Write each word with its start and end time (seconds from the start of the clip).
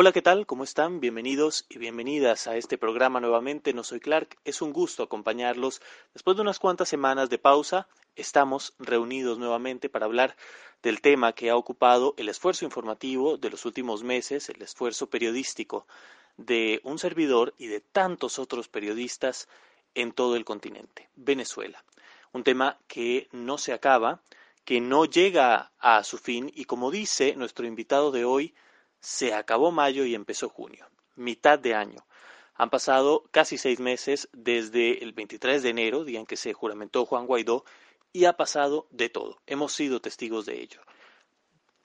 Hola, 0.00 0.12
¿qué 0.12 0.22
tal? 0.22 0.46
¿Cómo 0.46 0.62
están? 0.62 1.00
Bienvenidos 1.00 1.66
y 1.68 1.78
bienvenidas 1.78 2.46
a 2.46 2.56
este 2.56 2.78
programa 2.78 3.18
nuevamente. 3.18 3.72
No 3.72 3.82
soy 3.82 3.98
Clark, 3.98 4.38
es 4.44 4.62
un 4.62 4.72
gusto 4.72 5.02
acompañarlos. 5.02 5.82
Después 6.14 6.36
de 6.36 6.42
unas 6.42 6.60
cuantas 6.60 6.88
semanas 6.88 7.30
de 7.30 7.38
pausa, 7.38 7.88
estamos 8.14 8.74
reunidos 8.78 9.38
nuevamente 9.38 9.88
para 9.88 10.06
hablar 10.06 10.36
del 10.84 11.00
tema 11.00 11.32
que 11.32 11.50
ha 11.50 11.56
ocupado 11.56 12.14
el 12.16 12.28
esfuerzo 12.28 12.64
informativo 12.64 13.38
de 13.38 13.50
los 13.50 13.64
últimos 13.64 14.04
meses, 14.04 14.48
el 14.50 14.62
esfuerzo 14.62 15.10
periodístico 15.10 15.88
de 16.36 16.80
un 16.84 17.00
servidor 17.00 17.52
y 17.58 17.66
de 17.66 17.80
tantos 17.80 18.38
otros 18.38 18.68
periodistas 18.68 19.48
en 19.96 20.12
todo 20.12 20.36
el 20.36 20.44
continente, 20.44 21.08
Venezuela. 21.16 21.82
Un 22.30 22.44
tema 22.44 22.78
que 22.86 23.26
no 23.32 23.58
se 23.58 23.72
acaba, 23.72 24.22
que 24.64 24.80
no 24.80 25.06
llega 25.06 25.72
a 25.80 26.04
su 26.04 26.18
fin 26.18 26.52
y 26.54 26.66
como 26.66 26.92
dice 26.92 27.34
nuestro 27.34 27.66
invitado 27.66 28.12
de 28.12 28.24
hoy, 28.24 28.54
se 29.00 29.34
acabó 29.34 29.70
mayo 29.70 30.04
y 30.04 30.14
empezó 30.14 30.48
junio, 30.48 30.86
mitad 31.16 31.58
de 31.58 31.74
año. 31.74 32.06
Han 32.54 32.70
pasado 32.70 33.24
casi 33.30 33.56
seis 33.56 33.78
meses 33.78 34.28
desde 34.32 35.02
el 35.04 35.12
23 35.12 35.62
de 35.62 35.68
enero, 35.68 36.04
día 36.04 36.18
en 36.18 36.26
que 36.26 36.36
se 36.36 36.52
juramentó 36.52 37.06
Juan 37.06 37.26
Guaidó, 37.26 37.64
y 38.12 38.24
ha 38.24 38.36
pasado 38.36 38.88
de 38.90 39.08
todo. 39.08 39.40
Hemos 39.46 39.72
sido 39.72 40.00
testigos 40.00 40.46
de 40.46 40.60
ello. 40.60 40.80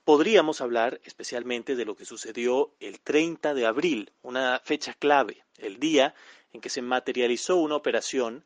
Podríamos 0.04 0.62
hablar 0.62 1.00
especialmente 1.04 1.76
de 1.76 1.86
lo 1.86 1.96
que 1.96 2.06
sucedió 2.06 2.74
el 2.80 3.00
30 3.00 3.54
de 3.54 3.66
abril, 3.66 4.12
una 4.22 4.60
fecha 4.64 4.94
clave, 4.94 5.46
el 5.58 5.80
día 5.80 6.16
en 6.52 6.62
que 6.62 6.70
se 6.70 6.82
materializó 6.82 7.56
una 7.58 7.76
operación 7.76 8.44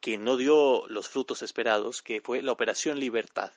que 0.00 0.18
no 0.18 0.36
dio 0.36 0.86
los 0.88 1.08
frutos 1.08 1.42
esperados, 1.42 2.02
que 2.02 2.20
fue 2.20 2.42
la 2.42 2.52
Operación 2.52 2.98
Libertad. 2.98 3.52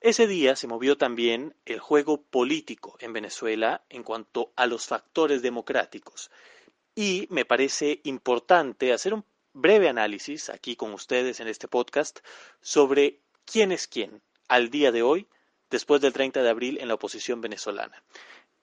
Ese 0.00 0.28
día 0.28 0.54
se 0.54 0.68
movió 0.68 0.96
también 0.96 1.56
el 1.66 1.80
juego 1.80 2.22
político 2.22 2.96
en 3.00 3.12
Venezuela 3.12 3.82
en 3.88 4.04
cuanto 4.04 4.52
a 4.54 4.66
los 4.66 4.86
factores 4.86 5.42
democráticos. 5.42 6.30
Y 6.94 7.26
me 7.30 7.44
parece 7.44 8.00
importante 8.04 8.92
hacer 8.92 9.12
un 9.12 9.24
breve 9.54 9.88
análisis 9.88 10.50
aquí 10.50 10.76
con 10.76 10.94
ustedes 10.94 11.40
en 11.40 11.48
este 11.48 11.66
podcast 11.66 12.20
sobre 12.60 13.18
quién 13.44 13.72
es 13.72 13.88
quién 13.88 14.22
al 14.46 14.70
día 14.70 14.92
de 14.92 15.02
hoy, 15.02 15.26
después 15.68 16.00
del 16.00 16.12
30 16.12 16.44
de 16.44 16.48
abril, 16.48 16.78
en 16.80 16.86
la 16.86 16.94
oposición 16.94 17.40
venezolana. 17.40 18.00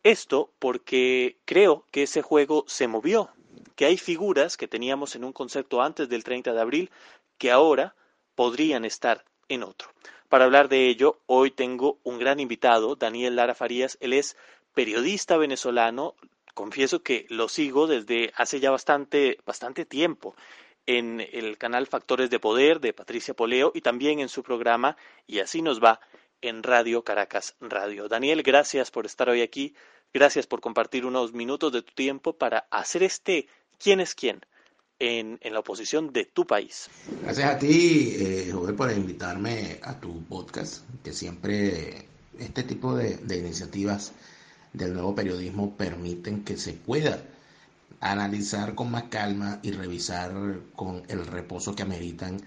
Esto 0.04 0.54
porque 0.58 1.38
creo 1.44 1.86
que 1.92 2.04
ese 2.04 2.22
juego 2.22 2.64
se 2.68 2.88
movió, 2.88 3.30
que 3.76 3.86
hay 3.86 3.98
figuras 3.98 4.56
que 4.56 4.70
teníamos 4.70 5.16
en 5.18 5.26
un 5.26 5.34
concepto 5.34 5.82
antes 5.82 6.08
del 6.08 6.24
30 6.24 6.54
de 6.54 6.62
abril 6.62 6.92
que 7.38 7.52
ahora 7.52 7.94
podrían 8.36 8.86
estar 8.86 9.26
en 9.50 9.64
otro. 9.64 9.90
Para 10.30 10.46
hablar 10.46 10.70
de 10.70 10.90
ello, 10.90 11.20
hoy 11.28 11.52
tengo 11.52 12.00
un 12.04 12.20
gran 12.20 12.40
invitado, 12.40 12.96
Daniel 12.96 13.36
Lara 13.36 13.56
Farías. 13.56 13.98
Él 14.02 14.14
es 14.14 14.36
periodista 14.74 15.38
venezolano. 15.38 16.16
Confieso 16.54 17.04
que 17.04 17.26
lo 17.30 17.50
sigo 17.50 17.88
desde 17.88 18.32
hace 18.36 18.60
ya 18.60 18.72
bastante, 18.72 19.38
bastante 19.46 19.86
tiempo 19.86 20.36
en 20.86 21.22
el 21.32 21.58
canal 21.58 21.88
Factores 21.88 22.30
de 22.30 22.40
Poder 22.40 22.80
de 22.80 22.94
Patricia 22.94 23.34
Poleo 23.34 23.72
y 23.74 23.82
también 23.82 24.20
en 24.20 24.30
su 24.30 24.44
programa 24.44 24.98
Y 25.26 25.40
así 25.40 25.62
nos 25.62 25.84
va 25.84 26.00
en 26.42 26.64
Radio 26.64 27.04
Caracas 27.04 27.56
Radio. 27.60 28.08
Daniel, 28.08 28.44
gracias 28.44 28.92
por 28.92 29.06
estar 29.06 29.30
hoy 29.30 29.42
aquí. 29.42 29.76
Gracias 30.14 30.48
por 30.48 30.62
compartir 30.62 31.06
unos 31.06 31.34
minutos 31.34 31.72
de 31.72 31.82
tu 31.82 31.94
tiempo 31.94 32.34
para 32.34 32.68
hacer 32.70 33.04
este 33.04 33.48
¿Quién 33.78 34.00
es 34.00 34.16
quién? 34.16 34.42
En, 35.00 35.40
la 35.42 35.60
oposición 35.60 36.12
de 36.12 36.26
tu 36.26 36.46
país. 36.46 36.90
Gracias 37.22 37.50
a 37.50 37.58
ti, 37.60 38.16
eh, 38.18 38.54
por 38.78 38.92
invitarme 38.92 39.80
a 39.84 40.00
tu 40.00 40.24
podcast, 40.24 40.84
que 41.04 41.14
siempre 41.14 42.08
este 42.40 42.64
tipo 42.64 42.96
de, 42.96 43.18
de 43.18 43.38
iniciativas 43.38 44.14
del 44.74 44.94
nuevo 44.94 45.16
periodismo 45.16 45.76
permiten 45.76 46.44
que 46.44 46.58
se 46.58 46.74
pueda 46.74 47.22
analizar 48.02 48.76
con 48.76 48.92
más 48.92 49.04
calma 49.04 49.60
y 49.64 49.72
revisar 49.72 50.34
con 50.76 51.04
el 51.08 51.26
reposo 51.26 51.76
que 51.76 51.84
ameritan 51.84 52.42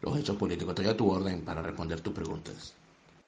los 0.00 0.18
hechos 0.18 0.36
políticos. 0.36 0.70
Estoy 0.70 0.86
a 0.86 0.96
tu 0.96 1.10
orden 1.10 1.44
para 1.44 1.62
responder 1.62 2.00
tus 2.00 2.14
preguntas. 2.14 2.74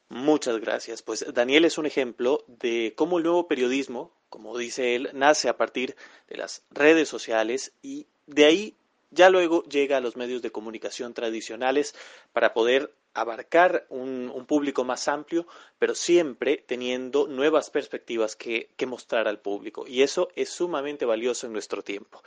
Muchas 0.08 0.60
gracias. 0.60 1.02
Pues 1.02 1.24
Daniel 1.34 1.64
es 1.64 1.78
un 1.78 1.86
ejemplo 1.86 2.44
de 2.46 2.94
cómo 2.96 3.18
el 3.18 3.24
nuevo 3.24 3.48
periodismo, 3.48 4.12
como 4.28 4.56
dice 4.56 4.94
él, 4.94 5.10
nace 5.14 5.48
a 5.48 5.56
partir 5.56 5.96
de 6.28 6.36
las 6.36 6.62
redes 6.70 7.08
sociales 7.08 7.72
y 7.82 8.06
de 8.26 8.44
ahí 8.44 8.76
ya 9.10 9.30
luego 9.30 9.62
llega 9.64 9.96
a 9.96 10.00
los 10.00 10.16
medios 10.16 10.42
de 10.42 10.52
comunicación 10.52 11.14
tradicionales 11.14 11.94
para 12.32 12.52
poder 12.52 12.92
abarcar 13.14 13.86
un, 13.88 14.44
público 14.46 14.84
más 14.84 15.08
amplio, 15.08 15.46
pero 15.78 15.94
siempre 15.94 16.62
teniendo 16.66 17.26
nuevas 17.26 17.70
perspectivas 17.70 18.36
que, 18.36 18.68
que, 18.76 18.86
mostrar 18.86 19.26
al 19.26 19.40
público. 19.40 19.86
Y 19.86 20.02
eso 20.02 20.28
es 20.36 20.50
sumamente 20.50 21.06
valioso 21.06 21.46
en 21.46 21.54
nuestro 21.54 21.82
tiempo. 21.82 22.22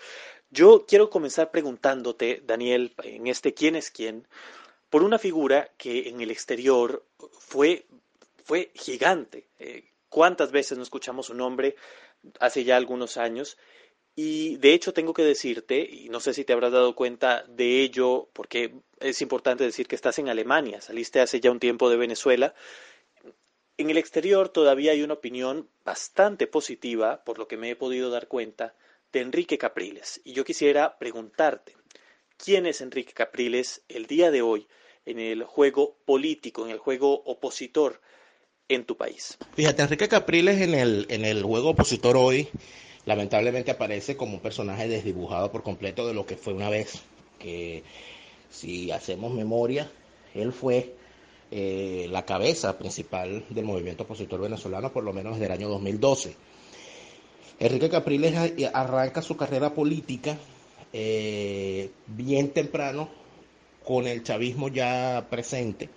Yo 0.50 0.86
quiero 0.88 1.10
comenzar 1.10 1.52
preguntándote, 1.52 2.42
Daniel, 2.44 2.94
en 3.04 3.28
este 3.28 3.54
quién 3.54 3.76
es 3.76 3.92
quién, 3.92 4.28
por 4.90 5.04
una 5.04 5.20
figura 5.20 5.70
que 5.78 6.10
en 6.10 6.22
el 6.22 6.32
exterior 6.32 7.06
fue, 7.38 7.86
fue 8.44 8.72
gigante. 8.74 9.46
Eh, 9.60 9.92
¿Cuántas 10.10 10.52
veces 10.52 10.78
no 10.78 10.84
escuchamos 10.84 11.28
su 11.28 11.36
nombre 11.36 11.76
hace 12.40 12.64
ya 12.64 12.78
algunos 12.78 13.18
años? 13.18 13.58
Y 14.22 14.58
de 14.58 14.74
hecho 14.74 14.92
tengo 14.92 15.14
que 15.14 15.24
decirte, 15.24 15.80
y 15.80 16.10
no 16.10 16.20
sé 16.20 16.34
si 16.34 16.44
te 16.44 16.52
habrás 16.52 16.74
dado 16.74 16.94
cuenta 16.94 17.46
de 17.48 17.82
ello, 17.82 18.28
porque 18.34 18.74
es 19.00 19.22
importante 19.22 19.64
decir 19.64 19.88
que 19.88 19.96
estás 19.96 20.20
en 20.20 20.28
Alemania, 20.28 20.82
saliste 20.82 21.22
hace 21.22 21.40
ya 21.40 21.52
un 21.52 21.62
tiempo 21.62 21.90
de 21.90 21.96
Venezuela. 21.96 22.54
En 23.78 23.90
el 23.90 23.98
exterior 23.98 24.50
todavía 24.50 24.92
hay 24.92 25.04
una 25.04 25.14
opinión 25.14 25.70
bastante 25.86 26.48
positiva, 26.48 27.24
por 27.24 27.40
lo 27.40 27.48
que 27.48 27.56
me 27.56 27.70
he 27.70 27.78
podido 27.78 28.10
dar 28.10 28.28
cuenta, 28.28 28.76
de 29.14 29.22
Enrique 29.22 29.58
Capriles. 29.58 30.20
Y 30.26 30.34
yo 30.34 30.44
quisiera 30.44 30.98
preguntarte, 31.00 31.78
¿quién 32.36 32.66
es 32.66 32.82
Enrique 32.82 33.14
Capriles 33.14 33.84
el 33.88 34.06
día 34.06 34.32
de 34.32 34.42
hoy 34.42 34.68
en 35.06 35.20
el 35.20 35.46
juego 35.46 35.96
político, 36.04 36.66
en 36.66 36.72
el 36.72 36.78
juego 36.78 37.24
opositor 37.24 38.02
en 38.68 38.84
tu 38.84 38.98
país? 38.98 39.38
Fíjate, 39.54 39.82
Enrique 39.82 40.10
Capriles 40.10 40.60
en 40.60 40.74
el, 40.74 41.06
en 41.08 41.24
el 41.24 41.42
juego 41.42 41.70
opositor 41.70 42.18
hoy 42.18 42.50
lamentablemente 43.06 43.72
aparece 43.72 44.18
como 44.18 44.36
un 44.36 44.40
personaje 44.40 44.88
desdibujado 44.88 45.52
por 45.52 45.64
completo 45.64 46.08
de 46.08 46.14
lo 46.14 46.26
que 46.26 46.38
fue 46.38 46.54
una 46.54 46.70
vez, 46.70 47.02
que 47.40 47.84
si 48.50 48.92
hacemos 48.92 49.34
memoria, 49.34 49.90
él 50.34 50.52
fue 50.54 50.94
eh, 51.52 52.08
la 52.12 52.26
cabeza 52.26 52.78
principal 52.78 53.46
del 53.50 53.66
movimiento 53.66 54.04
opositor 54.04 54.42
venezolano, 54.42 54.92
por 54.92 55.04
lo 55.04 55.14
menos 55.14 55.34
desde 55.34 55.46
el 55.48 55.52
año 55.52 55.70
2012. 55.70 56.36
Enrique 57.60 57.90
Capriles 57.90 58.54
arranca 58.74 59.22
su 59.22 59.36
carrera 59.36 59.74
política 59.74 60.38
eh, 60.94 61.90
bien 62.08 62.50
temprano 62.52 63.10
con 63.84 64.08
el 64.08 64.24
chavismo 64.24 64.70
ya 64.70 65.28
presente, 65.30 65.90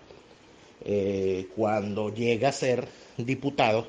eh, 0.85 1.49
cuando 1.55 2.12
llega 2.12 2.49
a 2.49 2.53
ser 2.53 2.89
diputado 3.17 3.87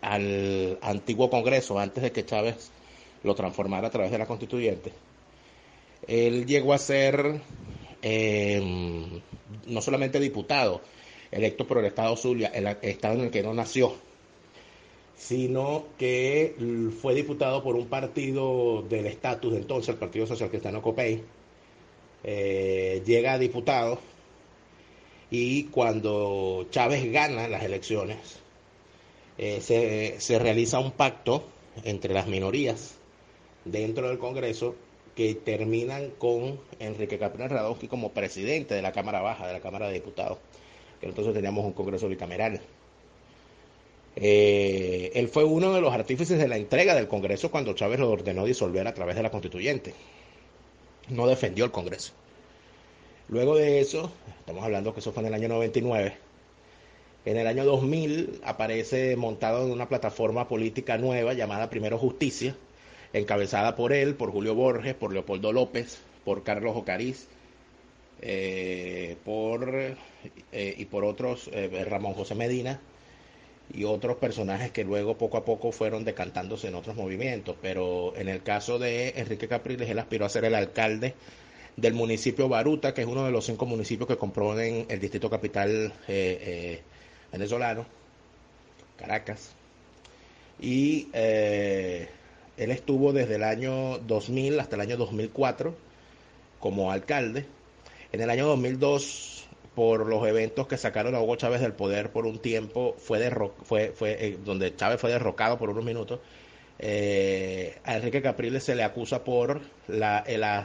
al 0.00 0.78
antiguo 0.82 1.30
Congreso 1.30 1.78
antes 1.78 2.02
de 2.02 2.12
que 2.12 2.24
Chávez 2.24 2.70
lo 3.22 3.34
transformara 3.34 3.88
a 3.88 3.90
través 3.90 4.10
de 4.10 4.18
la 4.18 4.26
constituyente, 4.26 4.92
él 6.06 6.46
llegó 6.46 6.72
a 6.72 6.78
ser 6.78 7.40
em, 8.02 9.20
no 9.66 9.80
solamente 9.80 10.20
diputado, 10.20 10.80
electo 11.30 11.66
por 11.66 11.78
el 11.78 11.86
Estado 11.86 12.16
Zulia, 12.16 12.48
el 12.48 12.66
estado 12.82 13.14
en 13.14 13.20
el 13.22 13.30
que 13.30 13.42
no 13.42 13.52
nació, 13.52 13.94
sino 15.16 15.86
que 15.98 16.54
fue 17.00 17.14
diputado 17.14 17.62
por 17.62 17.74
un 17.74 17.86
partido 17.88 18.82
del 18.82 19.06
estatus 19.06 19.52
de 19.52 19.58
entonces, 19.58 19.88
el 19.90 19.96
Partido 19.96 20.26
Social 20.26 20.50
Cristiano 20.50 20.82
Copey, 20.82 21.22
eh, 22.22 23.02
llega 23.04 23.34
a 23.34 23.38
diputado 23.38 23.98
y 25.30 25.64
cuando 25.64 26.66
Chávez 26.70 27.10
gana 27.10 27.48
las 27.48 27.62
elecciones, 27.64 28.40
eh, 29.38 30.16
se, 30.18 30.38
realiza 30.38 30.78
un 30.78 30.92
pacto 30.92 31.44
entre 31.84 32.14
las 32.14 32.26
minorías 32.26 32.94
dentro 33.64 34.08
del 34.08 34.18
Congreso 34.18 34.74
que 35.14 35.34
terminan 35.34 36.10
con 36.18 36.60
Enrique 36.78 37.18
Capriles 37.18 37.50
Radowski 37.50 37.88
como 37.88 38.12
presidente 38.12 38.74
de 38.74 38.82
la 38.82 38.92
Cámara 38.92 39.20
Baja, 39.20 39.46
de 39.46 39.52
la 39.52 39.60
Cámara 39.60 39.88
de 39.88 39.94
Diputados, 39.94 40.38
que 41.00 41.06
entonces 41.06 41.34
teníamos 41.34 41.64
un 41.64 41.72
Congreso 41.72 42.08
bicameral. 42.08 42.60
Eh, 44.18 45.10
él 45.14 45.28
fue 45.28 45.44
uno 45.44 45.74
de 45.74 45.80
los 45.80 45.92
artífices 45.92 46.38
de 46.38 46.48
la 46.48 46.56
entrega 46.56 46.94
del 46.94 47.08
Congreso 47.08 47.50
cuando 47.50 47.74
Chávez 47.74 48.00
lo 48.00 48.10
ordenó 48.10 48.44
disolver 48.44 48.86
a 48.86 48.94
través 48.94 49.16
de 49.16 49.22
la 49.22 49.30
constituyente. 49.30 49.94
No 51.08 51.26
defendió 51.26 51.64
el 51.64 51.70
Congreso. 51.70 52.12
Luego 53.28 53.56
de 53.56 53.80
eso, 53.80 54.10
estamos 54.38 54.64
hablando 54.64 54.94
que 54.94 55.00
eso 55.00 55.12
fue 55.12 55.22
en 55.22 55.28
el 55.28 55.34
año 55.34 55.48
99, 55.48 56.16
en 57.26 57.36
el 57.36 57.48
año 57.48 57.64
2000 57.64 58.40
aparece 58.44 59.16
montado 59.16 59.66
en 59.66 59.72
una 59.72 59.88
plataforma 59.88 60.46
política 60.46 60.96
nueva 60.96 61.34
llamada 61.34 61.68
Primero 61.68 61.98
Justicia, 61.98 62.56
encabezada 63.12 63.74
por 63.74 63.92
él, 63.92 64.14
por 64.14 64.30
Julio 64.30 64.54
Borges, 64.54 64.94
por 64.94 65.12
Leopoldo 65.12 65.52
López, 65.52 65.98
por 66.24 66.44
Carlos 66.44 66.76
Ocariz, 66.76 67.26
eh, 68.22 69.16
por, 69.24 69.96
eh, 70.52 70.74
y 70.78 70.84
por 70.84 71.04
otros, 71.04 71.50
eh, 71.52 71.84
Ramón 71.84 72.14
José 72.14 72.34
Medina. 72.34 72.80
y 73.74 73.82
otros 73.82 74.18
personajes 74.18 74.70
que 74.70 74.84
luego 74.84 75.18
poco 75.18 75.38
a 75.38 75.44
poco 75.44 75.72
fueron 75.72 76.04
decantándose 76.04 76.68
en 76.68 76.76
otros 76.76 76.94
movimientos. 76.94 77.56
Pero 77.60 78.14
en 78.16 78.28
el 78.28 78.44
caso 78.44 78.78
de 78.78 79.08
Enrique 79.16 79.48
Capriles, 79.48 79.90
él 79.90 79.98
aspiró 79.98 80.24
a 80.24 80.28
ser 80.28 80.44
el 80.44 80.54
alcalde 80.54 81.14
del 81.76 81.92
municipio 81.92 82.48
Baruta, 82.48 82.94
que 82.94 83.00
es 83.00 83.08
uno 83.08 83.24
de 83.24 83.32
los 83.32 83.44
cinco 83.44 83.66
municipios 83.66 84.06
que 84.06 84.16
componen 84.16 84.86
el 84.88 85.00
distrito 85.00 85.28
capital 85.28 85.92
venezolano, 87.32 87.86
Caracas. 88.96 89.52
Y 90.58 91.08
eh, 91.12 92.08
él 92.56 92.70
estuvo 92.70 93.12
desde 93.12 93.36
el 93.36 93.44
año 93.44 93.98
2000 93.98 94.60
hasta 94.60 94.76
el 94.76 94.82
año 94.82 94.96
2004 94.96 95.74
como 96.60 96.90
alcalde. 96.90 97.46
En 98.12 98.20
el 98.20 98.30
año 98.30 98.46
2002 98.46 99.36
por 99.74 100.06
los 100.06 100.26
eventos 100.26 100.66
que 100.66 100.78
sacaron 100.78 101.14
a 101.14 101.20
Hugo 101.20 101.36
Chávez 101.36 101.60
del 101.60 101.74
poder 101.74 102.10
por 102.10 102.24
un 102.24 102.38
tiempo, 102.38 102.96
fue, 102.98 103.30
fue, 103.64 103.92
fue 103.94 104.26
eh, 104.26 104.38
donde 104.42 104.74
Chávez 104.74 104.98
fue 104.98 105.10
derrocado 105.10 105.58
por 105.58 105.68
unos 105.68 105.84
minutos. 105.84 106.18
Eh, 106.78 107.78
a 107.84 107.96
Enrique 107.96 108.22
Capriles 108.22 108.64
se 108.64 108.74
le 108.74 108.84
acusa 108.84 109.22
por 109.22 109.60
la, 109.88 110.24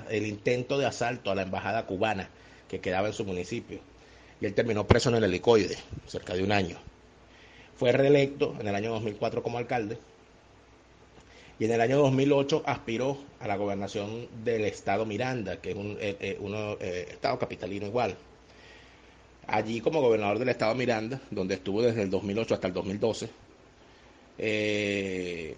el, 0.09 0.25
intento 0.25 0.77
de 0.77 0.85
asalto 0.85 1.29
a 1.29 1.35
la 1.35 1.41
embajada 1.41 1.85
cubana 1.85 2.29
que 2.69 2.79
quedaba 2.79 3.07
en 3.07 3.13
su 3.13 3.25
municipio. 3.25 3.79
Y 4.41 4.45
él 4.47 4.53
terminó 4.53 4.85
preso 4.87 5.09
en 5.09 5.15
el 5.15 5.23
helicoide, 5.23 5.77
cerca 6.07 6.33
de 6.33 6.43
un 6.43 6.51
año. 6.51 6.77
Fue 7.77 7.91
reelecto 7.91 8.55
en 8.59 8.67
el 8.67 8.75
año 8.75 8.91
2004 8.91 9.41
como 9.41 9.57
alcalde 9.57 9.97
y 11.61 11.65
en 11.65 11.71
el 11.73 11.81
año 11.81 11.99
2008 11.99 12.63
aspiró 12.65 13.19
a 13.39 13.47
la 13.47 13.55
gobernación 13.55 14.27
del 14.43 14.65
estado 14.65 15.05
Miranda, 15.05 15.61
que 15.61 15.69
es 15.69 15.75
un 15.75 15.95
eh, 15.99 17.07
estado 17.11 17.37
capitalino 17.37 17.85
igual, 17.85 18.17
allí 19.45 19.79
como 19.79 20.01
gobernador 20.01 20.39
del 20.39 20.49
estado 20.49 20.73
Miranda, 20.73 21.21
donde 21.29 21.53
estuvo 21.53 21.83
desde 21.83 22.01
el 22.01 22.09
2008 22.09 22.55
hasta 22.55 22.67
el 22.67 22.73
2012. 22.73 23.29
Eh, 24.39 25.55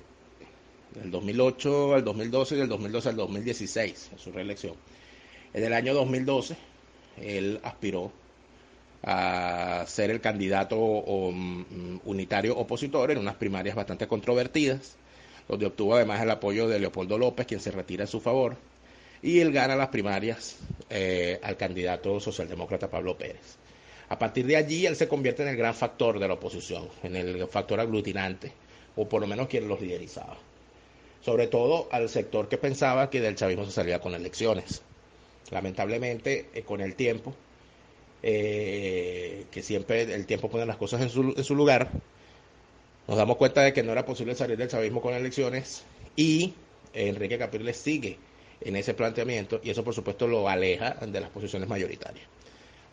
del 0.96 1.10
2008 1.10 1.96
al 1.96 2.04
2012 2.04 2.56
y 2.56 2.58
del 2.58 2.68
2012 2.68 3.10
al 3.10 3.16
2016, 3.16 4.10
en 4.12 4.20
su 4.20 4.32
reelección. 4.34 4.76
En 5.54 5.64
el 5.64 5.72
año 5.72 5.94
2012, 5.94 6.58
él 7.22 7.62
aspiró 7.64 8.12
a 9.04 9.84
ser 9.86 10.12
el 10.12 10.22
candidato 10.22 10.78
mm, 10.78 12.00
unitario 12.06 12.58
opositor 12.58 13.12
en 13.12 13.18
unas 13.18 13.36
primarias 13.36 13.76
bastante 13.76 14.08
controvertidas, 14.08 14.96
donde 15.48 15.66
obtuvo 15.66 15.96
además 15.96 16.22
el 16.22 16.30
apoyo 16.30 16.68
de 16.68 16.80
Leopoldo 16.80 17.18
López, 17.18 17.46
quien 17.46 17.60
se 17.60 17.72
retira 17.72 18.04
en 18.04 18.08
su 18.08 18.22
favor, 18.22 18.56
y 19.22 19.40
él 19.40 19.52
gana 19.52 19.76
las 19.76 19.90
primarias 19.90 20.58
eh, 20.90 21.40
al 21.44 21.58
candidato 21.58 22.20
socialdemócrata 22.20 22.90
Pablo 22.90 23.18
Pérez. 23.18 23.58
A 24.10 24.18
partir 24.18 24.46
de 24.46 24.56
allí, 24.56 24.86
él 24.86 24.96
se 24.96 25.08
convierte 25.08 25.44
en 25.44 25.50
el 25.50 25.58
gran 25.58 25.74
factor 25.74 26.20
de 26.20 26.28
la 26.28 26.36
oposición, 26.36 26.88
en 27.04 27.16
el 27.16 27.48
factor 27.48 27.80
aglutinante, 27.80 28.52
o 28.96 29.08
por 29.08 29.22
lo 29.22 29.28
menos 29.28 29.48
quien 29.48 29.68
los 29.68 29.82
liderizaba. 29.82 30.38
Sobre 31.22 31.48
todo 31.48 31.88
al 31.92 32.10
sector 32.10 32.48
que 32.48 32.58
pensaba 32.58 33.10
que 33.10 33.22
del 33.22 33.36
chavismo 33.36 33.66
se 33.66 33.72
salía 33.72 34.00
con 34.00 34.14
elecciones. 34.14 34.82
Lamentablemente, 35.52 36.50
eh, 36.54 36.64
con 36.64 36.82
el 36.82 36.96
tiempo, 36.96 37.34
eh, 38.24 39.46
que 39.52 39.62
siempre 39.62 40.02
el 40.02 40.26
tiempo 40.26 40.50
pone 40.50 40.66
las 40.66 40.78
cosas 40.78 41.02
en 41.02 41.10
su, 41.10 41.56
lugar, 41.56 41.90
nos 43.08 43.18
damos 43.18 43.38
cuenta 43.38 43.62
de 43.62 43.74
que 43.74 43.84
no 43.84 43.92
era 43.92 44.06
posible 44.06 44.34
salir 44.34 44.58
del 44.58 44.70
chavismo 44.70 45.02
con 45.02 45.14
elecciones 45.14 45.84
y 46.16 46.54
Enrique 46.94 47.38
Capriles 47.38 47.78
sigue 47.78 48.18
en 48.62 48.76
ese 48.78 48.94
planteamiento 48.94 49.60
y 49.62 49.70
eso 49.70 49.84
por 49.84 49.94
supuesto 49.94 50.28
lo 50.28 50.48
aleja 50.48 50.92
de 51.06 51.20
las 51.20 51.30
posiciones 51.30 51.68
mayoritarias. 51.68 52.26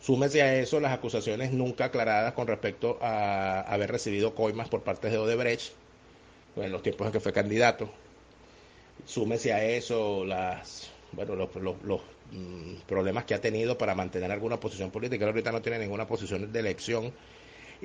Súmese 0.01 0.41
a 0.41 0.55
eso 0.55 0.79
las 0.79 0.93
acusaciones 0.93 1.51
nunca 1.51 1.85
aclaradas 1.85 2.33
con 2.33 2.47
respecto 2.47 2.97
a 3.01 3.61
haber 3.61 3.91
recibido 3.91 4.35
coimas 4.35 4.67
por 4.67 4.81
parte 4.81 5.09
de 5.09 5.17
Odebrecht 5.17 5.73
en 6.55 6.71
los 6.71 6.83
tiempos 6.83 7.07
en 7.07 7.13
que 7.13 7.19
fue 7.19 7.31
candidato. 7.31 7.89
Súmese 9.05 9.53
a 9.53 9.63
eso 9.63 10.25
las, 10.25 10.89
bueno, 11.11 11.35
los, 11.35 11.49
mm, 11.55 12.20
problemas 12.87 13.25
que 13.25 13.33
ha 13.33 13.41
tenido 13.41 13.77
para 13.77 13.95
mantener 13.95 14.31
alguna 14.31 14.59
posición 14.59 14.91
política. 14.91 15.25
ahorita 15.25 15.51
no 15.51 15.61
tiene 15.61 15.79
ninguna 15.79 16.07
posición 16.07 16.51
de 16.51 16.59
elección. 16.59 17.13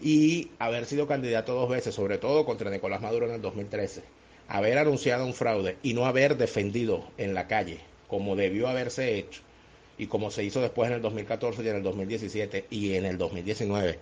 Y 0.00 0.50
haber 0.58 0.84
sido 0.84 1.06
candidato 1.06 1.54
dos 1.54 1.70
veces, 1.70 1.94
sobre 1.94 2.19
todo 2.19 2.44
contra 2.44 2.70
Nicolás 2.70 3.00
Maduro 3.00 3.26
en 3.26 3.34
el 3.34 3.40
2013. 3.40 4.02
Haber 4.48 4.78
anunciado 4.78 5.25
un 5.26 5.34
fraude 5.34 5.78
y 5.82 5.94
no 5.94 6.06
haber 6.06 6.37
defendido 6.37 7.04
en 7.16 7.34
la 7.34 7.46
calle 7.46 7.81
como 8.06 8.37
debió 8.37 8.69
haberse 8.69 9.19
hecho 9.19 9.43
y 9.98 10.06
como 10.06 10.31
se 10.31 10.44
hizo 10.44 10.60
después 10.60 10.88
en 10.88 10.96
el 10.96 11.02
2014 11.02 11.62
y 11.62 11.69
en 11.69 11.76
el 11.76 11.82
2017 11.82 12.66
y 12.70 12.94
en 12.94 13.06
el 13.06 13.19
2019, 13.19 13.99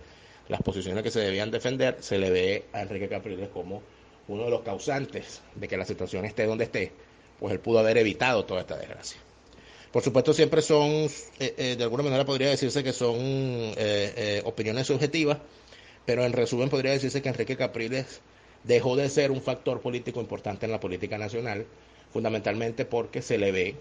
las 0.49 0.61
posiciones 0.61 1.03
que 1.03 1.11
se 1.11 1.21
debían 1.21 1.51
defender, 1.51 1.97
se 2.01 2.17
le 2.17 2.29
ve 2.29 2.65
a 2.73 2.81
Enrique 2.81 3.07
Capriles 3.07 3.49
como 3.49 3.81
uno 4.27 4.43
de 4.43 4.49
los 4.49 4.61
causantes 4.61 5.41
de 5.55 5.67
que 5.67 5.77
la 5.77 5.85
situación 5.85 6.25
esté 6.25 6.45
donde 6.45 6.65
esté, 6.65 6.91
pues 7.39 7.53
él 7.53 7.59
pudo 7.59 7.79
haber 7.79 7.97
evitado 7.97 8.43
toda 8.45 8.61
esta 8.61 8.77
desgracia. 8.77 9.19
Por 9.95 10.03
supuesto, 10.03 10.33
siempre 10.33 10.61
son, 10.61 10.89
eh, 10.89 11.09
eh, 11.39 11.75
de 11.77 11.83
alguna 11.85 12.03
manera 12.03 12.25
podría 12.25 12.49
decirse 12.49 12.83
que 12.83 12.91
son 12.91 13.15
eh, 13.17 14.41
opiniones 14.43 14.87
subjetivas, 14.87 15.37
pero 16.05 16.25
en 16.25 16.33
resumen 16.33 16.69
podría 16.69 16.91
decirse 16.91 17.21
que 17.21 17.29
Enrique 17.29 17.55
Capriles 17.55 18.19
dejó 18.65 18.97
de 18.97 19.07
ser 19.07 19.31
un 19.31 19.41
factor 19.41 19.79
político 19.79 20.19
importante 20.19 20.65
en 20.65 20.73
la 20.73 20.81
política 20.81 21.17
nacional, 21.17 21.65
fundamentalmente 22.11 22.83
porque 22.83 23.21
se 23.21 23.37
le 23.37 23.53
ve 23.53 23.75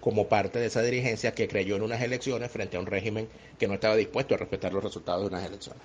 como 0.00 0.26
parte 0.26 0.58
de 0.58 0.66
esa 0.66 0.82
dirigencia 0.82 1.32
que 1.36 1.46
creyó 1.46 1.76
en 1.76 1.82
unas 1.82 2.02
elecciones 2.02 2.50
frente 2.50 2.76
a 2.76 2.80
un 2.80 2.86
régimen 2.86 3.28
que 3.60 3.68
no 3.68 3.74
estaba 3.74 3.94
dispuesto 3.94 4.34
a 4.34 4.38
respetar 4.38 4.72
los 4.72 4.82
resultados 4.82 5.22
de 5.22 5.28
unas 5.28 5.46
elecciones. 5.46 5.82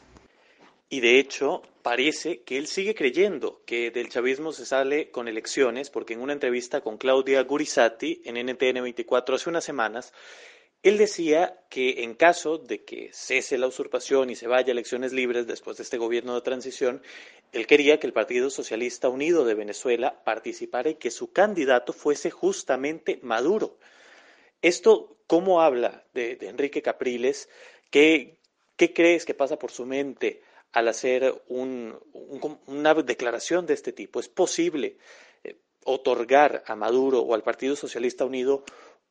Y 0.89 1.01
de 1.01 1.19
hecho, 1.19 1.62
parece 1.81 2.42
que 2.44 2.57
él 2.57 2.68
sigue 2.68 2.95
creyendo 2.95 3.62
que 3.66 3.92
del 3.92 4.10
chavismo 4.10 4.54
se 4.54 4.66
sale 4.66 5.12
con 5.12 5.28
elecciones, 5.28 5.89
porque 5.89 6.13
en 6.13 6.22
una 6.22 6.34
entrevista 6.34 6.81
con 6.81 6.98
Claudia 6.98 7.44
Gurizati 7.44 8.22
en 8.25 8.38
NTN 8.38 8.81
24 8.84 9.36
hace 9.36 9.50
unas 9.50 9.66
semanas, 9.66 10.13
él 10.84 10.98
decía 10.98 11.60
que 11.69 12.04
en 12.04 12.13
caso 12.13 12.57
de 12.57 12.84
que 12.84 13.10
cese 13.12 13.57
la 13.57 13.68
usurpación 13.68 14.30
y 14.30 14.36
se 14.36 14.48
vaya 14.48 14.68
a 14.69 14.72
elecciones 14.72 15.12
libres 15.12 15.48
después 15.48 15.78
de 15.78 15.84
este 15.84 15.98
gobierno 15.98 16.36
de 16.36 16.42
transición, 16.42 17.01
él 17.51 17.68
quería 17.68 18.00
que 18.00 18.07
el 18.07 18.13
Partido 18.13 18.50
Socialista 18.50 19.10
Unido 19.10 19.44
de 19.44 19.56
Venezuela 19.56 20.24
participara 20.24 20.92
y 20.92 20.95
que 20.95 21.12
su 21.12 21.31
candidato 21.31 21.94
fuese 21.94 22.30
justamente 22.31 23.19
Maduro. 23.24 23.78
Esto, 24.62 25.18
¿cómo 25.28 25.62
habla 25.62 26.04
de, 26.13 26.38
Enrique 26.42 26.81
Capriles? 26.81 27.50
¿Qué, 27.90 28.38
crees 28.78 29.25
que 29.25 29.33
pasa 29.33 29.57
por 29.57 29.72
su 29.72 29.86
mente 29.86 30.42
al 30.74 30.88
hacer 30.88 31.44
una 31.48 32.94
declaración 32.94 33.66
de 33.66 33.74
este 33.74 33.94
tipo? 33.94 34.19
¿Es 34.19 34.30
posible 34.30 34.98
eh, 35.44 35.59
otorgar 35.86 36.64
a 36.68 36.76
Maduro 36.76 37.21
o 37.21 37.33
al 37.33 37.44
Partido 37.44 37.76
Socialista 37.76 38.26
Unido 38.26 38.64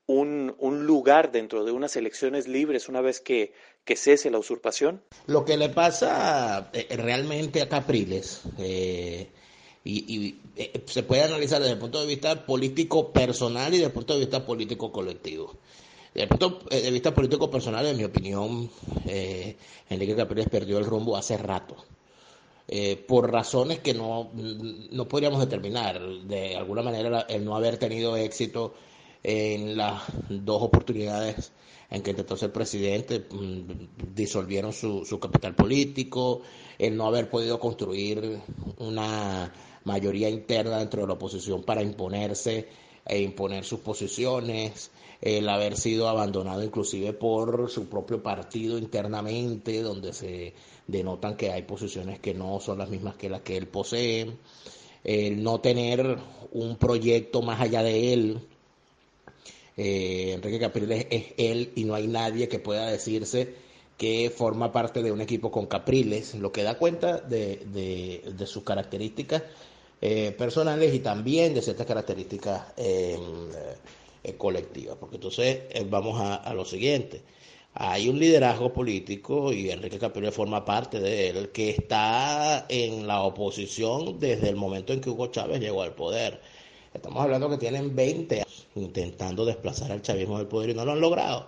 un, 0.06 0.86
lugar 0.86 1.32
dentro 1.32 1.64
de 1.64 1.72
unas 1.72 1.96
elecciones 1.96 2.46
libres 2.46 2.88
una 2.88 3.00
vez 3.00 3.20
que, 3.20 3.52
cese 3.96 4.30
la 4.30 4.38
usurpación? 4.38 5.02
Lo 5.26 5.44
que 5.44 5.56
le 5.56 5.68
pasa 5.68 6.70
eh, 6.72 6.96
realmente 6.96 7.62
a 7.62 7.68
Capriles 7.68 8.42
eh, 8.58 9.28
y, 9.84 10.36
eh, 10.56 10.82
se 10.86 11.02
puede 11.02 11.22
analizar 11.22 11.60
desde 11.60 11.74
el 11.74 11.78
punto 11.78 12.00
de 12.00 12.06
vista 12.06 12.46
político 12.46 13.12
personal 13.12 13.72
y 13.72 13.76
desde 13.76 13.86
el 13.86 13.92
punto 13.92 14.14
de 14.14 14.20
vista 14.20 14.44
político 14.44 14.90
colectivo. 14.92 15.56
Desde 16.16 16.22
el 16.22 16.28
punto 16.30 16.60
eh, 16.70 16.80
de 16.80 16.90
vista 16.90 17.12
político 17.12 17.50
personal, 17.50 17.84
en 17.84 17.98
mi 17.98 18.04
opinión, 18.04 18.70
eh, 19.06 19.54
Enrique 19.90 20.16
Capriles 20.16 20.48
perdió 20.48 20.78
el 20.78 20.86
rumbo 20.86 21.14
hace 21.14 21.36
rato. 21.36 21.76
por 23.06 23.30
razones 23.30 23.80
que 23.80 23.92
no, 23.92 24.30
no 24.32 25.06
podríamos 25.06 25.40
determinar. 25.40 26.00
De 26.00 26.56
alguna 26.56 26.80
manera, 26.80 27.26
el 27.28 27.44
no 27.44 27.54
haber 27.54 27.76
tenido 27.76 28.16
éxito 28.16 28.72
en 29.22 29.76
las 29.76 30.04
dos 30.30 30.62
oportunidades 30.62 31.52
en 31.90 32.02
que 32.02 32.12
intentó 32.12 32.34
ser 32.34 32.50
presidente, 32.50 33.26
mm, 33.30 34.14
disolvieron 34.14 34.72
su, 34.72 35.04
su 35.04 35.20
capital 35.20 35.54
político, 35.54 36.40
el 36.78 36.96
no 36.96 37.06
haber 37.08 37.28
podido 37.28 37.60
construir 37.60 38.40
una 38.78 39.52
mayoría 39.84 40.30
interna 40.30 40.78
dentro 40.78 41.02
de 41.02 41.08
la 41.08 41.12
oposición 41.12 41.62
para 41.62 41.82
imponerse 41.82 42.68
e 43.04 43.20
imponer 43.20 43.64
sus 43.64 43.80
posiciones, 43.80 44.90
el 45.20 45.48
haber 45.48 45.76
sido 45.76 46.08
abandonado 46.08 46.62
inclusive 46.62 47.12
por 47.12 47.70
su 47.70 47.88
propio 47.88 48.22
partido 48.22 48.78
internamente, 48.78 49.82
donde 49.82 50.12
se 50.12 50.54
denotan 50.86 51.36
que 51.36 51.50
hay 51.50 51.62
posiciones 51.62 52.20
que 52.20 52.34
no 52.34 52.60
son 52.60 52.78
las 52.78 52.90
mismas 52.90 53.16
que 53.16 53.30
las 53.30 53.42
que 53.42 53.56
él 53.56 53.66
posee, 53.66 54.32
el 55.04 55.42
no 55.42 55.60
tener 55.60 56.18
un 56.52 56.76
proyecto 56.76 57.42
más 57.42 57.60
allá 57.60 57.82
de 57.82 58.12
él. 58.12 58.40
Eh, 59.76 60.32
Enrique 60.32 60.58
Capriles 60.58 61.06
es 61.10 61.24
él 61.36 61.72
y 61.74 61.84
no 61.84 61.94
hay 61.94 62.06
nadie 62.06 62.48
que 62.48 62.58
pueda 62.58 62.90
decirse 62.90 63.54
que 63.96 64.32
forma 64.34 64.72
parte 64.72 65.02
de 65.02 65.12
un 65.12 65.20
equipo 65.20 65.50
con 65.50 65.66
Capriles, 65.66 66.34
lo 66.34 66.52
que 66.52 66.62
da 66.62 66.76
cuenta 66.78 67.18
de, 67.18 68.22
de, 68.36 68.46
sus 68.46 68.62
características 68.62 69.42
eh, 70.00 70.34
personales 70.36 70.94
y 70.94 70.98
también 71.00 71.54
de 71.54 71.62
ciertas 71.62 71.86
características 71.86 72.62
eh, 72.76 73.18
colectivas. 74.34 74.96
Porque 74.98 75.16
entonces 75.16 75.60
eh, 75.70 75.86
vamos 75.88 76.20
a, 76.20 76.52
lo 76.54 76.64
siguiente. 76.64 77.22
hay 77.74 78.08
un 78.08 78.18
liderazgo 78.18 78.72
político, 78.72 79.52
y 79.52 79.70
Enrique 79.70 79.98
Capriles 79.98 80.34
forma 80.34 80.64
parte 80.64 81.00
de 81.00 81.28
él, 81.30 81.50
que 81.50 81.70
está 81.70 82.66
en 82.68 83.06
la 83.06 83.22
oposición 83.22 84.18
desde 84.18 84.48
el 84.48 84.56
momento 84.56 84.92
en 84.92 85.00
que 85.00 85.10
Hugo 85.10 85.28
Chávez 85.28 85.60
llegó 85.60 85.82
al 85.82 85.94
poder. 85.94 86.40
Estamos 86.94 87.22
hablando 87.22 87.50
que 87.50 87.58
tienen 87.58 87.94
20 87.94 88.36
años 88.36 88.66
intentando 88.74 89.44
desplazar 89.44 89.92
al 89.92 90.02
chavismo 90.02 90.38
del 90.38 90.46
poder 90.46 90.70
y 90.70 90.74
no 90.74 90.84
lo 90.84 90.92
han 90.92 91.00
logrado. 91.00 91.46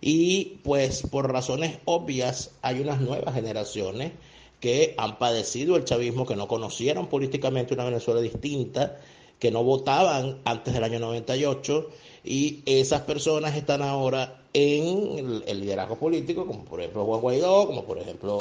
Y 0.00 0.60
pues 0.62 1.02
por 1.10 1.30
razones 1.32 1.78
obvias 1.84 2.52
hay 2.62 2.80
unas 2.80 3.00
nuevas 3.00 3.34
generaciones 3.34 4.12
que 4.60 4.94
han 4.96 5.18
padecido 5.18 5.76
el 5.76 5.84
chavismo, 5.84 6.26
que 6.26 6.36
no 6.36 6.48
conocieron 6.48 7.08
políticamente 7.08 7.74
una 7.74 7.84
Venezuela 7.84 8.20
distinta, 8.20 8.96
que 9.38 9.50
no 9.50 9.62
votaban 9.62 10.38
antes 10.44 10.74
del 10.74 10.84
año 10.84 10.98
98 10.98 11.90
y 12.24 12.62
esas 12.66 13.02
personas 13.02 13.56
están 13.56 13.82
ahora 13.82 14.42
en 14.52 15.42
el, 15.46 15.60
liderazgo 15.60 15.98
político, 15.98 16.46
como 16.46 16.64
por 16.64 16.80
ejemplo 16.80 17.04
Juan 17.04 17.20
Guaidó, 17.20 17.66
como 17.66 17.84
por 17.84 17.98
ejemplo 17.98 18.38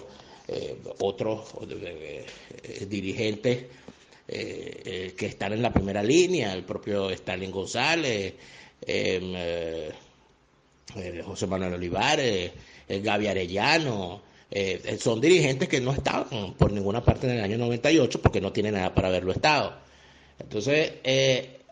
eh, 0.47 0.77
otros 0.99 1.53
eh, 1.69 2.25
eh, 2.63 2.85
dirigentes 2.89 3.65
que 4.27 5.25
están 5.25 5.53
en 5.53 5.61
la 5.61 5.71
primera 5.71 6.03
línea, 6.03 6.53
el 6.53 6.65
propio 6.65 7.09
Stalin 7.11 7.49
González, 7.49 8.33
em, 8.81 9.33
José 11.23 11.47
Manuel 11.47 11.75
Olivares, 11.75 12.51
Gaby 12.89 13.27
Arellano, 13.27 14.21
son 14.99 15.21
dirigentes 15.21 15.69
que 15.69 15.79
no 15.79 15.93
estaban 15.93 16.55
por 16.55 16.73
ninguna 16.73 17.05
parte 17.05 17.27
en 17.27 17.37
el 17.37 17.41
año 17.41 17.57
98 17.57 18.21
porque 18.21 18.41
no 18.41 18.51
tienen 18.51 18.73
nada 18.73 18.93
para 18.93 19.07
haberlo 19.07 19.31
estado. 19.31 19.86
Entonces, 20.39 20.93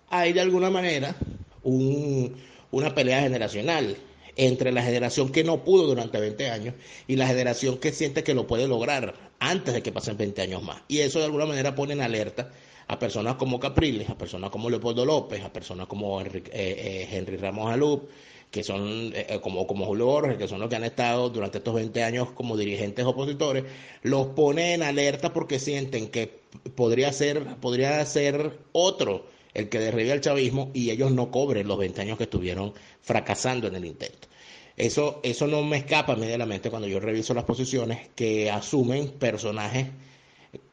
hay 0.09 0.33
de 0.33 0.41
alguna 0.41 0.69
manera 0.69 1.15
un, 1.63 2.35
una 2.71 2.93
pelea 2.93 3.21
generacional 3.21 3.97
entre 4.35 4.71
la 4.71 4.83
generación 4.83 5.31
que 5.31 5.43
no 5.43 5.63
pudo 5.63 5.87
durante 5.87 6.19
20 6.19 6.49
años 6.49 6.75
y 7.07 7.15
la 7.15 7.27
generación 7.27 7.77
que 7.77 7.91
siente 7.91 8.23
que 8.23 8.33
lo 8.33 8.47
puede 8.47 8.67
lograr 8.67 9.13
antes 9.39 9.73
de 9.73 9.81
que 9.81 9.91
pasen 9.91 10.17
20 10.17 10.41
años 10.41 10.63
más. 10.63 10.81
Y 10.87 10.99
eso 10.99 11.19
de 11.19 11.25
alguna 11.25 11.45
manera 11.45 11.75
pone 11.75 11.93
en 11.93 12.01
alerta 12.01 12.51
a 12.87 12.99
personas 12.99 13.35
como 13.35 13.59
Capriles, 13.59 14.09
a 14.09 14.17
personas 14.17 14.49
como 14.49 14.69
Leopoldo 14.69 15.05
López, 15.05 15.43
a 15.43 15.51
personas 15.51 15.87
como 15.87 16.19
Henry, 16.19 16.43
eh, 16.51 17.07
eh, 17.11 17.37
Ramos 17.37 17.71
Alup, 17.71 18.09
que 18.55 18.63
son 18.63 19.11
eh, 19.13 19.39
como, 19.41 19.67
como 19.67 19.85
Julio 19.85 20.05
Borges, 20.05 20.37
que 20.37 20.47
son 20.47 20.61
los 20.61 20.69
que 20.69 20.77
han 20.77 20.85
estado 20.85 21.29
durante 21.29 21.57
estos 21.57 21.75
20 21.75 22.03
años 22.05 22.31
como 22.31 22.55
dirigentes 22.55 23.03
opositores, 23.03 23.65
los 24.01 24.27
pone 24.27 24.73
en 24.73 24.81
alerta 24.81 25.33
porque 25.33 25.59
sienten 25.59 26.07
que 26.07 26.39
podría 26.73 27.11
ser, 27.11 27.57
podría 27.57 28.05
ser 28.05 28.57
otro 28.71 29.25
el 29.53 29.67
que 29.67 29.79
derribe 29.79 30.13
al 30.13 30.21
chavismo 30.21 30.71
y 30.73 30.89
ellos 30.89 31.11
no 31.11 31.31
cobren 31.31 31.67
los 31.67 31.77
20 31.77 31.99
años 31.99 32.17
que 32.17 32.23
estuvieron 32.23 32.73
fracasando 33.01 33.67
en 33.67 33.75
el 33.75 33.83
intento. 33.83 34.29
Eso, 34.77 35.19
eso 35.23 35.47
no 35.47 35.61
me 35.61 35.75
escapa 35.75 36.13
a 36.13 36.15
mí 36.15 36.25
de 36.25 36.37
la 36.37 36.45
mente 36.45 36.69
cuando 36.69 36.87
yo 36.87 37.01
reviso 37.01 37.33
las 37.33 37.43
posiciones 37.43 38.07
que 38.15 38.49
asumen 38.49 39.09
personajes 39.19 39.87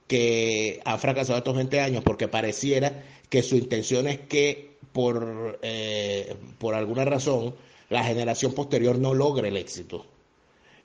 que 0.07 0.81
han 0.85 1.01
fracasado 1.01 1.39
estos 1.39 1.57
20 1.57 1.81
años 1.81 2.05
porque 2.05 2.29
pareciera 2.29 3.03
que 3.29 3.43
su 3.43 3.57
intención 3.57 4.07
es 4.07 4.21
que 4.21 4.77
por, 4.93 5.59
eh, 5.63 6.37
por 6.61 6.77
alguna 6.77 7.05
razón 7.05 7.57
la 7.93 8.05
generación 8.05 8.53
posterior 8.53 8.99
no 8.99 9.15
logre 9.15 9.49
el 9.49 9.57
éxito. 9.57 10.07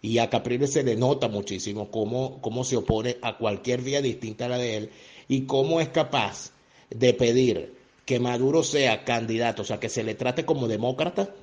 Y 0.02 0.20
a 0.20 0.30
Capriles 0.30 0.74
se 0.74 0.84
le 0.84 0.96
nota 0.96 1.28
muchísimo 1.28 1.90
cómo, 1.90 2.40
cómo 2.42 2.64
se 2.64 2.78
opone 2.78 3.18
a 3.22 3.38
cualquier 3.38 3.82
vía 3.82 4.02
distinta 4.02 4.46
a 4.46 4.50
la 4.50 4.58
de 4.58 4.78
él 4.78 4.90
y 5.28 5.42
cómo 5.42 5.82
es 5.82 5.90
capaz 5.90 6.52
de 6.90 7.14
pedir 7.14 7.74
que 8.06 8.20
Maduro 8.20 8.64
sea 8.64 9.04
candidato, 9.04 9.64
o 9.64 9.66
sea, 9.66 9.80
que 9.80 9.90
se 9.90 10.04
le 10.04 10.16
trate 10.16 10.46
como 10.46 10.68
demócrata, 10.68 11.34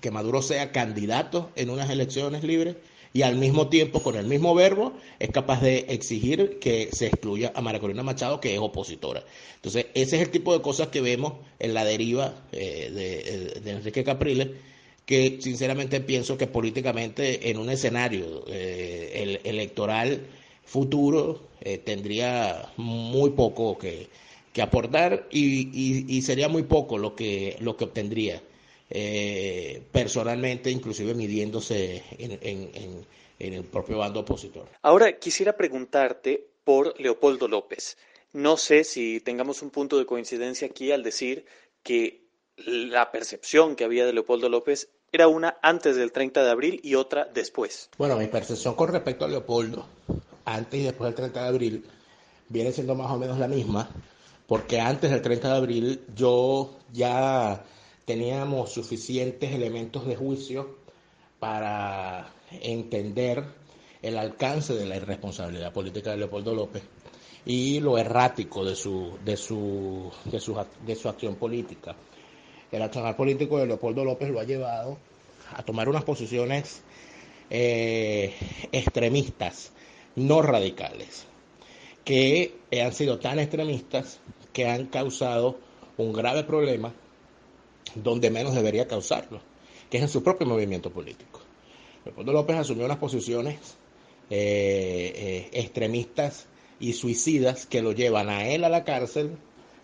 que 0.00 0.10
Maduro 0.10 0.40
sea 0.40 0.72
candidato 0.72 1.50
en 1.56 1.70
unas 1.70 1.90
elecciones 1.90 2.44
libres 2.44 2.76
y 3.16 3.22
al 3.22 3.36
mismo 3.36 3.68
tiempo, 3.68 4.02
con 4.02 4.16
el 4.16 4.26
mismo 4.26 4.56
verbo, 4.56 4.92
es 5.20 5.30
capaz 5.30 5.62
de 5.62 5.86
exigir 5.88 6.58
que 6.58 6.88
se 6.92 7.06
excluya 7.06 7.52
a 7.54 7.60
María 7.60 7.80
Corina 7.80 8.02
Machado, 8.02 8.40
que 8.40 8.54
es 8.54 8.58
opositora. 8.58 9.22
Entonces, 9.54 9.86
ese 9.94 10.16
es 10.16 10.22
el 10.22 10.30
tipo 10.30 10.52
de 10.52 10.60
cosas 10.60 10.88
que 10.88 11.00
vemos 11.00 11.34
en 11.60 11.74
la 11.74 11.84
deriva 11.84 12.34
eh, 12.50 12.90
de, 13.62 13.70
Enrique 13.70 14.02
Capriles, 14.02 14.48
que 15.06 15.38
sinceramente 15.40 16.00
pienso 16.00 16.38
que 16.38 16.46
políticamente 16.46 17.50
en 17.50 17.58
un 17.58 17.68
escenario 17.70 18.44
eh, 18.48 19.40
electoral 19.44 20.26
futuro 20.64 21.48
eh, 21.60 21.78
tendría 21.78 22.72
muy 22.76 23.30
poco 23.30 23.76
que, 23.78 24.08
que 24.54 24.62
aportar 24.62 25.26
y, 25.30 26.22
sería 26.22 26.48
muy 26.48 26.62
poco 26.62 26.96
lo 26.96 27.14
que, 27.14 27.56
lo 27.60 27.76
que 27.76 27.84
obtendría 27.84 28.40
eh, 28.88 29.82
personalmente, 29.90 30.70
inclusive 30.70 31.12
midiéndose 31.12 32.02
en, 32.18 33.04
el 33.38 33.64
propio 33.64 33.98
bando 33.98 34.20
opositor. 34.20 34.68
Ahora 34.82 35.18
quisiera 35.18 35.56
preguntarte 35.56 36.46
por 36.62 36.98
Leopoldo 37.00 37.48
López. 37.48 37.98
No 38.32 38.56
sé 38.56 38.84
si 38.84 39.20
tengamos 39.20 39.60
un 39.60 39.70
punto 39.70 39.98
de 39.98 40.06
coincidencia 40.06 40.68
aquí 40.68 40.92
al 40.92 41.02
decir 41.02 41.44
que 41.82 42.22
la 42.56 43.10
percepción 43.10 43.74
que 43.74 43.84
había 43.84 44.06
de 44.06 44.12
Leopoldo 44.12 44.48
López 44.48 44.88
era 45.16 45.28
una 45.28 45.56
antes 45.62 45.96
del 45.96 46.12
30 46.12 46.44
de 46.44 46.50
abril 46.50 46.80
y 46.82 46.94
otra 46.94 47.24
después. 47.32 47.88
Bueno, 47.98 48.16
mi 48.16 48.26
percepción 48.26 48.74
con 48.74 48.88
respecto 48.88 49.24
a 49.24 49.28
Leopoldo, 49.28 49.86
antes 50.44 50.80
y 50.80 50.84
después 50.84 51.08
del 51.08 51.14
30 51.14 51.42
de 51.42 51.48
abril, 51.48 51.84
viene 52.48 52.72
siendo 52.72 52.94
más 52.94 53.10
o 53.10 53.18
menos 53.18 53.38
la 53.38 53.48
misma 53.48 53.88
porque 54.46 54.80
antes 54.80 55.10
del 55.10 55.22
30 55.22 55.48
de 55.48 55.56
abril 55.56 56.00
yo 56.14 56.76
ya 56.92 57.64
teníamos 58.04 58.72
suficientes 58.72 59.52
elementos 59.52 60.06
de 60.06 60.16
juicio 60.16 60.76
para 61.38 62.30
entender 62.50 63.44
el 64.02 64.18
alcance 64.18 64.74
de 64.74 64.86
la 64.86 64.96
irresponsabilidad 64.96 65.72
política 65.72 66.10
de 66.10 66.18
Leopoldo 66.18 66.54
López 66.54 66.82
y 67.46 67.80
lo 67.80 67.96
errático 67.96 68.64
de 68.64 68.76
su, 68.76 69.18
de 69.24 69.36
su, 69.36 70.10
de 70.26 70.40
su, 70.40 70.54
de 70.86 70.94
su 70.94 71.08
acción 71.08 71.36
política. 71.36 71.96
El 72.74 72.82
accionar 72.82 73.16
político 73.16 73.58
de 73.58 73.66
Leopoldo 73.66 74.04
López 74.04 74.30
lo 74.30 74.40
ha 74.40 74.44
llevado 74.44 74.98
a 75.54 75.62
tomar 75.62 75.88
unas 75.88 76.04
posiciones 76.04 76.82
eh, 77.50 78.34
extremistas, 78.72 79.72
no 80.16 80.42
radicales 80.42 81.26
que 82.04 82.54
han 82.82 82.92
sido 82.92 83.18
tan 83.18 83.38
extremistas 83.38 84.20
que 84.52 84.68
han 84.68 84.86
causado 84.86 85.58
un 85.96 86.12
grave 86.12 86.44
problema 86.44 86.92
donde 87.94 88.30
menos 88.30 88.54
debería 88.54 88.86
causarlo, 88.86 89.40
que 89.90 89.98
es 89.98 90.02
en 90.02 90.08
su 90.08 90.22
propio 90.22 90.46
movimiento 90.46 90.90
político. 90.90 91.40
Leopoldo 92.04 92.32
López 92.32 92.56
asumió 92.56 92.84
unas 92.84 92.98
posiciones 92.98 93.56
eh, 94.30 95.12
eh, 95.16 95.48
extremistas 95.52 96.46
y 96.78 96.92
suicidas 96.92 97.66
que 97.66 97.82
lo 97.82 97.92
llevan 97.92 98.28
a 98.28 98.48
él 98.48 98.64
a 98.64 98.68
la 98.68 98.84
cárcel, 98.84 99.36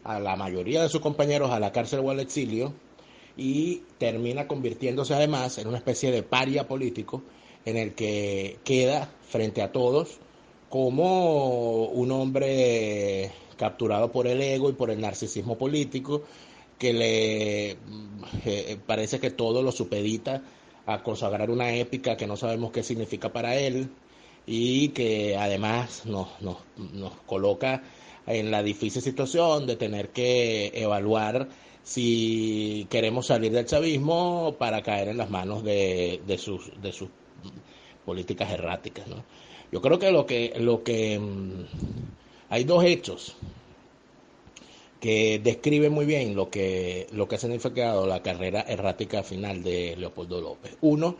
a 0.04 0.21
la 0.21 0.37
mayoría 0.37 0.83
de 0.83 0.88
sus 0.88 1.00
compañeros 1.00 1.50
a 1.50 1.61
la 1.61 1.73
cárcel 1.73 2.00
o 2.00 2.11
al 2.11 2.21
exilio, 2.21 2.73
y 3.37 3.83
termina 3.99 4.47
convirtiéndose 4.47 5.14
además 5.14 5.59
en 5.59 5.69
una 5.69 5.78
especie 5.78 6.11
de 6.11 6.23
paria 6.23 6.69
político 6.69 7.23
en 7.64 7.76
el 7.76 7.95
que 7.95 8.59
queda 8.64 9.11
frente 9.28 9.62
a 9.62 9.73
todos 9.73 10.19
como 10.69 11.87
un 11.87 12.12
hombre 12.12 13.30
capturado 13.57 14.11
por 14.12 14.26
el 14.26 14.40
ego 14.40 14.71
y 14.71 14.75
por 14.75 14.90
el 14.90 15.00
narcisismo 15.00 15.59
político, 15.59 16.23
que 16.78 16.92
le 16.92 17.71
eh, 18.47 18.78
parece 18.87 19.21
que 19.21 19.30
todo 19.30 19.62
lo 19.62 19.73
supedita 19.73 20.42
a 20.87 21.02
consagrar 21.02 21.50
una 21.50 21.75
épica 21.75 22.16
que 22.16 22.26
no 22.26 22.37
sabemos 22.37 22.73
qué 22.73 22.83
significa 22.83 23.33
para 23.33 23.57
él 23.57 23.90
y 24.47 24.88
que 24.88 25.37
además 25.37 26.07
nos, 26.07 26.28
nos, 26.40 26.59
nos 26.76 27.12
coloca 27.26 27.83
en 28.32 28.50
la 28.50 28.62
difícil 28.62 29.02
situación 29.02 29.66
de 29.66 29.76
tener 29.76 30.10
que 30.10 30.72
evaluar 30.75 31.49
si 31.82 32.87
queremos 32.90 33.26
salir 33.26 33.52
del 33.52 33.66
chavismo 33.66 34.54
para 34.58 34.82
caer 34.82 35.08
en 35.08 35.16
las 35.16 35.30
manos 35.30 35.64
de, 35.64 36.20
de 36.26 36.38
sus, 36.38 36.70
de 36.80 36.92
sus 36.92 37.08
políticas 38.04 38.50
erráticas. 38.50 39.06
¿no? 39.08 39.25
Yo 39.72 39.80
creo 39.80 39.99
que 39.99 40.10
lo 40.10 40.26
que, 40.26 40.52
lo 40.58 40.82
que 40.82 41.18
mm, 41.18 41.64
hay 42.50 42.64
dos 42.64 42.84
hechos 42.84 43.37
que 45.00 45.40
describen 45.42 45.92
muy 45.92 46.04
bien 46.04 46.34
lo 46.37 46.50
que, 46.50 47.06
lo 47.12 47.26
que 47.26 47.37
ha 47.37 47.38
significado 47.38 48.06
la 48.06 48.22
carrera 48.22 48.60
errática 48.68 49.22
final 49.22 49.62
de 49.62 49.96
Leopoldo 49.96 50.40
López. 50.40 50.76
Uno 50.82 51.16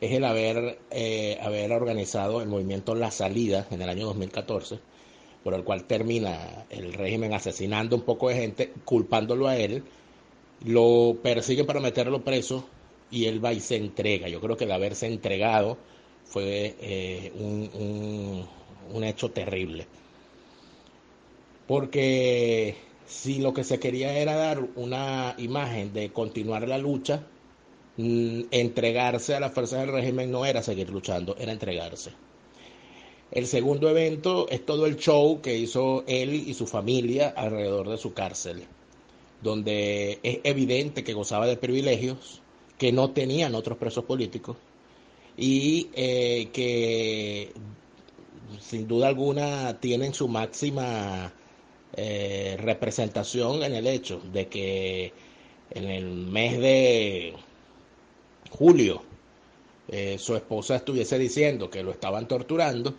es 0.00 0.12
el 0.12 0.24
haber, 0.24 0.78
eh, 0.90 1.38
haber 1.42 1.72
organizado 1.72 2.40
el 2.40 2.48
movimiento 2.48 2.94
La 2.94 3.10
Salida 3.10 3.66
en 3.70 3.82
el 3.82 3.88
año 3.88 4.06
2014, 4.06 4.78
por 5.44 5.52
el 5.54 5.62
cual 5.62 5.84
termina 5.84 6.64
el 6.70 6.94
régimen 6.94 7.34
asesinando 7.34 7.94
un 7.96 8.02
poco 8.02 8.30
de 8.30 8.36
gente, 8.36 8.72
culpándolo 8.84 9.46
a 9.46 9.56
él, 9.58 9.84
lo 10.64 11.18
persiguen 11.22 11.66
para 11.66 11.80
meterlo 11.80 12.24
preso 12.24 12.64
y 13.10 13.26
él 13.26 13.44
va 13.44 13.52
y 13.52 13.60
se 13.60 13.76
entrega. 13.76 14.28
Yo 14.28 14.40
creo 14.40 14.56
que 14.56 14.64
el 14.64 14.72
haberse 14.72 15.06
entregado 15.06 15.76
fue 16.24 16.74
eh, 16.80 17.32
un, 17.36 18.46
un, 18.90 19.04
hecho 19.04 19.30
terrible. 19.30 19.86
Porque 21.66 22.76
si 23.06 23.38
lo 23.40 23.52
que 23.52 23.64
se 23.64 23.78
quería 23.78 24.16
era 24.16 24.34
dar 24.34 24.66
una 24.76 25.34
imagen 25.36 25.92
de 25.92 26.10
continuar 26.10 26.66
la 26.66 26.78
lucha, 26.78 27.26
mm, 27.98 28.44
entregarse 28.50 29.34
a 29.34 29.40
las 29.40 29.52
fuerzas 29.52 29.80
del 29.80 29.92
régimen 29.92 30.30
no 30.30 30.46
era 30.46 30.62
seguir 30.62 30.88
luchando, 30.88 31.36
era 31.38 31.52
entregarse. 31.52 32.12
El 33.34 33.48
segundo 33.48 33.90
evento 33.90 34.48
es 34.48 34.64
todo 34.64 34.86
el 34.86 34.96
show 34.96 35.40
que 35.42 35.58
hizo 35.58 36.04
él 36.06 36.34
y 36.34 36.54
su 36.54 36.68
familia 36.68 37.34
alrededor 37.36 37.88
de 37.88 37.98
su 37.98 38.14
cárcel, 38.14 38.62
donde 39.42 40.20
es 40.22 40.38
evidente 40.44 41.02
que 41.02 41.14
gozaba 41.14 41.48
de 41.48 41.56
privilegios 41.56 42.42
que 42.78 42.92
no 42.92 43.10
tenían 43.10 43.56
otros 43.56 43.76
presos 43.76 44.04
políticos 44.04 44.56
y 45.36 45.88
eh, 45.94 46.48
que 46.52 47.50
sin 48.60 48.86
duda 48.86 49.08
alguna 49.08 49.80
tienen 49.80 50.14
su 50.14 50.28
máxima 50.28 51.32
eh, 51.96 52.56
representación 52.60 53.64
en 53.64 53.74
el 53.74 53.88
hecho 53.88 54.20
de 54.32 54.46
que 54.46 55.12
en 55.70 55.84
el 55.90 56.06
mes 56.06 56.60
de 56.60 57.34
julio 58.50 59.02
eh, 59.88 60.18
su 60.20 60.36
esposa 60.36 60.76
estuviese 60.76 61.18
diciendo 61.18 61.68
que 61.68 61.82
lo 61.82 61.90
estaban 61.90 62.28
torturando 62.28 62.94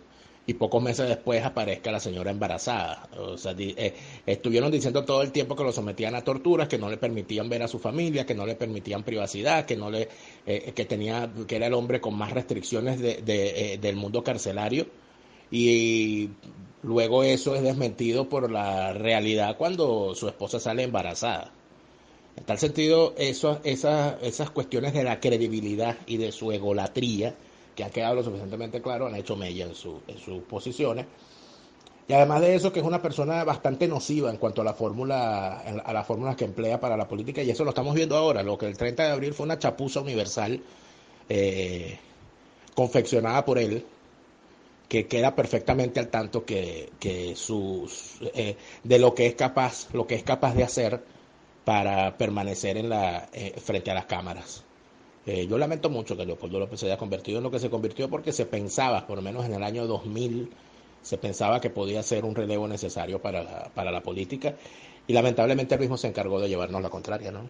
y 0.46 0.54
pocos 0.54 0.82
meses 0.82 1.08
después 1.08 1.44
aparezca 1.44 1.90
la 1.90 2.00
señora 2.00 2.30
embarazada. 2.30 3.08
O 3.18 3.36
sea, 3.36 3.54
eh, 3.58 3.94
estuvieron 4.24 4.70
diciendo 4.70 5.04
todo 5.04 5.22
el 5.22 5.32
tiempo 5.32 5.56
que 5.56 5.64
lo 5.64 5.72
sometían 5.72 6.14
a 6.14 6.22
torturas, 6.22 6.68
que 6.68 6.78
no 6.78 6.88
le 6.88 6.96
permitían 6.96 7.48
ver 7.48 7.62
a 7.62 7.68
su 7.68 7.78
familia, 7.78 8.24
que 8.24 8.34
no 8.34 8.46
le 8.46 8.54
permitían 8.54 9.02
privacidad, 9.02 9.66
que 9.66 9.76
no 9.76 9.90
le, 9.90 10.08
que 10.44 10.84
tenía, 10.84 11.30
que 11.46 11.56
era 11.56 11.66
el 11.66 11.74
hombre 11.74 12.00
con 12.00 12.14
más 12.16 12.32
restricciones 12.32 13.00
de, 13.00 13.78
del 13.80 13.96
mundo 13.96 14.22
carcelario 14.22 14.86
y 15.50 16.30
luego 16.82 17.22
eso 17.22 17.54
es 17.54 17.62
desmentido 17.62 18.28
por 18.28 18.50
la 18.50 18.92
realidad 18.92 19.56
cuando 19.56 20.14
su 20.14 20.28
esposa 20.28 20.60
sale 20.60 20.82
embarazada. 20.82 21.52
En 22.36 22.44
tal 22.44 22.58
sentido, 22.58 23.14
eso, 23.16 23.60
esas, 23.64 24.22
esas 24.22 24.50
cuestiones 24.50 24.92
de 24.92 25.04
la 25.04 25.20
credibilidad 25.20 25.96
y 26.06 26.18
de 26.18 26.32
su 26.32 26.52
egolatría, 26.52 27.34
que 27.76 27.84
ha 27.84 27.90
quedado 27.90 28.16
lo 28.16 28.24
suficientemente 28.24 28.80
claro, 28.80 29.06
han 29.06 29.14
hecho 29.14 29.36
mella 29.36 29.66
en, 29.66 29.74
su, 29.74 30.00
en 30.08 30.18
sus 30.18 30.42
posiciones. 30.44 31.06
Y 32.08 32.12
además 32.12 32.40
de 32.40 32.54
eso, 32.54 32.72
que 32.72 32.80
es 32.80 32.86
una 32.86 33.02
persona 33.02 33.44
bastante 33.44 33.86
nociva 33.86 34.30
en 34.30 34.38
cuanto 34.38 34.62
a 34.62 34.64
la 34.64 34.74
fórmula, 34.74 35.60
a 35.60 35.92
las 35.92 36.06
fórmulas 36.06 36.36
que 36.36 36.44
emplea 36.44 36.80
para 36.80 36.96
la 36.96 37.06
política, 37.06 37.42
y 37.42 37.50
eso 37.50 37.64
lo 37.64 37.70
estamos 37.70 37.94
viendo 37.94 38.16
ahora. 38.16 38.42
Lo 38.42 38.56
que 38.56 38.66
el 38.66 38.76
30 38.76 39.04
de 39.04 39.10
abril 39.10 39.34
fue 39.34 39.44
una 39.44 39.58
chapuza 39.58 40.00
universal 40.00 40.62
eh, 41.28 41.98
confeccionada 42.74 43.44
por 43.44 43.58
él, 43.58 43.84
que 44.88 45.06
queda 45.08 45.34
perfectamente 45.34 45.98
al 45.98 46.08
tanto 46.08 46.44
que, 46.44 47.34
sus, 47.36 48.18
eh, 48.34 48.56
de 48.84 48.98
lo 49.00 49.14
que 49.14 49.26
es 49.26 49.34
capaz, 49.34 49.88
lo 49.92 50.06
que 50.06 50.14
es 50.14 50.22
capaz 50.22 50.54
de 50.54 50.62
hacer 50.62 51.02
para 51.64 52.16
permanecer 52.16 52.76
en 52.76 52.88
la, 52.88 53.28
eh, 53.32 53.54
frente 53.60 53.90
a 53.90 53.94
las 53.94 54.06
cámaras. 54.06 54.65
Eh, 55.26 55.46
yo 55.48 55.58
lamento 55.58 55.90
mucho 55.90 56.16
que 56.16 56.24
Leopoldo 56.24 56.60
López 56.60 56.80
se 56.80 56.86
haya 56.86 56.96
convertido 56.96 57.38
en 57.38 57.44
lo 57.44 57.50
que 57.50 57.58
se 57.58 57.68
convirtió 57.68 58.08
porque 58.08 58.32
se 58.32 58.46
pensaba, 58.46 59.06
por 59.06 59.16
lo 59.16 59.22
menos 59.22 59.44
en 59.44 59.54
el 59.54 59.62
año 59.64 59.86
2000, 59.86 60.50
se 61.02 61.18
pensaba 61.18 61.60
que 61.60 61.68
podía 61.68 62.02
ser 62.02 62.24
un 62.24 62.34
relevo 62.34 62.68
necesario 62.68 63.20
para 63.20 63.42
la, 63.42 63.70
para 63.74 63.90
la 63.90 64.02
política 64.02 64.54
y 65.06 65.12
lamentablemente 65.12 65.74
él 65.74 65.80
mismo 65.80 65.96
se 65.96 66.06
encargó 66.06 66.40
de 66.40 66.48
llevarnos 66.48 66.80
la 66.80 66.90
contraria, 66.90 67.32
¿no? 67.32 67.48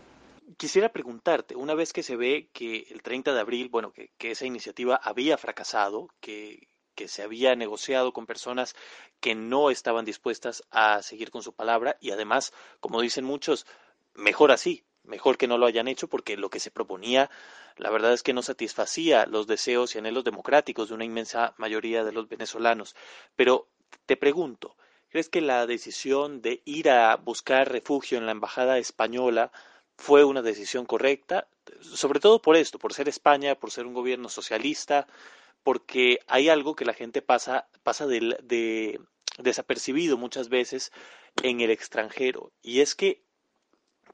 Quisiera 0.57 0.91
preguntarte, 0.91 1.55
una 1.55 1.75
vez 1.75 1.93
que 1.93 2.03
se 2.03 2.17
ve 2.17 2.49
que 2.53 2.87
el 2.91 3.03
30 3.03 3.35
de 3.35 3.41
abril, 3.41 3.69
bueno, 3.69 3.93
que, 3.93 4.11
que 4.17 4.31
esa 4.31 4.47
iniciativa 4.47 4.97
había 5.03 5.37
fracasado, 5.37 6.09
que, 6.21 6.69
que 6.95 7.09
se 7.09 7.23
había 7.23 7.55
negociado 7.57 8.13
con 8.13 8.27
personas 8.27 8.75
que 9.21 9.35
no 9.35 9.71
estaban 9.71 10.05
dispuestas 10.05 10.65
a 10.71 11.03
seguir 11.03 11.31
con 11.31 11.43
su 11.43 11.53
palabra 11.53 11.99
y 12.01 12.11
además, 12.11 12.53
como 12.81 13.01
dicen 13.03 13.25
muchos, 13.25 13.67
mejor 14.15 14.51
así, 14.51 14.85
mejor 15.07 15.39
que 15.39 15.47
no 15.47 15.59
lo 15.59 15.67
hayan 15.67 15.89
hecho 15.89 16.09
porque 16.09 16.37
lo 16.37 16.51
que 16.51 16.61
se 16.61 16.71
proponía, 16.71 17.31
la 17.77 17.91
verdad 17.91 18.13
es 18.13 18.23
que 18.23 18.33
no 18.33 18.43
satisfacía 18.43 19.27
los 19.27 19.47
deseos 19.47 19.95
y 19.95 19.99
anhelos 19.99 20.25
democráticos 20.25 20.89
de 20.89 20.95
una 20.95 21.05
inmensa 21.05 21.55
mayoría 21.59 22.05
de 22.05 22.13
los 22.13 22.29
venezolanos. 22.29 22.97
Pero 23.35 23.69
te 24.07 24.17
pregunto, 24.17 24.77
¿crees 25.09 25.29
que 25.29 25.41
la 25.41 25.67
decisión 25.67 26.43
de 26.43 26.63
ir 26.65 26.91
a 26.91 27.17
buscar 27.17 27.71
refugio 27.71 28.19
en 28.19 28.27
la 28.27 28.33
embajada 28.33 28.79
española 28.79 29.53
fue 29.97 30.25
una 30.25 30.43
decisión 30.43 30.87
correcta? 30.87 31.49
Sobre 31.81 32.21
todo 32.21 32.41
por 32.41 32.57
esto, 32.57 32.79
por 32.79 32.95
ser 32.95 33.09
España, 33.09 33.55
por 33.57 33.71
ser 33.71 33.87
un 33.87 33.95
gobierno 33.95 34.29
socialista, 34.29 35.07
porque 35.67 36.21
hay 36.29 36.49
algo 36.49 36.77
que 36.77 36.85
la 36.85 36.95
gente 36.95 37.23
pasa, 37.23 37.67
pasa 37.83 38.07
de, 38.07 39.01
desapercibido 39.39 40.17
muchas 40.17 40.49
veces 40.49 40.93
en 41.43 41.61
el 41.61 41.71
extranjero, 41.71 42.53
y 42.63 42.83
es 42.83 42.95
que 42.95 43.26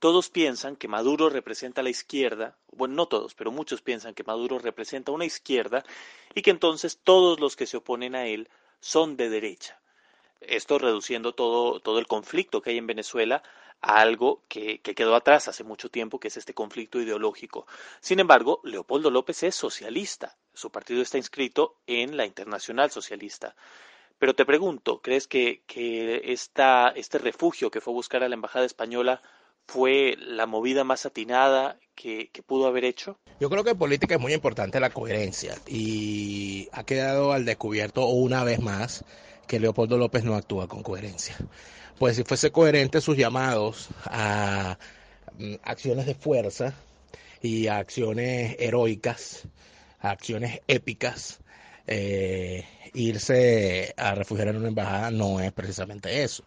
todos 0.03 0.31
piensan 0.31 0.75
que 0.75 0.89
Maduro 0.89 1.31
representa 1.31 1.81
la 1.81 1.89
izquierda, 1.89 2.57
bueno, 2.73 2.97
no 2.97 3.07
todos, 3.07 3.37
pero 3.37 3.53
muchos 3.53 3.83
piensan 3.83 4.15
que 4.15 4.25
Maduro 4.25 4.59
representa 4.59 5.13
una 5.13 5.25
izquierda 5.25 5.85
y 6.35 6.43
que 6.43 6.51
entonces 6.51 6.99
todos 7.05 7.39
los 7.39 7.55
que 7.55 7.69
se 7.69 7.77
oponen 7.77 8.17
a 8.17 8.27
él 8.27 8.49
son 8.81 9.17
de 9.17 9.31
derecha. 9.31 9.81
Esto 10.41 10.81
reduciendo 10.81 11.37
todo, 11.37 11.79
todo 11.79 12.01
el 12.01 12.09
conflicto 12.09 12.61
que 12.61 12.71
hay 12.71 12.79
en 12.79 12.89
Venezuela 12.89 13.45
a 13.81 14.01
algo 14.01 14.43
que, 14.49 14.81
que, 14.81 14.97
quedó 14.97 15.15
atrás 15.15 15.47
hace 15.47 15.63
mucho 15.63 15.89
tiempo, 15.89 16.19
que 16.19 16.27
es 16.27 16.37
este 16.37 16.53
conflicto 16.53 17.01
ideológico. 17.01 17.69
Sin 18.01 18.19
embargo, 18.19 18.61
Leopoldo 18.65 19.09
López 19.09 19.45
es 19.45 19.55
socialista. 19.55 20.37
Su 20.53 20.71
partido 20.71 21.01
está 21.01 21.17
inscrito 21.17 21.77
en 21.87 22.17
la 22.17 22.27
Internacional 22.27 22.91
Socialista. 22.91 23.55
Pero 24.19 24.35
te 24.35 24.45
pregunto, 24.45 25.01
¿crees 25.01 25.29
que, 25.29 25.63
que 25.69 26.33
esta, 26.33 26.89
este 26.89 27.19
refugio 27.19 27.71
que 27.71 27.81
fue 27.81 27.93
a 27.93 27.95
buscar 27.95 28.25
a 28.25 28.29
la 28.29 28.35
Embajada 28.35 28.65
Española 28.65 29.23
fue 29.67 30.17
la 30.19 30.47
movida 30.47 30.85
más 30.85 31.07
atinada 31.07 31.79
que, 31.95 32.31
que, 32.31 32.43
pudo 32.43 32.67
haber 32.67 32.85
hecho? 32.85 33.19
Yo 33.41 33.49
creo 33.51 33.65
que 33.65 33.71
en 33.71 33.79
política 33.79 34.15
es 34.15 34.21
muy 34.21 34.35
importante 34.35 34.81
la 34.81 34.91
coherencia 34.91 35.57
y 35.67 36.69
ha 36.73 36.85
quedado 36.85 37.33
al 37.33 37.45
descubierto 37.45 38.07
una 38.07 38.45
vez 38.45 38.61
más 38.61 39.05
que 39.47 39.61
Leopoldo 39.61 39.99
López 39.99 40.25
no 40.25 40.35
actúa 40.35 40.69
con 40.69 40.83
coherencia. 40.83 41.37
Pues 41.99 42.17
si 42.17 42.25
fuese 42.25 42.51
coherente 42.51 43.01
sus 43.01 43.17
llamados 43.17 43.89
a 44.05 44.79
mm, 45.39 45.55
acciones 45.63 46.07
de 46.07 46.15
fuerza 46.15 46.75
y 47.41 47.67
a 47.67 47.79
acciones 47.79 48.57
heroicas, 48.59 49.47
a 50.01 50.11
acciones 50.11 50.61
épicas, 50.69 51.41
eh, 51.87 52.65
irse 52.95 53.95
a 53.97 54.15
refugiar 54.15 54.49
en 54.49 54.57
una 54.57 54.69
embajada 54.69 55.11
no 55.11 55.41
es 55.41 55.53
precisamente 55.53 56.23
eso. 56.23 56.45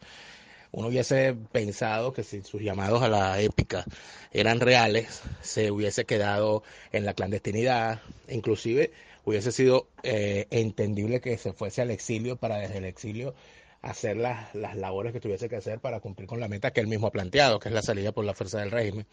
Uno 0.76 0.90
hubiese 0.90 1.34
pensado 1.54 2.12
que 2.12 2.22
si 2.22 2.42
sus 2.42 2.62
llamados 2.62 3.02
a 3.02 3.08
la 3.08 3.40
épica 3.40 3.86
eran 4.34 4.60
reales, 4.60 5.22
se 5.42 5.72
hubiese 5.72 6.04
quedado 6.04 6.64
en 6.92 7.06
la 7.06 7.14
clandestinidad, 7.14 8.02
inclusive 8.28 8.92
hubiese 9.24 9.54
sido 9.54 9.88
eh, 10.04 10.48
entendible 10.50 11.22
que 11.22 11.38
se 11.38 11.54
fuese 11.54 11.82
al 11.82 11.92
exilio 11.92 12.36
para 12.36 12.58
desde 12.58 12.80
el 12.80 12.84
exilio 12.84 13.34
hacer 13.82 14.18
las, 14.18 14.54
las 14.54 14.76
labores 14.76 15.14
que 15.14 15.22
tuviese 15.22 15.48
que 15.48 15.56
hacer 15.56 15.80
para 15.80 16.02
cumplir 16.02 16.28
con 16.28 16.42
la 16.42 16.50
meta 16.50 16.72
que 16.72 16.82
él 16.82 16.88
mismo 16.88 17.08
ha 17.08 17.12
planteado, 17.12 17.58
que 17.58 17.70
es 17.70 17.74
la 17.74 17.82
salida 17.82 18.12
por 18.12 18.26
la 18.26 18.34
fuerza 18.34 18.60
del 18.60 18.72
régimen. 18.72 19.08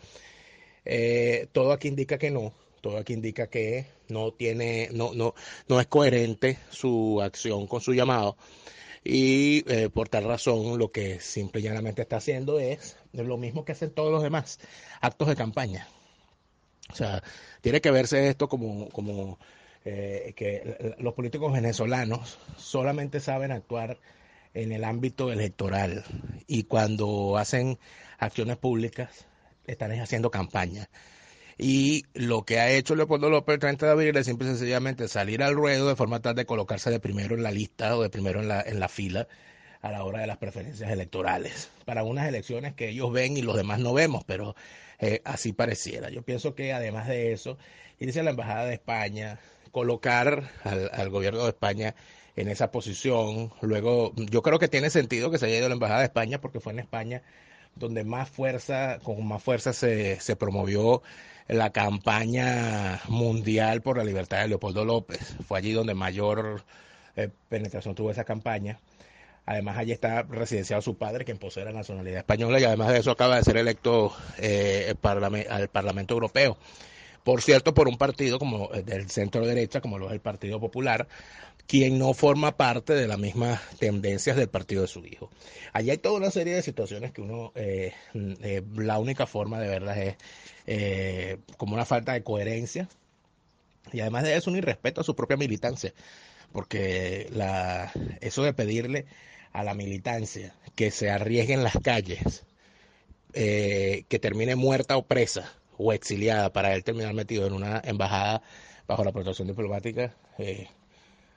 Eh, 0.85 1.47
todo 1.53 1.71
aquí 1.71 1.87
indica 1.87 2.19
que 2.19 2.33
no, 2.33 2.53
todo 2.81 2.97
aquí 2.97 3.13
indica 3.13 3.47
que 3.47 3.87
no 4.09 4.33
tiene, 4.33 4.89
no, 4.93 5.15
no, 5.15 5.37
no 5.69 5.81
es 5.81 5.87
coherente 5.87 6.59
su 6.71 7.23
acción 7.23 7.69
con 7.69 7.81
su 7.81 7.95
llamado. 7.95 8.37
Y 9.05 9.65
eh, 9.73 9.89
por 9.91 10.09
tal 10.09 10.25
razón 10.25 10.79
lo 10.79 10.93
que 10.93 11.21
simple 11.21 11.61
y 11.61 11.65
llanamente 11.65 12.03
está 12.03 12.17
haciendo 12.17 12.61
es 12.61 12.97
lo 13.13 13.37
mismo 13.37 13.65
que 13.65 13.73
hacen 13.73 13.91
todos 13.91 14.13
los 14.13 14.23
demás, 14.23 14.61
actos 15.01 15.29
de 15.29 15.37
campaña. 15.37 15.89
O 16.91 16.95
sea, 16.95 17.23
tiene 17.61 17.81
que 17.81 17.91
verse 17.91 18.29
esto 18.29 18.49
como, 18.49 18.89
como 18.91 19.39
eh, 19.85 20.35
que 20.37 20.95
los 20.99 21.15
políticos 21.15 21.53
venezolanos 21.53 22.39
solamente 22.57 23.21
saben 23.21 23.51
actuar 23.51 23.99
en 24.55 24.73
el 24.73 24.85
ámbito 24.85 25.33
electoral 25.33 26.05
y 26.47 26.65
cuando 26.65 27.37
hacen 27.39 27.79
acciones 28.19 28.57
públicas 28.59 29.27
están 29.67 29.93
haciendo 29.93 30.31
campaña. 30.31 30.89
Y 31.59 32.05
lo 32.15 32.45
que 32.45 32.59
ha 32.59 32.71
hecho 32.71 32.95
Leopoldo 32.95 33.31
López 33.31 33.55
el 33.55 33.61
30 33.61 33.87
de 33.87 33.93
abril 33.93 34.17
es 34.17 34.27
simple 34.27 34.49
y 34.49 34.51
sencillamente 34.51 35.09
salir 35.09 35.43
al 35.43 35.55
ruedo 35.55 35.89
de 35.89 35.97
forma 35.97 36.21
tal 36.21 36.35
de 36.35 36.47
colocarse 36.47 36.91
de 36.91 37.01
primero 37.01 37.35
en 37.35 37.43
la 37.43 37.51
lista 37.51 37.97
o 37.97 38.03
de 38.03 38.11
primero 38.11 38.41
en 38.41 38.49
la, 38.49 38.61
en 38.63 38.81
la 38.81 38.89
fila 38.89 39.29
a 39.83 39.91
la 39.91 40.05
hora 40.05 40.21
de 40.21 40.29
las 40.29 40.39
preferencias 40.39 40.91
electorales, 40.91 41.71
para 41.85 42.05
unas 42.05 42.29
elecciones 42.29 42.73
que 42.75 42.91
ellos 42.91 43.13
ven 43.13 43.37
y 43.37 43.43
los 43.43 43.57
demás 43.57 43.81
no 43.81 43.93
vemos, 43.93 44.23
pero 44.25 44.55
eh, 45.01 45.21
así 45.25 45.53
pareciera. 45.53 46.09
Yo 46.09 46.23
pienso 46.23 46.55
que 46.55 46.73
además 46.73 47.09
de 47.09 47.33
eso, 47.33 47.59
irse 47.99 48.21
a 48.21 48.23
la 48.23 48.31
Embajada 48.31 48.65
de 48.67 48.75
España, 48.75 49.41
colocar 49.73 50.51
al, 50.63 51.11
gobierno 51.11 51.43
de 51.43 51.49
España 51.49 51.97
en 52.37 52.49
esa 52.49 52.71
posición. 52.71 53.53
Luego, 53.61 54.13
yo 54.15 54.43
creo 54.43 54.61
que 54.61 54.69
tiene 54.69 54.89
sentido 54.91 55.33
que 55.33 55.39
se 55.39 55.47
haya 55.47 55.57
ido 55.57 55.67
a 55.67 55.71
la 55.71 55.75
Embajada 55.75 56.01
de 56.01 56.07
España 56.07 56.41
porque 56.41 56.61
fue 56.61 56.73
en 56.73 56.79
España 56.79 57.23
donde 57.75 58.05
más 58.05 58.29
fuerza, 58.31 59.01
con 59.03 59.27
más 59.27 59.43
fuerza 59.43 59.73
se, 59.73 60.21
se 60.21 60.37
promovió 60.37 61.03
la 61.49 61.71
campaña 61.71 63.01
mundial 63.09 63.83
por 63.83 63.99
la 63.99 64.05
libertad 64.05 64.41
de 64.41 64.49
Leopoldo 64.49 64.85
López. 64.85 65.37
Fue 65.47 65.59
allí 65.59 65.73
donde 65.73 65.95
mayor 65.95 66.63
eh, 67.17 67.29
penetración 67.49 67.95
tuvo 67.95 68.11
esa 68.11 68.25
campaña. 68.25 68.79
Además, 69.45 69.77
allí 69.77 69.91
está 69.93 70.23
residenciado 70.23 70.83
su 70.83 70.97
padre, 70.97 71.25
quien 71.25 71.39
posee 71.39 71.65
la 71.65 71.73
nacionalidad 71.73 72.19
española, 72.19 72.61
y 72.61 72.65
además 72.65 72.93
de 72.93 72.99
eso 73.01 73.11
acaba 73.11 73.37
de 73.37 73.43
ser 73.43 73.57
electo 73.57 74.15
eh, 74.39 74.95
al 75.51 75.69
Parlamento 75.69 76.15
Europeo. 76.15 76.57
Por 77.25 77.41
cierto, 77.41 77.73
por 77.73 77.89
un 77.89 77.99
partido 77.99 78.39
como 78.39 78.69
del 78.69 79.09
centro 79.09 79.47
derecha, 79.47 79.81
como 79.81 79.99
lo 79.99 80.09
es 80.09 80.13
el 80.13 80.21
Partido 80.21 80.59
Popular, 80.59 81.07
quien 81.67 81.99
no 81.99 82.15
forma 82.15 82.57
parte 82.57 82.95
de 82.95 83.07
las 83.07 83.19
mismas 83.19 83.61
tendencias 83.79 84.37
del 84.37 84.49
partido 84.49 84.83
de 84.83 84.89
su 84.89 85.05
hijo. 85.07 85.31
Allí 85.73 85.91
hay 85.91 85.99
toda 85.99 86.17
una 86.17 86.31
serie 86.31 86.55
de 86.55 86.63
situaciones 86.63 87.13
que 87.13 87.21
uno, 87.23 87.53
eh, 87.55 87.93
eh, 88.15 88.63
la 88.75 88.99
única 88.99 89.27
forma 89.27 89.61
de 89.61 89.69
verlas 89.69 89.99
es 89.99 90.17
eh, 90.67 91.39
como 91.57 91.75
una 91.75 91.85
falta 91.85 92.13
de 92.13 92.23
coherencia 92.23 92.89
y 93.93 94.01
además 94.01 94.25
de 94.25 94.37
eso 94.37 94.51
un 94.51 94.57
irrespeto 94.57 95.01
a 95.01 95.05
su 95.05 95.15
propia 95.15 95.37
militancia, 95.37 95.93
porque 96.53 97.29
la, 97.33 97.93
eso 98.21 98.43
de 98.43 98.53
pedirle 98.53 99.07
a 99.53 99.63
la 99.65 99.75
militancia 99.75 100.55
que 100.75 100.91
se 100.91 101.11
arriesgue 101.11 101.55
en 101.55 101.63
las 101.65 101.79
calles, 101.83 102.45
que 103.33 104.19
termine 104.21 104.57
muerta 104.57 104.99
o 104.99 105.07
presa 105.07 105.53
o 105.83 105.93
exiliada 105.93 106.53
para 106.53 106.75
él 106.75 106.85
terminar 106.85 107.15
metido 107.15 107.47
en 107.47 107.53
una 107.53 107.81
embajada 107.85 108.43
bajo 108.87 109.05
la 109.05 109.13
protección 109.13 109.49
diplomática, 109.49 110.15
eh, 110.39 110.69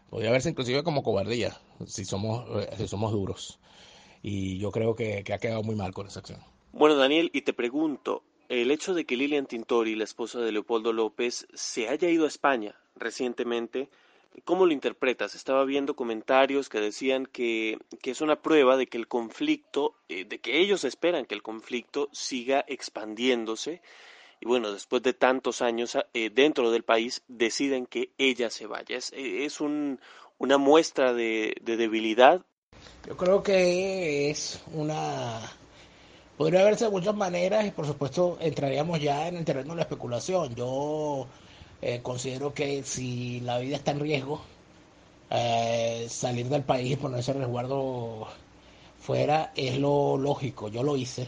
podría 0.10 0.32
verse 0.32 0.50
inclusive 0.50 0.84
como 0.84 1.04
cobardía 1.04 1.58
si 1.86 2.06
somos, 2.06 2.46
eh, 2.64 2.70
si 2.78 2.88
somos 2.88 3.12
duros. 3.12 3.60
Y 4.22 4.58
yo 4.58 4.72
creo 4.72 4.96
que, 4.96 5.24
que 5.24 5.34
ha 5.34 5.38
quedado 5.38 5.64
muy 5.64 5.76
mal 5.76 5.94
con 5.94 6.08
esa 6.08 6.20
acción. 6.20 6.40
Bueno, 6.74 6.96
Daniel, 6.96 7.30
y 7.34 7.42
te 7.42 7.54
pregunto, 7.54 8.24
el 8.50 8.72
hecho 8.72 8.94
de 8.94 9.06
que 9.06 9.18
Lilian 9.18 9.46
Tintori, 9.46 9.96
la 9.96 10.04
esposa 10.04 10.40
de 10.40 10.52
Leopoldo 10.52 10.94
López, 10.94 11.48
se 11.54 11.88
haya 11.90 12.10
ido 12.10 12.26
a 12.26 12.28
España 12.28 12.76
recientemente, 12.96 13.90
¿cómo 14.44 14.66
lo 14.66 14.74
interpretas? 14.74 15.36
Estaba 15.36 15.64
viendo 15.66 15.96
comentarios 15.96 16.70
que 16.70 16.80
decían 16.80 17.26
que, 17.26 17.78
que 18.02 18.12
es 18.12 18.22
una 18.22 18.42
prueba 18.42 18.78
de 18.78 18.88
que 18.88 18.98
el 18.98 19.08
conflicto, 19.08 19.96
eh, 20.10 20.26
de 20.26 20.40
que 20.40 20.60
ellos 20.60 20.84
esperan 20.84 21.26
que 21.26 21.36
el 21.36 21.44
conflicto 21.44 22.10
siga 22.12 22.66
expandiéndose 22.68 23.82
y 24.42 24.48
bueno, 24.48 24.72
después 24.72 25.02
de 25.04 25.14
tantos 25.14 25.62
años 25.62 25.98
eh, 26.14 26.30
dentro 26.30 26.72
del 26.72 26.84
país, 26.84 27.24
deciden 27.28 27.86
que 27.86 28.12
ella 28.18 28.50
se 28.50 28.68
vaya. 28.68 28.98
¿Es, 28.98 29.12
eh, 29.14 29.46
es 29.46 29.62
un, 29.62 30.00
una 30.38 30.58
muestra 30.58 31.14
de, 31.14 31.56
debilidad? 31.64 32.42
Yo 33.08 33.18
creo 33.18 33.44
que 33.44 34.30
es 34.30 34.62
una... 34.74 35.40
Podría 36.38 36.66
verse 36.66 36.86
de 36.86 36.92
muchas 36.92 37.16
maneras 37.16 37.66
y 37.66 37.72
por 37.72 37.86
supuesto 37.86 38.38
entraríamos 38.42 39.00
ya 39.00 39.30
en 39.30 39.38
el 39.38 39.46
terreno 39.46 39.70
de 39.70 39.78
la 39.78 39.82
especulación. 39.84 40.54
Yo 40.54 41.28
eh, 41.82 42.02
considero 42.04 42.54
que 42.54 42.84
si 42.84 43.40
la 43.40 43.58
vida 43.60 43.78
está 43.78 43.92
en 43.92 44.02
riesgo, 44.02 44.42
salir 46.10 46.48
del 46.50 46.64
país 46.64 46.92
y 46.92 46.96
ponerse 46.98 47.34
resguardo 47.34 48.28
fuera 49.00 49.54
es 49.56 49.78
lo 49.78 50.18
lógico. 50.18 50.68
Yo 50.68 50.84
lo 50.84 50.98
hice 50.98 51.28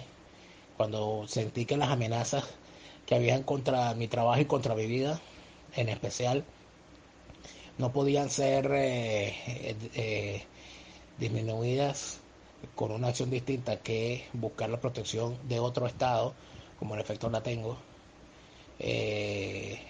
cuando 0.76 1.26
sentí 1.28 1.66
que 1.66 1.78
las 1.78 1.90
amenazas 1.90 2.44
que 3.08 3.16
habían 3.16 3.44
contra 3.44 3.94
mi 3.96 4.08
trabajo 4.08 4.42
y 4.42 4.46
contra 4.46 4.76
mi 4.76 4.86
vida, 4.86 5.20
en 5.76 5.90
especial, 5.90 6.44
no 7.78 7.92
podían 7.94 8.30
ser 8.30 8.70
eh, 8.74 9.28
eh, 9.48 9.76
eh, 9.96 10.44
disminuidas 11.18 12.20
con 12.76 12.92
una 12.92 13.08
acción 13.08 13.30
distinta 13.30 13.78
que 13.78 14.26
buscar 14.34 14.70
la 14.70 14.82
protección 14.82 15.38
de 15.48 15.60
otro 15.60 15.88
Estado, 15.88 16.34
como 16.80 16.96
en 16.96 17.02
efecto 17.02 17.30
la 17.30 17.42
tengo. 17.42 17.78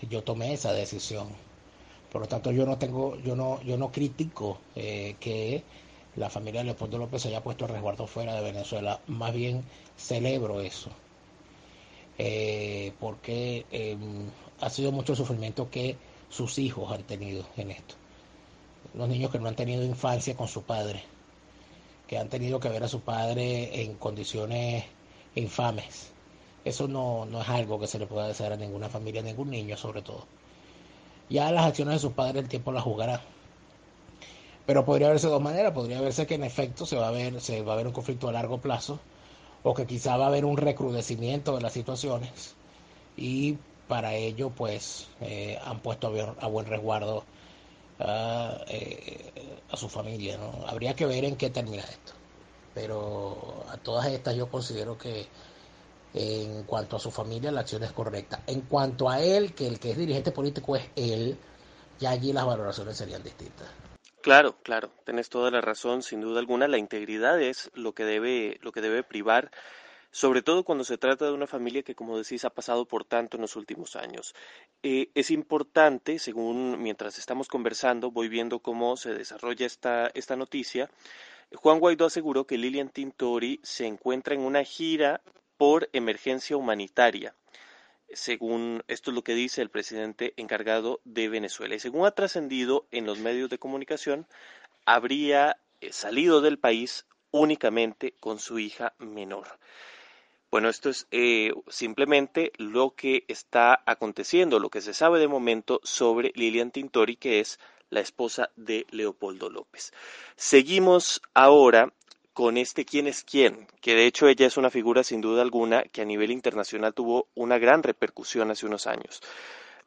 yo 0.09 0.23
tomé 0.23 0.53
esa 0.53 0.71
decisión. 0.73 1.29
Por 2.11 2.21
lo 2.21 2.27
tanto, 2.27 2.51
yo 2.51 2.65
no 2.65 2.77
tengo, 2.77 3.17
yo 3.17 3.35
no, 3.35 3.61
yo 3.63 3.77
no 3.77 3.91
critico 3.91 4.59
que 4.75 5.63
la 6.15 6.29
familia 6.29 6.61
de 6.61 6.65
Leopoldo 6.65 6.97
López 6.97 7.25
haya 7.25 7.43
puesto 7.43 7.65
el 7.65 7.71
resguardo 7.71 8.07
fuera 8.07 8.35
de 8.35 8.41
Venezuela. 8.43 9.01
Más 9.07 9.33
bien 9.33 9.63
celebro 9.97 10.61
eso 10.61 10.91
eh, 12.17 12.93
porque 12.99 13.65
em, 13.71 14.29
ha 14.59 14.69
sido 14.69 14.91
mucho 14.91 15.13
el 15.13 15.17
sufrimiento 15.17 15.69
que 15.69 15.97
sus 16.29 16.57
hijos 16.57 16.91
han 16.91 17.03
tenido 17.03 17.45
en 17.57 17.71
esto. 17.71 17.95
Los 18.95 19.07
niños 19.07 19.31
que 19.31 19.39
no 19.39 19.47
han 19.47 19.55
tenido 19.55 19.83
infancia 19.83 20.35
con 20.35 20.47
su 20.47 20.63
padre, 20.63 21.03
que 22.07 22.17
han 22.17 22.29
tenido 22.29 22.59
que 22.59 22.69
ver 22.69 22.83
a 22.83 22.87
su 22.87 23.01
padre 23.01 23.83
en 23.83 23.95
condiciones 23.95 24.85
infames. 25.35 26.11
Eso 26.65 26.87
no, 26.87 27.25
no 27.25 27.41
es 27.41 27.49
algo 27.49 27.79
que 27.79 27.87
se 27.87 27.99
le 27.99 28.07
pueda 28.07 28.27
desear 28.27 28.53
a 28.53 28.57
ninguna 28.57 28.89
familia, 28.89 29.21
a 29.21 29.23
ningún 29.23 29.51
niño 29.51 29.77
sobre 29.77 30.01
todo. 30.01 30.25
Ya 31.29 31.51
las 31.51 31.65
acciones 31.65 31.95
de 31.95 31.99
su 31.99 32.13
padre 32.13 32.39
el 32.39 32.47
tiempo 32.47 32.71
las 32.71 32.83
jugará. 32.83 33.21
Pero 34.65 34.83
podría 34.83 35.09
verse 35.09 35.27
de 35.27 35.33
dos 35.33 35.41
maneras. 35.41 35.73
Podría 35.73 36.01
verse 36.01 36.25
que 36.27 36.35
en 36.35 36.43
efecto 36.43 36.85
se 36.85 36.97
va 36.97 37.09
a 37.09 37.11
ver, 37.11 37.39
se 37.41 37.61
va 37.61 37.73
a 37.73 37.75
ver 37.77 37.87
un 37.87 37.93
conflicto 37.93 38.27
a 38.27 38.31
largo 38.33 38.59
plazo 38.59 38.99
o 39.69 39.73
que 39.73 39.85
quizá 39.85 40.15
va 40.15 40.25
a 40.25 40.27
haber 40.29 40.45
un 40.45 40.55
recrudecimiento 40.55 41.53
de 41.55 41.61
las 41.61 41.73
situaciones 41.73 42.55
y 43.17 43.57
para 43.89 44.13
ello 44.15 44.49
pues 44.49 45.09
eh, 45.19 45.59
han 45.61 45.81
puesto 45.81 46.07
a, 46.39 46.47
buen 46.47 46.65
resguardo 46.67 47.25
eh, 47.99 49.59
a 49.69 49.75
su 49.75 49.89
familia. 49.89 50.37
¿no? 50.37 50.65
Habría 50.67 50.95
que 50.95 51.05
ver 51.05 51.25
en 51.25 51.35
qué 51.35 51.49
termina 51.49 51.83
esto. 51.83 52.13
Pero 52.73 53.65
a 53.69 53.75
todas 53.75 54.07
estas 54.07 54.37
yo 54.37 54.49
considero 54.49 54.97
que 54.97 55.27
en 56.13 56.63
cuanto 56.63 56.95
a 56.95 56.99
su 56.99 57.11
familia 57.11 57.51
la 57.51 57.61
acción 57.61 57.83
es 57.83 57.91
correcta. 57.91 58.43
En 58.47 58.61
cuanto 58.61 59.09
a 59.09 59.19
él, 59.19 59.53
que 59.53 59.67
el 59.67 59.79
que 59.79 59.91
es 59.91 59.97
dirigente 59.97 60.31
político 60.31 60.77
es 60.77 60.85
él, 60.95 61.37
ya 61.99 62.11
allí 62.11 62.31
las 62.31 62.45
valoraciones 62.45 62.95
serían 62.95 63.21
distintas. 63.21 63.67
Claro, 64.27 64.57
claro, 64.61 64.91
tenés 65.05 65.29
toda 65.29 65.51
la 65.51 65.61
razón, 65.61 66.03
sin 66.03 66.19
duda 66.19 66.39
alguna, 66.41 66.67
la 66.67 66.77
integridad 66.77 67.41
es 67.41 67.71
lo 67.75 67.93
que 67.93 68.03
debe, 68.03 68.59
lo 68.61 68.73
que 68.73 68.81
debe 68.81 69.01
privar, 69.01 69.51
sobre 70.11 70.41
todo 70.41 70.65
cuando 70.65 70.83
se 70.83 70.97
trata 70.97 71.23
de 71.23 71.31
una 71.31 71.47
familia 71.47 71.81
que, 71.81 71.95
como 71.95 72.17
decís, 72.17 72.43
ha 72.43 72.49
pasado 72.49 72.83
por 72.85 73.05
tanto 73.05 73.37
en 73.37 73.41
los 73.43 73.55
últimos 73.55 73.95
años. 73.95 74.35
Eh, 74.83 75.11
es 75.15 75.31
importante, 75.31 76.19
según 76.19 76.83
mientras 76.83 77.17
estamos 77.17 77.47
conversando, 77.47 78.11
voy 78.11 78.27
viendo 78.27 78.59
cómo 78.59 78.97
se 78.97 79.13
desarrolla 79.13 79.65
esta, 79.65 80.11
esta 80.13 80.35
noticia. 80.35 80.89
Juan 81.55 81.79
Guaidó 81.79 82.07
aseguró 82.07 82.45
que 82.45 82.57
Lilian 82.57 82.89
Tintori 82.89 83.61
se 83.63 83.87
encuentra 83.87 84.35
en 84.35 84.41
una 84.41 84.65
gira 84.65 85.21
por 85.55 85.89
emergencia 85.93 86.57
humanitaria 86.57 87.33
según 88.13 88.83
esto 88.87 89.11
es 89.11 89.15
lo 89.15 89.23
que 89.23 89.35
dice 89.35 89.61
el 89.61 89.69
presidente 89.69 90.33
encargado 90.37 91.01
de 91.03 91.29
Venezuela. 91.29 91.75
Y 91.75 91.79
según 91.79 92.05
ha 92.05 92.11
trascendido 92.11 92.87
en 92.91 93.05
los 93.05 93.19
medios 93.19 93.49
de 93.49 93.59
comunicación, 93.59 94.27
habría 94.85 95.57
eh, 95.81 95.91
salido 95.91 96.41
del 96.41 96.59
país 96.59 97.05
únicamente 97.31 98.13
con 98.19 98.39
su 98.39 98.59
hija 98.59 98.93
menor. 98.97 99.47
Bueno, 100.49 100.69
esto 100.69 100.89
es 100.89 101.07
eh, 101.11 101.51
simplemente 101.67 102.53
lo 102.57 102.91
que 102.95 103.25
está 103.27 103.83
aconteciendo, 103.85 104.59
lo 104.59 104.69
que 104.69 104.81
se 104.81 104.93
sabe 104.93 105.19
de 105.19 105.27
momento 105.27 105.81
sobre 105.83 106.31
Lilian 106.35 106.71
Tintori, 106.71 107.17
que 107.17 107.41
es 107.41 107.59
la 107.89 107.99
esposa 107.99 108.49
de 108.55 108.85
Leopoldo 108.89 109.49
López. 109.49 109.91
Seguimos 110.35 111.21
ahora 111.33 111.93
con 112.37 112.55
este 112.57 112.85
quién 112.85 113.07
es 113.07 113.23
quién, 113.23 113.65
que 113.81 113.95
de 113.95 114.05
hecho 114.05 114.27
ella 114.27 114.45
es 114.45 114.57
una 114.57 114.69
figura 114.69 115.03
sin 115.03 115.21
duda 115.21 115.41
alguna 115.41 115.81
que 115.85 116.03
a 116.03 116.05
nivel 116.05 116.29
internacional 116.29 116.93
tuvo 116.93 117.29
una 117.33 117.57
gran 117.57 117.81
repercusión 117.81 118.51
hace 118.51 118.67
unos 118.67 118.85
años. 118.85 119.21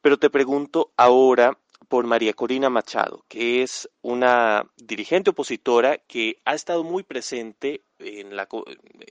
Pero 0.02 0.18
te 0.18 0.30
pregunto 0.30 0.90
ahora 0.96 1.56
por 1.86 2.08
María 2.08 2.32
Corina 2.32 2.68
Machado, 2.68 3.24
que 3.28 3.62
es 3.62 3.88
una 4.02 4.66
dirigente 4.76 5.30
opositora 5.30 5.98
que 5.98 6.38
ha 6.44 6.56
estado 6.56 6.82
muy 6.82 7.04
presente 7.04 7.82
en, 8.00 8.34
la, 8.34 8.48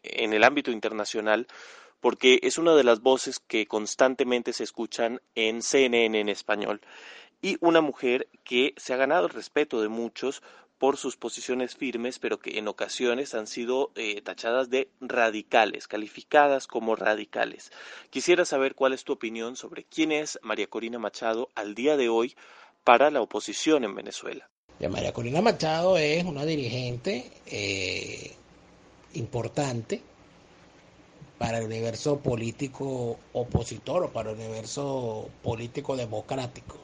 en 0.04 0.34
el 0.34 0.44
ámbito 0.44 0.72
internacional 0.72 1.48
porque 2.02 2.42
es 2.44 2.58
una 2.58 2.76
de 2.76 2.84
las 2.84 3.00
voces 3.00 3.40
que 3.40 3.68
constantemente 3.68 4.52
se 4.52 4.66
escuchan 4.66 5.22
en 5.36 5.62
CNN 5.62 6.20
en 6.20 6.28
español 6.28 6.82
y 7.42 7.56
una 7.62 7.80
mujer 7.80 8.28
que 8.44 8.74
se 8.76 8.94
ha 8.94 8.98
ganado 8.98 9.28
el 9.28 9.34
respeto 9.34 9.82
de 9.82 9.88
muchos 9.88 10.44
por 10.80 10.96
sus 10.98 11.18
posiciones 11.18 11.76
firmes, 11.76 12.20
pero 12.20 12.40
que 12.40 12.58
en 12.58 12.68
ocasiones 12.68 13.36
han 13.36 13.48
sido 13.48 13.92
eh, 13.96 14.22
tachadas 14.22 14.70
de 14.70 14.90
radicales, 15.02 15.88
calificadas 15.88 16.68
como 16.68 16.96
radicales. 16.96 17.72
Quisiera 18.10 18.46
saber 18.46 18.76
cuál 18.76 18.94
es 18.94 19.04
tu 19.04 19.14
opinión 19.14 19.58
sobre 19.58 19.84
quién 19.84 20.14
es 20.14 20.40
María 20.42 20.68
Corina 20.68 20.98
Machado 20.98 21.50
al 21.54 21.76
día 21.76 21.98
de 21.98 22.08
hoy 22.08 22.36
para 22.86 23.12
la 23.12 23.22
oposición 23.22 23.84
en 23.84 23.94
Venezuela. 23.94 24.50
María 24.90 25.12
Corina 25.12 25.42
Machado 25.42 25.98
es 25.98 26.24
una 26.24 26.46
dirigente 26.46 27.30
eh, 27.46 28.32
importante 29.14 30.02
para 31.38 31.58
el 31.58 31.66
universo 31.66 32.20
político 32.20 33.20
opositor 33.34 34.04
o 34.06 34.10
para 34.12 34.32
el 34.32 34.38
universo 34.38 35.30
político 35.44 35.98
democrático 35.98 36.78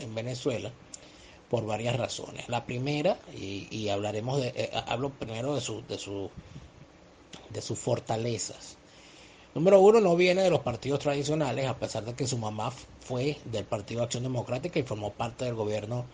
en 0.00 0.12
Venezuela 0.16 0.72
por 1.48 1.64
varias 1.66 1.96
razones. 1.96 2.48
La 2.48 2.64
primera, 2.64 3.18
y, 3.34 3.88
hablaremos 3.88 4.40
de, 4.40 4.48
eh, 4.48 4.70
hablo 4.86 5.10
primero 5.10 5.54
de, 5.54 5.60
su, 5.60 5.82
de, 5.86 5.98
su, 5.98 6.30
de 7.50 7.62
sus 7.62 7.78
fortalezas. 7.78 8.76
Número 9.54 9.80
uno, 9.80 10.00
no 10.00 10.14
viene 10.14 10.42
de 10.42 10.50
los 10.50 10.60
partidos 10.60 11.00
tradicionales, 11.00 11.66
a 11.66 11.78
pesar 11.78 12.04
de 12.04 12.14
que 12.14 12.26
su 12.26 12.38
mamá 12.38 12.70
fue 13.00 13.38
del 13.46 13.64
Partido 13.64 14.02
Acción 14.02 14.22
Democrática 14.22 14.78
y 14.78 14.82
formó 14.82 15.12
parte 15.12 15.46
del 15.46 15.54
gobierno, 15.54 16.04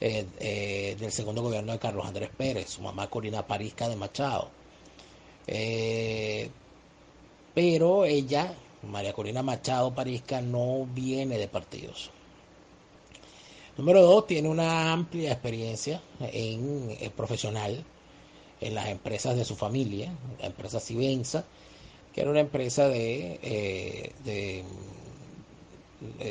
eh, 0.00 0.26
eh, 0.38 0.96
del 0.98 1.10
segundo 1.12 1.42
gobierno 1.42 1.72
de 1.72 1.78
Carlos 1.78 2.06
Andrés 2.06 2.30
Pérez, 2.36 2.70
su 2.70 2.82
mamá 2.82 3.08
Corina 3.10 3.46
Parisca 3.46 3.88
de 3.88 3.96
Machado. 3.96 4.50
pero 7.54 8.04
ella 8.04 8.54
María 8.84 9.12
Corina 9.12 9.42
Machado 9.42 9.94
Parisca 9.94 10.40
no 10.40 10.86
viene 10.86 11.38
de 11.38 11.48
partidos. 11.48 12.10
Número 13.76 14.02
dos, 14.02 14.26
tiene 14.28 14.48
una 14.48 14.92
amplia 14.92 15.32
experiencia 15.32 16.00
en, 16.20 16.90
eh, 17.00 17.10
profesional 17.10 17.84
en 18.60 18.74
las 18.74 18.86
empresas 18.88 19.36
de 19.36 19.44
su 19.44 19.56
familia, 19.56 20.12
la 20.38 20.46
empresa 20.46 20.78
Cibenza, 20.78 21.44
que 22.12 22.20
era 22.20 22.30
una 22.30 22.40
empresa 22.40 22.88
de, 22.88 23.40
eh, 23.42 24.12
de, 24.24 24.64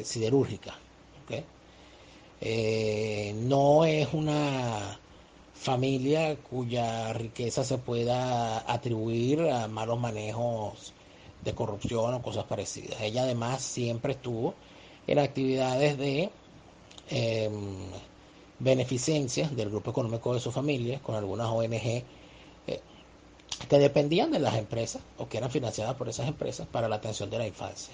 siderúrgica. 0.06 0.78
Eh, 2.46 3.34
no 3.36 3.86
es 3.86 4.14
una 4.14 5.00
familia 5.54 6.36
cuya 6.36 7.14
riqueza 7.14 7.64
se 7.64 7.78
pueda 7.78 8.70
atribuir 8.72 9.42
a 9.50 9.68
malos 9.70 10.00
manejos 10.00 10.94
de 11.44 11.54
corrupción 11.54 12.14
o 12.14 12.22
cosas 12.22 12.46
parecidas. 12.46 13.00
Ella 13.02 13.24
además 13.24 13.62
siempre 13.62 14.14
estuvo 14.14 14.56
en 15.08 15.20
actividades 15.20 15.98
de 15.98 16.30
eh, 17.16 17.48
beneficencia 18.58 19.48
del 19.50 19.70
grupo 19.70 19.92
económico 19.92 20.34
de 20.34 20.40
su 20.40 20.52
familia 20.52 21.00
con 21.00 21.14
algunas 21.14 21.48
ONG 21.48 21.74
eh, 21.74 22.04
que 23.70 23.78
dependían 23.78 24.32
de 24.32 24.40
las 24.40 24.56
empresas 24.56 25.04
o 25.20 25.30
que 25.30 25.38
eran 25.38 25.52
financiadas 25.52 25.96
por 25.96 26.10
esas 26.10 26.28
empresas 26.28 26.68
para 26.68 26.90
la 26.90 26.96
atención 26.96 27.30
de 27.30 27.38
la 27.38 27.46
infancia. 27.46 27.94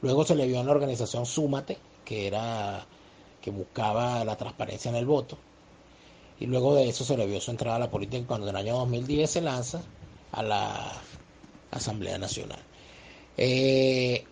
Luego 0.00 0.24
se 0.24 0.36
le 0.36 0.46
vio 0.46 0.60
en 0.60 0.66
la 0.66 0.72
organización 0.72 1.26
Súmate, 1.26 1.76
que 2.04 2.28
era 2.28 2.86
que 3.42 3.50
buscaba 3.50 4.24
la 4.24 4.36
transparencia 4.36 4.90
en 4.90 4.96
el 4.96 5.06
voto. 5.06 5.36
Y 6.38 6.46
luego 6.46 6.76
de 6.76 6.88
eso 6.88 7.04
se 7.04 7.16
le 7.16 7.26
vio 7.26 7.40
su 7.40 7.50
entrada 7.50 7.76
a 7.76 7.80
la 7.80 7.90
política 7.90 8.24
cuando 8.26 8.48
en 8.48 8.56
el 8.56 8.62
año 8.62 8.76
2010 8.76 9.28
se 9.28 9.40
lanza 9.40 9.82
a 10.30 10.42
la 10.42 10.92
Asamblea 11.72 12.16
Nacional. 12.16 12.60
Eh, 13.36 14.24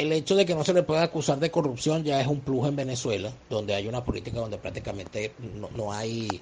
el 0.00 0.12
hecho 0.12 0.34
de 0.34 0.46
que 0.46 0.54
no 0.54 0.64
se 0.64 0.72
le 0.72 0.82
pueda 0.82 1.02
acusar 1.02 1.38
de 1.40 1.50
corrupción 1.50 2.04
ya 2.04 2.20
es 2.22 2.26
un 2.26 2.40
plus 2.40 2.66
en 2.66 2.76
Venezuela, 2.76 3.30
donde 3.50 3.74
hay 3.74 3.86
una 3.86 4.02
política 4.02 4.40
donde 4.40 4.56
prácticamente 4.56 5.32
no, 5.76 5.92
hay, 5.92 6.40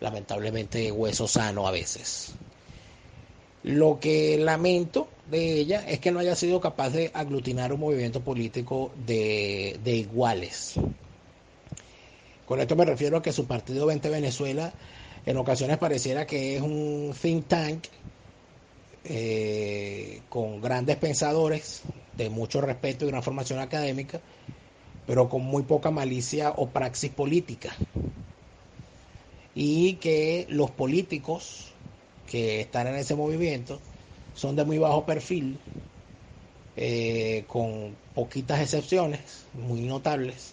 lamentablemente, 0.00 0.90
hueso 0.90 1.28
sano 1.28 1.68
a 1.68 1.70
veces. 1.70 2.32
Lo 3.62 4.00
que 4.00 4.36
lamento 4.38 5.08
de 5.30 5.52
ella 5.52 5.84
es 5.88 6.00
que 6.00 6.10
no 6.10 6.18
haya 6.18 6.34
sido 6.34 6.60
capaz 6.60 6.90
de 6.90 7.12
aglutinar 7.14 7.72
un 7.72 7.78
movimiento 7.78 8.22
político 8.22 8.90
de, 9.06 9.78
de 9.84 9.96
iguales. 9.96 10.74
Con 12.44 12.60
esto 12.60 12.74
me 12.74 12.84
refiero 12.84 13.18
a 13.18 13.22
que 13.22 13.32
su 13.32 13.46
partido 13.46 13.86
20 13.86 14.08
Venezuela 14.08 14.72
en 15.26 15.36
ocasiones 15.36 15.78
pareciera 15.78 16.26
que 16.26 16.56
es 16.56 16.62
un 16.62 17.14
think 17.20 17.46
tank 17.46 17.84
eh, 19.04 20.22
con 20.28 20.60
grandes 20.60 20.96
pensadores 20.96 21.82
de 22.16 22.30
mucho 22.30 22.60
respeto 22.60 23.04
y 23.04 23.08
una 23.08 23.22
formación 23.22 23.58
académica, 23.58 24.20
pero 25.06 25.28
con 25.28 25.42
muy 25.42 25.62
poca 25.62 25.90
malicia 25.90 26.50
o 26.56 26.68
praxis 26.68 27.10
política. 27.10 27.74
Y 29.54 29.94
que 29.94 30.46
los 30.50 30.70
políticos 30.70 31.72
que 32.26 32.60
están 32.60 32.86
en 32.88 32.96
ese 32.96 33.14
movimiento 33.14 33.80
son 34.34 34.56
de 34.56 34.64
muy 34.64 34.78
bajo 34.78 35.06
perfil, 35.06 35.58
eh, 36.76 37.44
con 37.46 37.96
poquitas 38.14 38.60
excepciones, 38.60 39.46
muy 39.54 39.80
notables, 39.80 40.52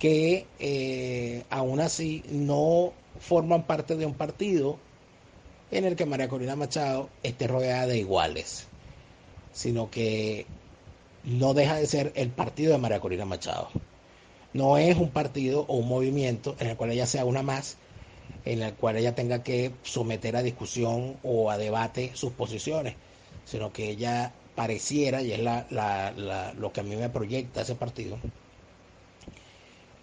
que 0.00 0.46
eh, 0.58 1.44
aún 1.48 1.78
así 1.78 2.24
no 2.28 2.92
forman 3.20 3.64
parte 3.64 3.94
de 3.94 4.04
un 4.04 4.14
partido 4.14 4.78
en 5.70 5.84
el 5.84 5.94
que 5.94 6.06
María 6.06 6.28
Corina 6.28 6.56
Machado 6.56 7.08
esté 7.22 7.46
rodeada 7.46 7.86
de 7.86 7.98
iguales, 7.98 8.66
sino 9.52 9.90
que 9.90 10.46
no 11.24 11.54
deja 11.54 11.76
de 11.76 11.86
ser 11.86 12.12
el 12.16 12.30
partido 12.30 12.72
de 12.72 12.78
María 12.78 13.00
Corina 13.00 13.24
Machado. 13.24 13.68
No 14.52 14.76
es 14.76 14.96
un 14.96 15.10
partido 15.10 15.64
o 15.68 15.76
un 15.76 15.88
movimiento 15.88 16.56
en 16.58 16.68
el 16.68 16.76
cual 16.76 16.90
ella 16.90 17.06
sea 17.06 17.24
una 17.24 17.42
más, 17.42 17.76
en 18.44 18.62
el 18.62 18.74
cual 18.74 18.96
ella 18.96 19.14
tenga 19.14 19.42
que 19.42 19.72
someter 19.82 20.36
a 20.36 20.42
discusión 20.42 21.16
o 21.22 21.50
a 21.50 21.58
debate 21.58 22.10
sus 22.14 22.32
posiciones, 22.32 22.94
sino 23.44 23.72
que 23.72 23.90
ella 23.90 24.32
pareciera, 24.54 25.22
y 25.22 25.32
es 25.32 25.40
lo 25.40 26.72
que 26.72 26.80
a 26.80 26.82
mí 26.82 26.96
me 26.96 27.08
proyecta 27.08 27.62
ese 27.62 27.74
partido, 27.74 28.18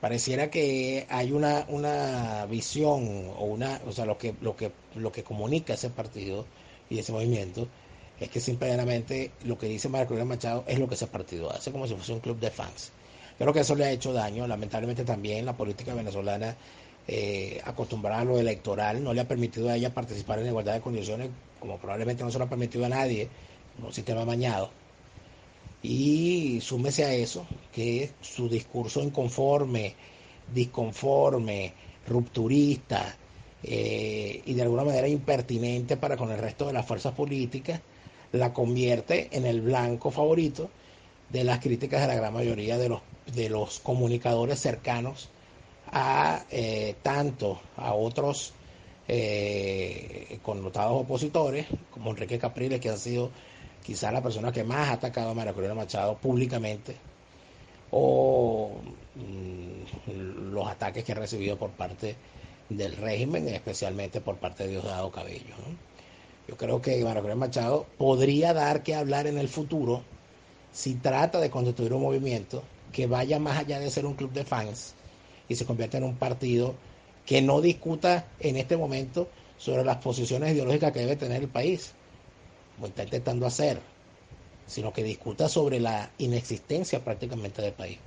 pareciera 0.02 0.50
que 0.50 1.06
hay 1.10 1.32
una, 1.32 1.66
una 1.68 2.46
visión 2.48 3.32
o 3.38 3.46
una, 3.46 3.82
o 3.86 3.92
sea, 3.92 4.06
lo 4.06 4.18
que, 4.18 4.34
lo 4.42 4.56
que, 4.56 4.72
lo 4.96 5.12
que 5.12 5.24
comunica 5.24 5.74
ese 5.74 5.90
partido 5.90 6.46
y 6.90 7.00
ese 7.00 7.12
movimiento 7.12 7.68
es 8.20 8.30
que 8.30 8.40
simplemente 8.40 9.32
lo 9.46 9.58
que 9.58 9.68
dice 9.68 9.90
María 9.90 10.26
Machado 10.26 10.64
es 10.68 10.80
lo 10.80 10.88
que 10.88 10.96
ese 10.96 11.08
partido 11.08 11.52
hace, 11.52 11.72
como 11.72 11.88
si 11.88 11.96
fuese 11.96 12.14
un 12.14 12.20
club 12.20 12.40
de 12.40 12.52
fans. 12.52 12.92
Creo 13.38 13.54
que 13.54 13.62
eso 13.62 13.76
le 13.76 13.86
ha 13.86 13.92
hecho 13.92 14.12
daño, 14.12 14.46
lamentablemente 14.48 15.06
también 15.06 15.46
la 15.46 15.56
política 15.56 15.94
venezolana 15.94 16.56
eh, 17.08 17.60
acostumbrada 17.64 18.22
a 18.22 18.26
lo 18.26 18.38
electoral 18.38 19.04
no 19.04 19.14
le 19.16 19.22
ha 19.22 19.28
permitido 19.28 19.70
a 19.70 19.76
ella 19.76 19.94
participar 19.94 20.40
en 20.40 20.48
igualdad 20.48 20.74
de 20.74 20.82
condiciones, 20.82 21.30
como 21.60 21.78
probablemente 21.80 22.24
no 22.24 22.30
se 22.30 22.38
lo 22.38 22.46
ha 22.46 22.50
permitido 22.50 22.86
a 22.86 22.90
nadie, 22.90 23.28
un 23.82 23.94
sistema 23.94 24.26
mañado. 24.26 24.70
Y 25.82 26.60
súmese 26.62 27.06
a 27.06 27.14
eso, 27.14 27.48
que 27.72 28.12
su 28.22 28.50
discurso 28.50 29.02
inconforme, 29.02 29.96
disconforme, 30.54 31.74
rupturista 32.06 33.16
eh, 33.64 34.42
y 34.46 34.54
de 34.54 34.62
alguna 34.62 34.84
manera 34.84 35.08
impertinente 35.08 35.98
para 35.98 36.18
con 36.18 36.32
el 36.32 36.38
resto 36.38 36.68
de 36.68 36.74
las 36.74 36.86
fuerzas 36.86 37.14
políticas, 37.14 37.82
la 38.32 38.54
convierte 38.54 39.30
en 39.32 39.46
el 39.46 39.62
blanco 39.62 40.12
favorito 40.12 40.70
de 41.30 41.44
las 41.44 41.60
críticas 41.60 42.02
de 42.02 42.08
la 42.08 42.16
gran 42.16 42.34
mayoría 42.34 42.78
de 42.78 42.90
los, 42.90 43.02
de 43.34 43.50
los 43.50 43.80
comunicadores 43.80 44.60
cercanos 44.60 45.30
a 45.92 46.44
eh, 46.52 46.96
tanto 47.02 47.60
a 47.78 47.94
otros 47.94 48.54
eh, 49.08 50.40
connotados 50.44 51.02
opositores 51.02 51.66
como 51.92 52.12
Enrique 52.12 52.38
Capriles, 52.38 52.80
que 52.80 52.90
han 52.90 53.00
sido 53.00 53.32
quizá 53.84 54.12
la 54.12 54.22
persona 54.22 54.52
que 54.52 54.64
más 54.64 54.90
ha 54.90 54.94
atacado 54.94 55.32
a 55.32 55.34
María 55.34 55.54
Corina 55.54 55.74
Machado 55.74 56.18
públicamente, 56.18 56.96
o 57.92 58.72
mm, 59.16 60.52
los 60.52 60.68
ataques 60.68 61.04
que 61.04 61.14
ha 61.14 61.16
recibido 61.16 61.58
por 61.58 61.72
parte 61.72 62.16
del 62.70 62.96
régimen, 62.98 63.48
especialmente 63.48 64.22
por 64.22 64.38
parte 64.38 64.66
de 64.66 64.72
Diosdado 64.72 65.12
Cabello. 65.12 65.56
Yo 66.50 66.58
creo 66.58 66.82
que 66.82 67.00
Corina 67.04 67.36
Machado 67.36 67.86
podría 68.00 68.56
dar 68.56 68.82
que 68.82 68.96
hablar 68.96 69.28
en 69.28 69.38
el 69.38 69.48
futuro 69.48 70.02
si 70.74 70.96
trata 70.96 71.40
de 71.40 71.52
constituir 71.52 71.94
un 71.94 72.02
movimiento 72.02 72.64
que 72.92 73.06
vaya 73.06 73.38
más 73.38 73.60
allá 73.60 73.80
de 73.80 73.92
ser 73.92 74.08
un 74.08 74.16
club 74.16 74.32
de 74.32 74.44
fans 74.44 74.96
y 75.48 75.54
se 75.54 75.66
convierta 75.66 75.98
en 75.98 76.06
un 76.06 76.16
partido 76.16 76.74
que 77.28 77.44
no 77.44 77.62
discuta 77.62 78.26
en 78.40 78.56
este 78.58 78.78
momento 78.78 79.28
sobre 79.60 79.86
las 79.86 79.98
posiciones 79.98 80.56
ideológicas 80.56 80.92
que 80.92 81.02
debe 81.02 81.18
tener 81.18 81.44
el 81.44 81.50
país, 81.50 81.92
como 82.76 82.88
está 82.88 83.04
intentando 83.04 83.46
hacer, 83.46 83.80
sino 84.66 84.92
que 84.92 85.04
discuta 85.04 85.50
sobre 85.50 85.80
la 85.80 86.10
inexistencia 86.18 87.00
prácticamente 87.00 87.62
del 87.62 87.74
país, 87.74 88.00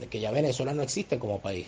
de 0.00 0.06
que 0.06 0.18
ya 0.18 0.30
Venezuela 0.30 0.72
no 0.72 0.82
existe 0.82 1.18
como 1.18 1.40
país. 1.40 1.66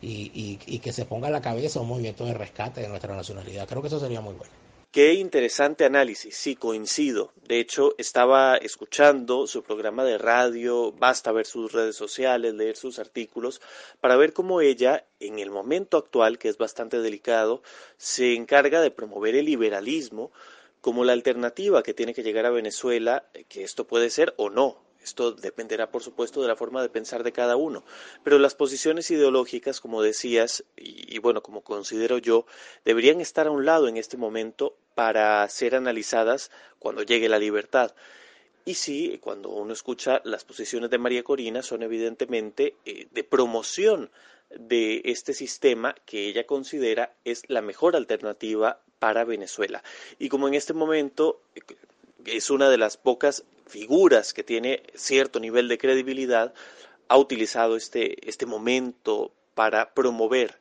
Y, 0.00 0.60
y 0.66 0.78
que 0.80 0.92
se 0.92 1.06
ponga 1.06 1.28
a 1.28 1.30
la 1.30 1.40
cabeza 1.40 1.80
un 1.80 1.88
movimiento 1.88 2.26
de 2.26 2.34
rescate 2.34 2.82
de 2.82 2.88
nuestra 2.88 3.16
nacionalidad. 3.16 3.66
Creo 3.66 3.80
que 3.80 3.88
eso 3.88 3.98
sería 3.98 4.20
muy 4.20 4.34
bueno. 4.34 4.63
Qué 4.94 5.14
interesante 5.14 5.84
análisis, 5.84 6.36
sí, 6.36 6.54
coincido. 6.54 7.32
De 7.48 7.58
hecho, 7.58 7.96
estaba 7.98 8.56
escuchando 8.56 9.48
su 9.48 9.64
programa 9.64 10.04
de 10.04 10.18
radio, 10.18 10.92
basta 10.92 11.32
ver 11.32 11.46
sus 11.46 11.72
redes 11.72 11.96
sociales, 11.96 12.54
leer 12.54 12.76
sus 12.76 13.00
artículos, 13.00 13.60
para 14.00 14.14
ver 14.14 14.32
cómo 14.32 14.60
ella, 14.60 15.04
en 15.18 15.40
el 15.40 15.50
momento 15.50 15.96
actual, 15.96 16.38
que 16.38 16.48
es 16.48 16.58
bastante 16.58 17.00
delicado, 17.00 17.60
se 17.96 18.34
encarga 18.34 18.80
de 18.80 18.92
promover 18.92 19.34
el 19.34 19.46
liberalismo, 19.46 20.30
como 20.80 21.02
la 21.02 21.12
alternativa 21.12 21.82
que 21.82 21.92
tiene 21.92 22.14
que 22.14 22.22
llegar 22.22 22.46
a 22.46 22.50
Venezuela, 22.50 23.28
que 23.48 23.64
esto 23.64 23.88
puede 23.88 24.10
ser 24.10 24.32
o 24.36 24.48
no. 24.48 24.78
Esto 25.04 25.32
dependerá, 25.32 25.90
por 25.90 26.02
supuesto, 26.02 26.40
de 26.40 26.48
la 26.48 26.56
forma 26.56 26.80
de 26.80 26.88
pensar 26.88 27.22
de 27.22 27.32
cada 27.32 27.56
uno. 27.56 27.84
Pero 28.22 28.38
las 28.38 28.54
posiciones 28.54 29.10
ideológicas, 29.10 29.80
como 29.80 30.00
decías, 30.00 30.64
y, 30.76 31.18
bueno, 31.18 31.42
como 31.42 31.60
considero 31.60 32.16
yo, 32.16 32.46
deberían 32.86 33.20
estar 33.20 33.46
a 33.46 33.50
un 33.50 33.66
lado 33.66 33.86
en 33.86 33.98
este 33.98 34.16
momento 34.16 34.76
para 34.94 35.46
ser 35.50 35.74
analizadas 35.74 36.50
cuando 36.78 37.02
llegue 37.02 37.28
la 37.28 37.38
libertad. 37.38 37.94
Y 38.64 38.74
sí, 38.74 39.18
cuando 39.22 39.50
uno 39.50 39.74
escucha 39.74 40.22
las 40.24 40.44
posiciones 40.44 40.88
de 40.88 40.96
María 40.96 41.22
Corina, 41.22 41.62
son 41.62 41.82
evidentemente 41.82 42.76
eh, 42.86 43.06
de 43.10 43.24
promoción 43.24 44.10
de 44.58 45.02
este 45.04 45.34
sistema 45.34 45.94
que 46.06 46.28
ella 46.28 46.46
considera 46.46 47.14
es 47.24 47.42
la 47.48 47.60
mejor 47.60 47.94
alternativa 47.94 48.80
para 48.98 49.24
Venezuela. 49.24 49.82
Y 50.18 50.30
como 50.30 50.48
en 50.48 50.54
este 50.54 50.72
momento 50.72 51.42
eh, 51.54 51.60
es 52.24 52.48
una 52.48 52.70
de 52.70 52.78
las 52.78 52.96
pocas 52.96 53.44
figuras 53.66 54.32
que 54.34 54.42
tiene 54.42 54.82
cierto 54.94 55.40
nivel 55.40 55.68
de 55.68 55.78
credibilidad, 55.78 56.54
ha 57.08 57.18
utilizado 57.18 57.76
este, 57.76 58.28
este 58.28 58.46
momento 58.46 59.32
para 59.54 59.94
promover 59.94 60.58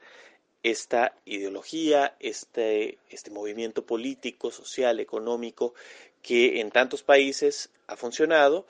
esta 0.63 1.15
ideología, 1.25 2.15
este, 2.19 2.97
este 3.09 3.31
movimiento 3.31 3.85
político, 3.85 4.51
social, 4.51 4.99
económico, 4.99 5.73
que 6.21 6.61
en 6.61 6.71
tantos 6.71 7.03
países 7.03 7.69
ha 7.87 7.97
funcionado 7.97 8.65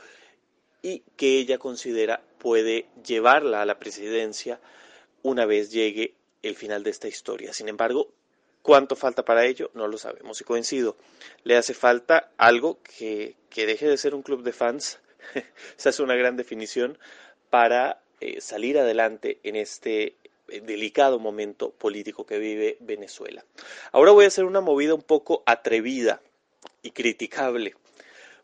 y 0.81 1.03
que 1.15 1.37
ella 1.37 1.59
considera 1.59 2.23
puede 2.39 2.87
llevarla 3.05 3.61
a 3.61 3.65
la 3.65 3.79
presidencia 3.79 4.59
una 5.21 5.45
vez 5.45 5.71
llegue 5.71 6.15
el 6.41 6.55
final 6.55 6.83
de 6.83 6.89
esta 6.89 7.07
historia. 7.07 7.53
Sin 7.53 7.69
embargo, 7.69 8.09
¿cuánto 8.63 8.95
falta 8.95 9.23
para 9.23 9.45
ello? 9.45 9.69
No 9.75 9.87
lo 9.87 9.99
sabemos. 9.99 10.41
Y 10.41 10.43
coincido, 10.43 10.97
le 11.43 11.55
hace 11.55 11.75
falta 11.75 12.31
algo 12.37 12.79
que, 12.81 13.35
que 13.51 13.67
deje 13.67 13.87
de 13.87 13.97
ser 13.97 14.15
un 14.15 14.23
club 14.23 14.41
de 14.41 14.53
fans, 14.53 14.99
esa 15.77 15.89
es 15.89 15.99
una 15.99 16.15
gran 16.15 16.35
definición, 16.35 16.97
para 17.51 18.01
eh, 18.19 18.41
salir 18.41 18.79
adelante 18.79 19.39
en 19.43 19.55
este 19.55 20.15
eh, 20.47 20.61
delicado 20.61 21.19
momento 21.19 21.69
político 21.71 22.25
que 22.25 22.39
vive 22.39 22.77
Venezuela. 22.79 23.45
Ahora 23.91 24.11
voy 24.11 24.25
a 24.25 24.29
hacer 24.29 24.45
una 24.45 24.61
movida 24.61 24.95
un 24.95 25.03
poco 25.03 25.43
atrevida 25.45 26.21
y 26.81 26.91
criticable, 26.91 27.75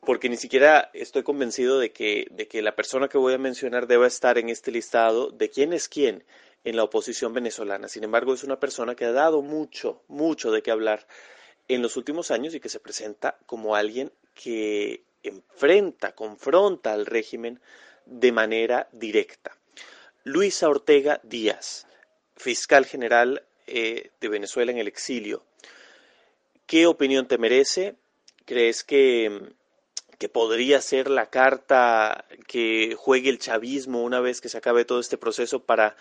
porque 0.01 0.29
ni 0.29 0.37
siquiera 0.37 0.91
estoy 0.93 1.23
convencido 1.23 1.79
de 1.79 1.91
que, 1.91 2.27
de 2.31 2.47
que 2.47 2.61
la 2.61 2.75
persona 2.75 3.07
que 3.07 3.17
voy 3.17 3.33
a 3.33 3.37
mencionar 3.37 3.87
deba 3.87 4.05
estar 4.05 4.37
en 4.37 4.49
este 4.49 4.71
listado 4.71 5.31
de 5.31 5.49
quién 5.49 5.73
es 5.73 5.87
quién 5.87 6.23
en 6.63 6.75
la 6.75 6.83
oposición 6.83 7.33
venezolana. 7.33 7.87
Sin 7.87 8.03
embargo, 8.03 8.33
es 8.33 8.43
una 8.43 8.59
persona 8.59 8.95
que 8.95 9.05
ha 9.05 9.11
dado 9.11 9.41
mucho, 9.41 10.03
mucho 10.07 10.51
de 10.51 10.61
qué 10.61 10.71
hablar 10.71 11.07
en 11.67 11.81
los 11.81 11.97
últimos 11.97 12.31
años 12.31 12.53
y 12.55 12.59
que 12.59 12.69
se 12.69 12.79
presenta 12.79 13.37
como 13.45 13.75
alguien 13.75 14.11
que 14.33 15.03
enfrenta, 15.23 16.13
confronta 16.15 16.93
al 16.93 17.05
régimen 17.05 17.59
de 18.05 18.31
manera 18.31 18.89
directa. 18.91 19.55
Luisa 20.23 20.67
Ortega 20.67 21.21
Díaz, 21.23 21.87
fiscal 22.35 22.85
general 22.85 23.45
eh, 23.67 24.11
de 24.19 24.27
Venezuela 24.29 24.71
en 24.71 24.79
el 24.79 24.87
exilio. 24.87 25.45
¿Qué 26.65 26.87
opinión 26.87 27.27
te 27.27 27.37
merece? 27.37 27.95
¿Crees 28.45 28.83
que, 28.83 29.53
que 30.17 30.29
podría 30.29 30.81
ser 30.81 31.09
la 31.09 31.29
carta 31.29 32.25
que 32.47 32.95
juegue 32.97 33.29
el 33.29 33.39
chavismo 33.39 34.03
una 34.03 34.19
vez 34.19 34.41
que 34.41 34.49
se 34.49 34.57
acabe 34.57 34.85
todo 34.85 34.99
este 34.99 35.17
proceso 35.17 35.63
para, 35.63 35.95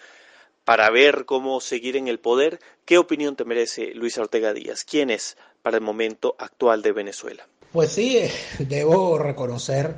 para 0.68 0.90
ver 0.90 1.24
cómo 1.24 1.62
seguir 1.62 1.96
en 1.96 2.08
el 2.08 2.20
poder? 2.20 2.60
¿Qué 2.84 2.98
opinión 2.98 3.36
te 3.36 3.46
merece 3.46 3.94
Luisa 3.94 4.20
Ortega 4.20 4.52
Díaz? 4.52 4.84
¿Quién 4.84 5.08
es 5.08 5.38
para 5.62 5.78
el 5.78 5.82
momento 5.82 6.36
actual 6.38 6.82
de 6.82 6.92
Venezuela? 6.92 7.48
Pues 7.72 7.90
sí, 7.92 8.20
debo 8.58 9.16
reconocer 9.16 9.94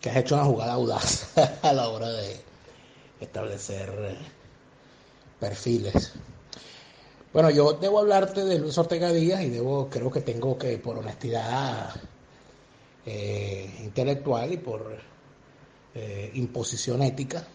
que 0.00 0.08
has 0.08 0.16
hecho 0.16 0.36
una 0.36 0.44
jugada 0.44 0.72
audaz 0.72 1.36
a 1.62 1.74
la 1.74 1.90
hora 1.90 2.08
de 2.08 2.40
establecer 3.20 3.92
eh, 3.98 4.16
perfiles. 5.38 6.14
Bueno, 7.34 7.50
yo 7.50 7.74
debo 7.74 7.98
hablarte 7.98 8.46
de 8.46 8.58
Luis 8.58 8.78
Ortega 8.78 9.12
Díaz 9.12 9.42
y 9.42 9.50
debo, 9.50 9.90
creo 9.90 10.10
que 10.10 10.22
tengo 10.22 10.56
que, 10.56 10.78
por 10.78 10.96
honestidad 10.96 11.94
eh, 13.04 13.76
intelectual 13.82 14.54
y 14.54 14.56
por 14.56 14.96
eh, 15.94 16.30
imposición 16.32 17.02
ética, 17.02 17.46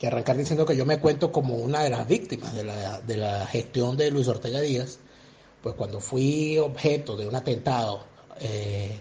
que 0.00 0.06
arrancar 0.06 0.38
diciendo 0.38 0.64
que 0.64 0.74
yo 0.74 0.86
me 0.86 0.98
cuento 0.98 1.30
como 1.30 1.56
una 1.56 1.82
de 1.82 1.90
las 1.90 2.08
víctimas 2.08 2.54
de 2.54 2.64
la, 2.64 3.02
de 3.02 3.18
la 3.18 3.46
gestión 3.46 3.98
de 3.98 4.10
Luis 4.10 4.28
Ortega 4.28 4.58
Díaz, 4.60 4.98
pues 5.62 5.74
cuando 5.74 6.00
fui 6.00 6.56
objeto 6.56 7.18
de 7.18 7.28
un 7.28 7.34
atentado 7.34 8.06
eh, 8.40 8.98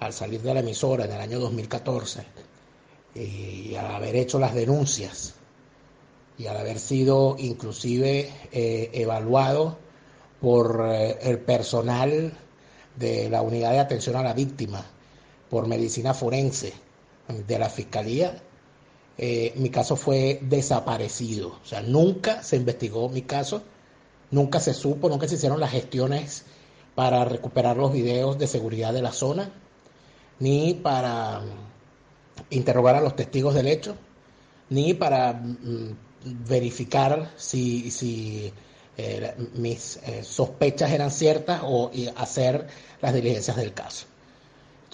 al 0.00 0.12
salir 0.12 0.42
de 0.42 0.52
la 0.52 0.60
emisora 0.60 1.06
en 1.06 1.12
el 1.12 1.20
año 1.22 1.40
2014 1.40 2.22
y 3.14 3.74
al 3.76 3.94
haber 3.94 4.16
hecho 4.16 4.38
las 4.38 4.54
denuncias 4.54 5.36
y 6.36 6.48
al 6.48 6.58
haber 6.58 6.78
sido 6.78 7.36
inclusive 7.38 8.30
eh, 8.52 8.90
evaluado 8.92 9.78
por 10.38 10.84
eh, 10.86 11.16
el 11.22 11.38
personal 11.38 12.36
de 12.96 13.30
la 13.30 13.40
unidad 13.40 13.72
de 13.72 13.78
atención 13.78 14.16
a 14.16 14.22
la 14.22 14.34
víctima, 14.34 14.84
por 15.48 15.66
medicina 15.66 16.12
forense 16.12 16.74
de 17.46 17.58
la 17.58 17.70
fiscalía, 17.70 18.42
mi 19.18 19.70
caso 19.70 19.96
fue 19.96 20.40
desaparecido. 20.42 21.58
O 21.62 21.66
sea, 21.66 21.82
nunca 21.82 22.42
se 22.42 22.56
investigó 22.56 23.08
mi 23.08 23.22
caso 23.22 23.62
Nunca 24.34 24.58
se 24.58 24.74
supo, 24.74 25.08
nunca 25.08 25.28
se 25.28 25.36
hicieron 25.36 25.60
las 25.60 25.70
gestiones 25.70 26.44
para 26.96 27.24
recuperar 27.24 27.76
los 27.76 27.92
videos 27.92 28.36
de 28.36 28.48
seguridad 28.48 28.92
de 28.92 29.00
la 29.00 29.12
zona, 29.12 29.48
ni 30.40 30.74
para 30.74 31.40
mm, 31.40 31.44
interrogar 32.50 32.96
a 32.96 33.00
los 33.00 33.14
testigos 33.14 33.54
del 33.54 33.68
hecho, 33.68 33.96
ni 34.70 34.92
para 34.92 35.34
mm, 35.34 35.96
verificar 36.48 37.30
si, 37.36 37.92
si 37.92 38.52
eh, 38.96 39.34
mis 39.54 39.98
eh, 39.98 40.24
sospechas 40.24 40.90
eran 40.90 41.12
ciertas 41.12 41.60
o 41.62 41.92
hacer 42.16 42.66
las 43.00 43.14
diligencias 43.14 43.56
del 43.56 43.72
caso. 43.72 44.06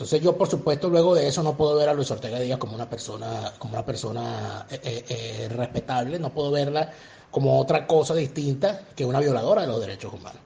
Entonces 0.01 0.23
yo, 0.23 0.35
por 0.35 0.49
supuesto, 0.49 0.89
luego 0.89 1.15
de 1.15 1.29
eso 1.29 1.43
no 1.43 1.55
puedo 1.55 1.77
ver 1.77 1.91
a 1.91 1.93
Luis 1.93 2.11
Ortega 2.11 2.41
Díaz 2.41 2.59
como 2.59 2.75
una 2.75 2.89
persona, 2.89 3.53
como 3.59 3.75
una 3.75 3.85
persona 3.85 4.67
eh, 4.71 5.47
respetable, 5.55 6.19
no 6.19 6.33
puedo 6.33 6.51
verla 6.51 6.91
como 7.31 7.61
otra 7.61 7.87
cosa 7.87 8.15
distinta 8.15 8.81
que 8.97 9.05
una 9.05 9.21
violadora 9.21 9.61
de 9.61 9.69
los 9.69 9.79
derechos 9.79 10.15
humanos. 10.15 10.41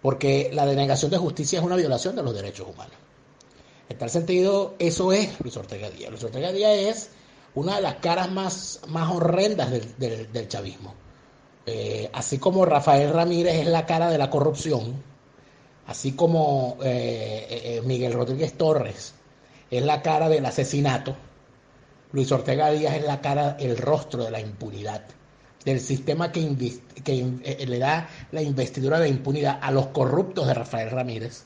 Porque 0.00 0.48
la 0.54 0.64
denegación 0.64 1.10
de 1.10 1.18
justicia 1.18 1.58
es 1.58 1.64
una 1.66 1.76
violación 1.76 2.16
de 2.16 2.22
los 2.22 2.34
derechos 2.34 2.66
humanos. 2.66 2.94
En 3.90 3.98
tal 3.98 4.08
sentido, 4.08 4.74
eso 4.78 5.12
es 5.12 5.38
Luis 5.42 5.54
Ortega 5.58 5.90
Díaz. 5.90 6.08
Luis 6.08 6.24
Ortega 6.24 6.50
Díaz 6.50 6.72
es 6.78 7.10
una 7.56 7.76
de 7.76 7.82
las 7.82 7.96
caras 7.96 8.32
más, 8.32 8.80
más 8.88 9.14
horrendas 9.14 9.70
del, 9.98 10.48
chavismo. 10.48 10.94
Eh, 11.66 12.08
así 12.14 12.38
como 12.38 12.64
Rafael 12.64 13.12
Ramírez 13.12 13.56
es 13.56 13.66
la 13.66 13.84
cara 13.84 14.10
de 14.10 14.16
la 14.16 14.30
corrupción, 14.30 14.94
así 15.88 16.12
como 16.12 16.76
eh, 16.82 17.46
eh, 17.50 17.82
Miguel 17.84 18.12
Rodríguez 18.12 18.52
Torres 18.52 19.14
es 19.70 19.82
la 19.82 20.02
cara 20.02 20.28
del 20.28 20.44
asesinato, 20.44 21.16
Luis 22.12 22.30
Ortega 22.30 22.70
Díaz 22.70 22.96
es 22.96 23.04
la 23.04 23.20
cara, 23.20 23.56
el 23.58 23.76
rostro 23.76 24.24
de 24.24 24.30
la 24.30 24.40
impunidad 24.40 25.02
del 25.64 25.80
sistema 25.80 26.30
que, 26.30 26.40
eh, 27.06 27.66
le 27.66 27.78
da 27.78 28.08
la 28.32 28.42
investidura 28.42 29.00
de 29.00 29.08
impunidad 29.08 29.58
a 29.60 29.70
los 29.70 29.88
corruptos 29.88 30.46
de 30.46 30.54
Rafael 30.54 30.90
Ramírez 30.90 31.44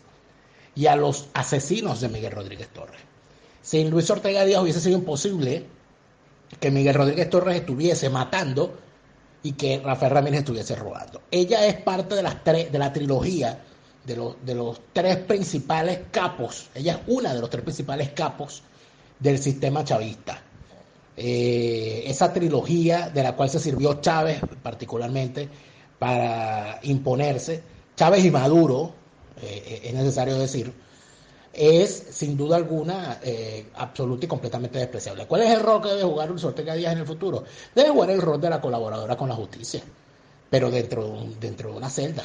y 0.75 0.87
a 0.87 0.97
los 0.97 1.29
asesinos 1.35 2.01
de 2.01 2.09
Miguel 2.09 2.33
Rodríguez 2.33 2.69
Torres. 2.69 3.01
Sin 3.63 3.91
Luis 3.91 4.11
Ortega 4.11 4.45
Díaz 4.45 4.61
hubiese 4.61 4.81
sido 4.81 4.99
imposible 4.99 5.67
que 6.61 6.71
Miguel 6.71 6.95
Rodríguez 6.95 7.31
Torres 7.31 7.57
estuviese 7.57 8.11
matando 8.11 8.77
y 9.45 9.53
que 9.53 9.81
Rafael 9.83 10.13
Ramírez 10.13 10.41
estuviese 10.41 10.75
robando. 10.77 11.23
Ella 11.31 11.65
es 11.67 11.77
parte 11.77 12.17
de, 12.17 12.23
las 12.23 12.45
de 12.45 12.79
la 12.79 12.93
trilogía 12.93 13.65
de, 14.05 14.35
de 14.45 14.55
los 14.55 14.81
tres 14.93 15.17
principales 15.19 16.01
capos, 16.11 16.71
ella 16.75 16.95
es 16.95 16.99
una 17.07 17.35
de 17.35 17.41
los 17.41 17.51
tres 17.51 17.63
principales 17.63 18.11
capos 18.11 18.63
del 19.19 19.39
sistema 19.39 19.85
chavista 19.85 20.43
eh, 21.17 22.05
esa 22.07 22.33
trilogía 22.33 23.11
de 23.11 23.23
la 23.23 23.37
cual 23.37 23.51
se 23.51 23.61
sirvió 23.61 24.01
Chávez 24.01 24.41
particularmente 24.63 25.49
para 25.99 26.81
imponerse, 26.83 27.63
Chávez 27.97 28.25
y 28.25 28.31
Maduro, 28.31 28.95
eh, 29.43 29.83
es 29.85 29.95
necesario 29.95 30.39
decir, 30.39 30.73
es 31.53 32.07
sin 32.11 32.37
duda 32.37 32.57
alguna 32.57 33.21
eh, 33.23 33.67
absoluta 33.75 34.25
y 34.25 34.29
completamente 34.29 34.79
despreciable. 34.79 35.27
¿Cuál 35.27 35.43
es 35.43 35.51
el 35.51 35.61
rol 35.61 35.83
que 35.83 35.91
debe 35.91 36.03
jugar 36.05 36.31
Luis 36.31 36.45
Ortega 36.45 36.75
Díaz 36.75 36.95
en 36.95 37.01
el 37.01 37.07
futuro? 37.07 37.45
Debe 37.75 37.91
jugar 37.91 38.11
el 38.11 38.23
rol 38.23 38.41
de 38.41 38.49
la 38.51 38.61
colaboradora 38.61 39.17
con 39.17 39.29
la 39.29 39.35
justicia, 39.35 39.83
pero 40.49 40.71
dentro, 40.71 41.25
de 41.25 41.37
dentro 41.41 41.71
de 41.73 41.77
una 41.77 41.91
celda. 41.91 42.25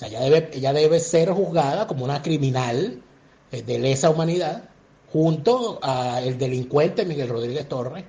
Sea, 0.00 0.08
ella 0.08 0.20
debe, 0.20 0.50
ella 0.54 0.72
debe 0.72 0.98
ser 0.98 1.30
juzgada 1.30 1.86
como 1.86 2.04
una 2.04 2.22
criminal 2.22 3.02
de 3.50 3.78
lesa 3.78 4.08
humanidad 4.08 4.70
junto 5.12 5.78
al 5.82 6.38
delincuente 6.38 7.04
Miguel 7.04 7.28
Rodríguez 7.28 7.68
Torres, 7.68 8.04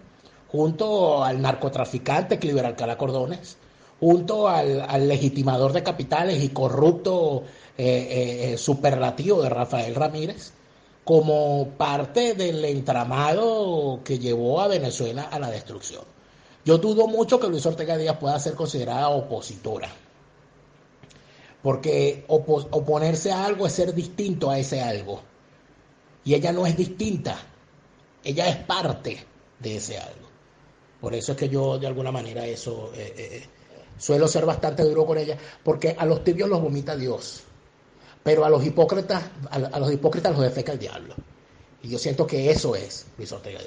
junto 0.47 1.21
al 1.21 1.41
narcotraficante 1.41 2.39
Cliver 2.39 2.65
Alcalá 2.65 2.97
Cordones, 2.97 3.57
junto 3.99 4.47
al, 4.47 5.07
legitimador 5.07 5.73
de 5.73 5.83
capitales 5.83 6.41
y 6.41 6.49
corrupto 6.49 7.43
eh, 7.77 7.83
eh, 7.85 8.53
eh, 8.53 8.57
superlativo 8.57 9.41
de 9.41 9.49
Rafael 9.49 9.93
Ramírez, 9.93 10.53
como 11.03 11.69
parte 11.77 12.35
del 12.35 12.63
entramado 12.63 13.99
que 14.05 14.17
llevó 14.17 14.61
a 14.61 14.67
Venezuela 14.67 15.23
a 15.23 15.39
la 15.39 15.49
destrucción. 15.49 16.03
Yo 16.63 16.77
dudo 16.77 17.07
mucho 17.07 17.39
que 17.39 17.47
Luis 17.47 17.65
Ortega 17.65 17.97
Díaz 17.97 18.17
pueda 18.17 18.39
ser 18.39 18.53
considerada 18.53 19.09
opositora, 19.09 19.89
porque 21.61 22.25
oponerse 22.27 23.31
a 23.31 23.45
algo 23.45 23.67
es 23.67 23.73
ser 23.73 23.93
distinto 23.93 24.49
a 24.49 24.57
ese 24.57 24.81
algo. 24.81 25.21
Y 26.23 26.33
ella 26.33 26.51
no 26.51 26.65
es 26.65 26.75
distinta, 26.77 27.37
ella 28.23 28.47
es 28.47 28.57
parte 28.57 29.23
de 29.59 29.77
ese 29.77 29.97
algo. 29.97 30.29
Por 30.99 31.15
eso 31.15 31.31
es 31.31 31.37
que 31.37 31.49
yo 31.49 31.79
de 31.79 31.87
alguna 31.87 32.11
manera 32.11 32.45
eso 32.45 32.91
eh, 32.93 33.13
eh, 33.17 33.29
eh, 33.37 33.47
suelo 33.97 34.27
ser 34.27 34.45
bastante 34.45 34.83
duro 34.83 35.05
con 35.05 35.17
ella, 35.17 35.37
porque 35.63 35.95
a 35.97 36.05
los 36.05 36.23
tibios 36.23 36.47
los 36.47 36.61
vomita 36.61 36.95
Dios, 36.95 37.41
pero 38.23 38.45
a 38.45 38.49
los 38.49 38.63
hipócritas, 38.65 39.23
a, 39.49 39.79
los 39.79 39.91
hipócritas 39.91 40.31
los 40.31 40.41
defeca 40.41 40.73
el 40.73 40.79
diablo. 40.79 41.15
Y 41.81 41.89
yo 41.89 41.97
siento 41.97 42.27
que 42.27 42.51
eso 42.51 42.75
es 42.75 43.07
Luis 43.17 43.31
Ortega. 43.31 43.59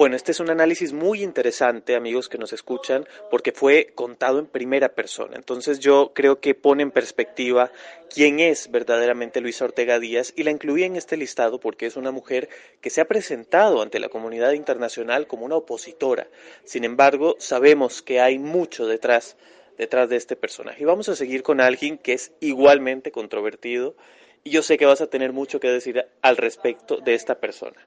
Bueno, 0.00 0.16
este 0.16 0.32
es 0.32 0.40
un 0.40 0.48
análisis 0.48 0.94
muy 0.94 1.22
interesante, 1.22 1.94
amigos 1.94 2.30
que 2.30 2.38
nos 2.38 2.54
escuchan, 2.54 3.06
porque 3.30 3.52
fue 3.52 3.92
contado 3.94 4.38
en 4.38 4.46
primera 4.46 4.94
persona. 4.94 5.36
Entonces 5.36 5.78
yo 5.78 6.12
creo 6.14 6.40
que 6.40 6.54
pone 6.54 6.82
en 6.82 6.90
perspectiva 6.90 7.70
quién 8.08 8.40
es 8.40 8.70
verdaderamente 8.70 9.42
Luisa 9.42 9.66
Ortega 9.66 9.98
Díaz 9.98 10.32
y 10.34 10.44
la 10.44 10.52
incluí 10.52 10.84
en 10.84 10.96
este 10.96 11.18
listado 11.18 11.60
porque 11.60 11.84
es 11.84 11.96
una 11.96 12.12
mujer 12.12 12.48
que 12.80 12.88
se 12.88 13.02
ha 13.02 13.08
presentado 13.08 13.82
ante 13.82 14.00
la 14.00 14.08
comunidad 14.08 14.52
internacional 14.52 15.26
como 15.26 15.44
una 15.44 15.56
opositora. 15.56 16.28
Sin 16.64 16.84
embargo, 16.84 17.36
sabemos 17.38 18.00
que 18.00 18.22
hay 18.22 18.38
mucho 18.38 18.86
detrás 18.86 19.36
detrás 19.76 20.08
de 20.08 20.16
este 20.16 20.34
personaje. 20.34 20.82
Y 20.82 20.86
vamos 20.86 21.10
a 21.10 21.14
seguir 21.14 21.42
con 21.42 21.60
alguien 21.60 21.98
que 21.98 22.14
es 22.14 22.32
igualmente 22.40 23.12
controvertido 23.12 23.96
y 24.44 24.48
yo 24.48 24.62
sé 24.62 24.78
que 24.78 24.86
vas 24.86 25.02
a 25.02 25.08
tener 25.08 25.34
mucho 25.34 25.60
que 25.60 25.68
decir 25.68 26.06
al 26.22 26.38
respecto 26.38 26.96
de 26.96 27.12
esta 27.12 27.38
persona. 27.38 27.86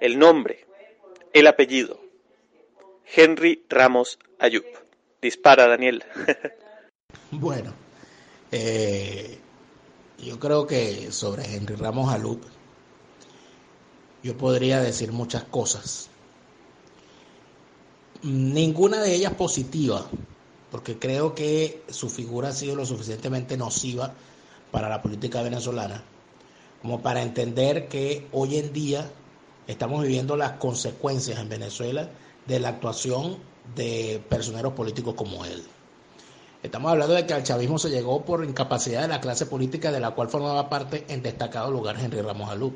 El 0.00 0.18
nombre, 0.18 0.66
el 1.32 1.46
apellido. 1.46 2.00
Henry 3.14 3.64
Ramos 3.68 4.18
Ayub. 4.38 4.64
Dispara, 5.20 5.66
Daniel. 5.66 6.04
bueno, 7.30 7.72
eh, 8.52 9.38
yo 10.18 10.38
creo 10.38 10.66
que 10.66 11.10
sobre 11.12 11.44
Henry 11.54 11.74
Ramos 11.74 12.12
Ayub 12.12 12.40
yo 14.22 14.36
podría 14.36 14.80
decir 14.80 15.12
muchas 15.12 15.44
cosas. 15.44 16.08
Ninguna 18.22 19.00
de 19.00 19.14
ellas 19.14 19.34
positiva, 19.34 20.06
porque 20.70 20.98
creo 20.98 21.34
que 21.34 21.82
su 21.88 22.10
figura 22.10 22.48
ha 22.48 22.52
sido 22.52 22.76
lo 22.76 22.84
suficientemente 22.84 23.56
nociva 23.56 24.12
para 24.70 24.88
la 24.88 25.00
política 25.00 25.42
venezolana, 25.42 26.04
como 26.82 27.00
para 27.00 27.22
entender 27.22 27.88
que 27.88 28.26
hoy 28.32 28.58
en 28.58 28.72
día 28.72 29.10
estamos 29.70 30.02
viviendo 30.02 30.36
las 30.36 30.52
consecuencias 30.52 31.38
en 31.38 31.48
Venezuela 31.48 32.08
de 32.46 32.58
la 32.58 32.70
actuación 32.70 33.38
de 33.76 34.22
personeros 34.28 34.72
políticos 34.72 35.14
como 35.14 35.44
él. 35.44 35.62
Estamos 36.62 36.90
hablando 36.90 37.14
de 37.14 37.24
que 37.24 37.34
al 37.34 37.44
chavismo 37.44 37.78
se 37.78 37.88
llegó 37.88 38.24
por 38.24 38.44
incapacidad 38.44 39.02
de 39.02 39.08
la 39.08 39.20
clase 39.20 39.46
política 39.46 39.92
de 39.92 40.00
la 40.00 40.10
cual 40.10 40.28
formaba 40.28 40.68
parte 40.68 41.04
en 41.08 41.22
destacado 41.22 41.70
lugar 41.70 41.96
Henry 41.98 42.20
Ramos 42.20 42.50
Alú. 42.50 42.74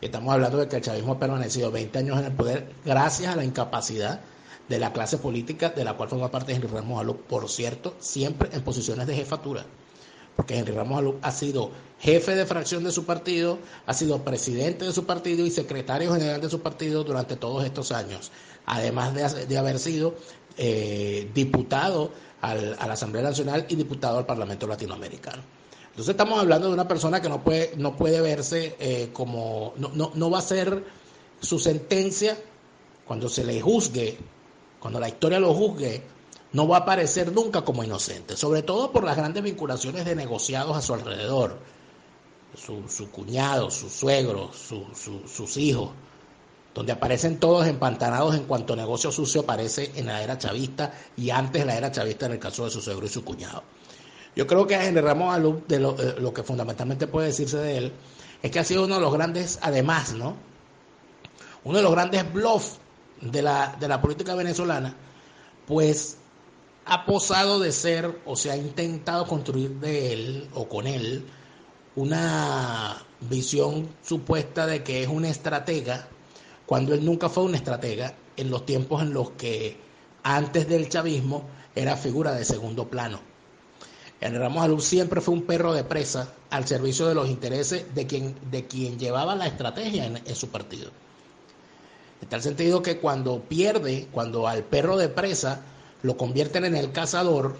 Estamos 0.00 0.32
hablando 0.32 0.58
de 0.58 0.68
que 0.68 0.76
el 0.76 0.82
chavismo 0.82 1.14
ha 1.14 1.18
permanecido 1.18 1.70
20 1.70 1.98
años 1.98 2.18
en 2.20 2.26
el 2.26 2.32
poder 2.32 2.72
gracias 2.84 3.32
a 3.32 3.36
la 3.36 3.44
incapacidad 3.44 4.20
de 4.68 4.78
la 4.78 4.92
clase 4.92 5.18
política 5.18 5.70
de 5.70 5.84
la 5.84 5.94
cual 5.94 6.08
forma 6.08 6.30
parte 6.30 6.54
Henry 6.54 6.68
Ramos 6.68 7.00
Alú, 7.00 7.16
por 7.16 7.48
cierto, 7.50 7.94
siempre 7.98 8.48
en 8.52 8.62
posiciones 8.62 9.06
de 9.06 9.16
jefatura 9.16 9.66
porque 10.36 10.58
Henry 10.58 10.72
Ramos 10.72 10.98
Alú 10.98 11.18
ha 11.22 11.30
sido 11.30 11.70
jefe 12.02 12.34
de 12.34 12.46
fracción 12.46 12.82
de 12.82 12.90
su 12.90 13.04
partido, 13.04 13.58
ha 13.86 13.94
sido 13.94 14.24
presidente 14.24 14.84
de 14.84 14.92
su 14.92 15.06
partido 15.06 15.46
y 15.46 15.50
secretario 15.50 16.12
general 16.12 16.40
de 16.40 16.50
su 16.50 16.60
partido 16.60 17.04
durante 17.04 17.36
todos 17.36 17.64
estos 17.64 17.92
años, 17.92 18.32
además 18.66 19.14
de, 19.14 19.56
haber 19.56 19.78
sido 19.78 20.16
eh, 20.56 21.30
diputado 21.32 22.10
a 22.40 22.56
la 22.56 22.92
Asamblea 22.92 23.22
Nacional 23.22 23.66
y 23.68 23.76
diputado 23.76 24.18
al 24.18 24.26
Parlamento 24.26 24.66
Latinoamericano. 24.66 25.42
Entonces 25.90 26.10
estamos 26.10 26.40
hablando 26.40 26.66
de 26.68 26.74
una 26.74 26.88
persona 26.88 27.22
que 27.22 27.28
no 27.28 27.44
puede, 27.44 27.74
no 27.76 27.96
puede 27.96 28.20
verse 28.20 28.74
eh, 28.80 29.10
como, 29.12 29.74
no, 29.76 29.90
no, 29.94 30.10
no 30.14 30.30
va 30.30 30.38
a 30.38 30.42
ser 30.42 30.82
su 31.40 31.60
sentencia 31.60 32.36
cuando 33.06 33.28
se 33.28 33.44
le 33.44 33.60
juzgue, 33.60 34.18
cuando 34.80 34.98
la 34.98 35.08
historia 35.08 35.38
lo 35.38 35.54
juzgue, 35.54 36.02
no 36.52 36.66
va 36.66 36.78
a 36.78 36.80
aparecer 36.80 37.30
nunca 37.30 37.62
como 37.62 37.84
inocente, 37.84 38.36
sobre 38.36 38.62
todo 38.62 38.90
por 38.90 39.04
las 39.04 39.16
grandes 39.16 39.44
vinculaciones 39.44 40.04
de 40.04 40.16
negociados 40.16 40.76
a 40.76 40.82
su 40.82 40.94
alrededor, 40.94 41.58
su, 42.54 43.10
cuñado, 43.10 43.70
su 43.70 43.88
suegro, 43.88 44.50
sus 44.52 45.56
hijos, 45.56 45.90
donde 46.74 46.92
aparecen 46.92 47.38
todos 47.38 47.66
empantanados 47.66 48.34
en 48.34 48.44
cuanto 48.44 48.76
negocio 48.76 49.12
sucio 49.12 49.42
aparece 49.42 49.92
en 49.96 50.06
la 50.06 50.22
era 50.22 50.38
chavista 50.38 50.92
y 51.16 51.30
antes 51.30 51.66
la 51.66 51.76
era 51.76 51.90
chavista 51.90 52.26
en 52.26 52.32
el 52.32 52.38
caso 52.38 52.64
de 52.64 52.70
su 52.70 52.80
suegro 52.80 53.06
y 53.06 53.10
su 53.10 53.24
cuñado. 53.24 53.62
Yo 54.34 54.46
creo 54.46 54.66
que 54.66 54.74
en 54.74 54.96
Ramos 55.02 55.34
Alú, 55.34 55.62
de 55.68 55.78
lo, 55.78 55.98
eh, 55.98 56.14
lo, 56.18 56.32
que 56.32 56.42
fundamentalmente 56.42 57.06
puede 57.06 57.26
decirse 57.28 57.58
de 57.58 57.76
él, 57.76 57.92
es 58.42 58.50
que 58.50 58.58
ha 58.58 58.64
sido 58.64 58.84
uno 58.84 58.94
de 58.94 59.00
los 59.02 59.12
grandes, 59.12 59.58
además, 59.60 60.14
¿no? 60.14 60.36
Uno 61.64 61.76
de 61.76 61.82
los 61.82 61.92
grandes 61.92 62.32
bluffs 62.32 62.78
de 63.20 63.42
la, 63.42 63.76
de 63.78 63.88
la 63.88 64.00
política 64.00 64.34
venezolana, 64.34 64.96
pues 65.66 66.16
ha 66.86 67.04
posado 67.04 67.60
de 67.60 67.72
ser 67.72 68.20
o 68.24 68.34
se 68.34 68.50
ha 68.50 68.56
intentado 68.56 69.26
construir 69.26 69.70
de 69.78 70.12
él 70.12 70.48
o 70.54 70.66
con 70.66 70.86
él 70.86 71.24
una 71.96 73.02
visión 73.20 73.88
supuesta 74.02 74.66
de 74.66 74.82
que 74.82 75.02
es 75.02 75.08
un 75.08 75.24
estratega, 75.24 76.08
cuando 76.66 76.94
él 76.94 77.04
nunca 77.04 77.28
fue 77.28 77.44
un 77.44 77.54
estratega 77.54 78.14
en 78.36 78.50
los 78.50 78.64
tiempos 78.64 79.02
en 79.02 79.12
los 79.12 79.30
que 79.32 79.76
antes 80.22 80.68
del 80.68 80.88
chavismo 80.88 81.44
era 81.74 81.96
figura 81.96 82.32
de 82.32 82.44
segundo 82.44 82.88
plano. 82.88 83.20
El 84.20 84.38
Ramos 84.38 84.62
Alú 84.62 84.80
siempre 84.80 85.20
fue 85.20 85.34
un 85.34 85.42
perro 85.42 85.72
de 85.72 85.84
presa 85.84 86.32
al 86.50 86.66
servicio 86.66 87.08
de 87.08 87.14
los 87.14 87.28
intereses 87.28 87.92
de 87.94 88.06
quien, 88.06 88.36
de 88.50 88.66
quien 88.66 88.98
llevaba 88.98 89.34
la 89.34 89.48
estrategia 89.48 90.06
en, 90.06 90.16
en 90.16 90.36
su 90.36 90.48
partido. 90.48 90.90
En 92.20 92.28
tal 92.28 92.40
sentido 92.40 92.82
que 92.82 92.98
cuando 92.98 93.40
pierde, 93.40 94.06
cuando 94.12 94.46
al 94.46 94.62
perro 94.62 94.96
de 94.96 95.08
presa 95.08 95.62
lo 96.02 96.16
convierten 96.16 96.64
en 96.64 96.76
el 96.76 96.92
cazador, 96.92 97.56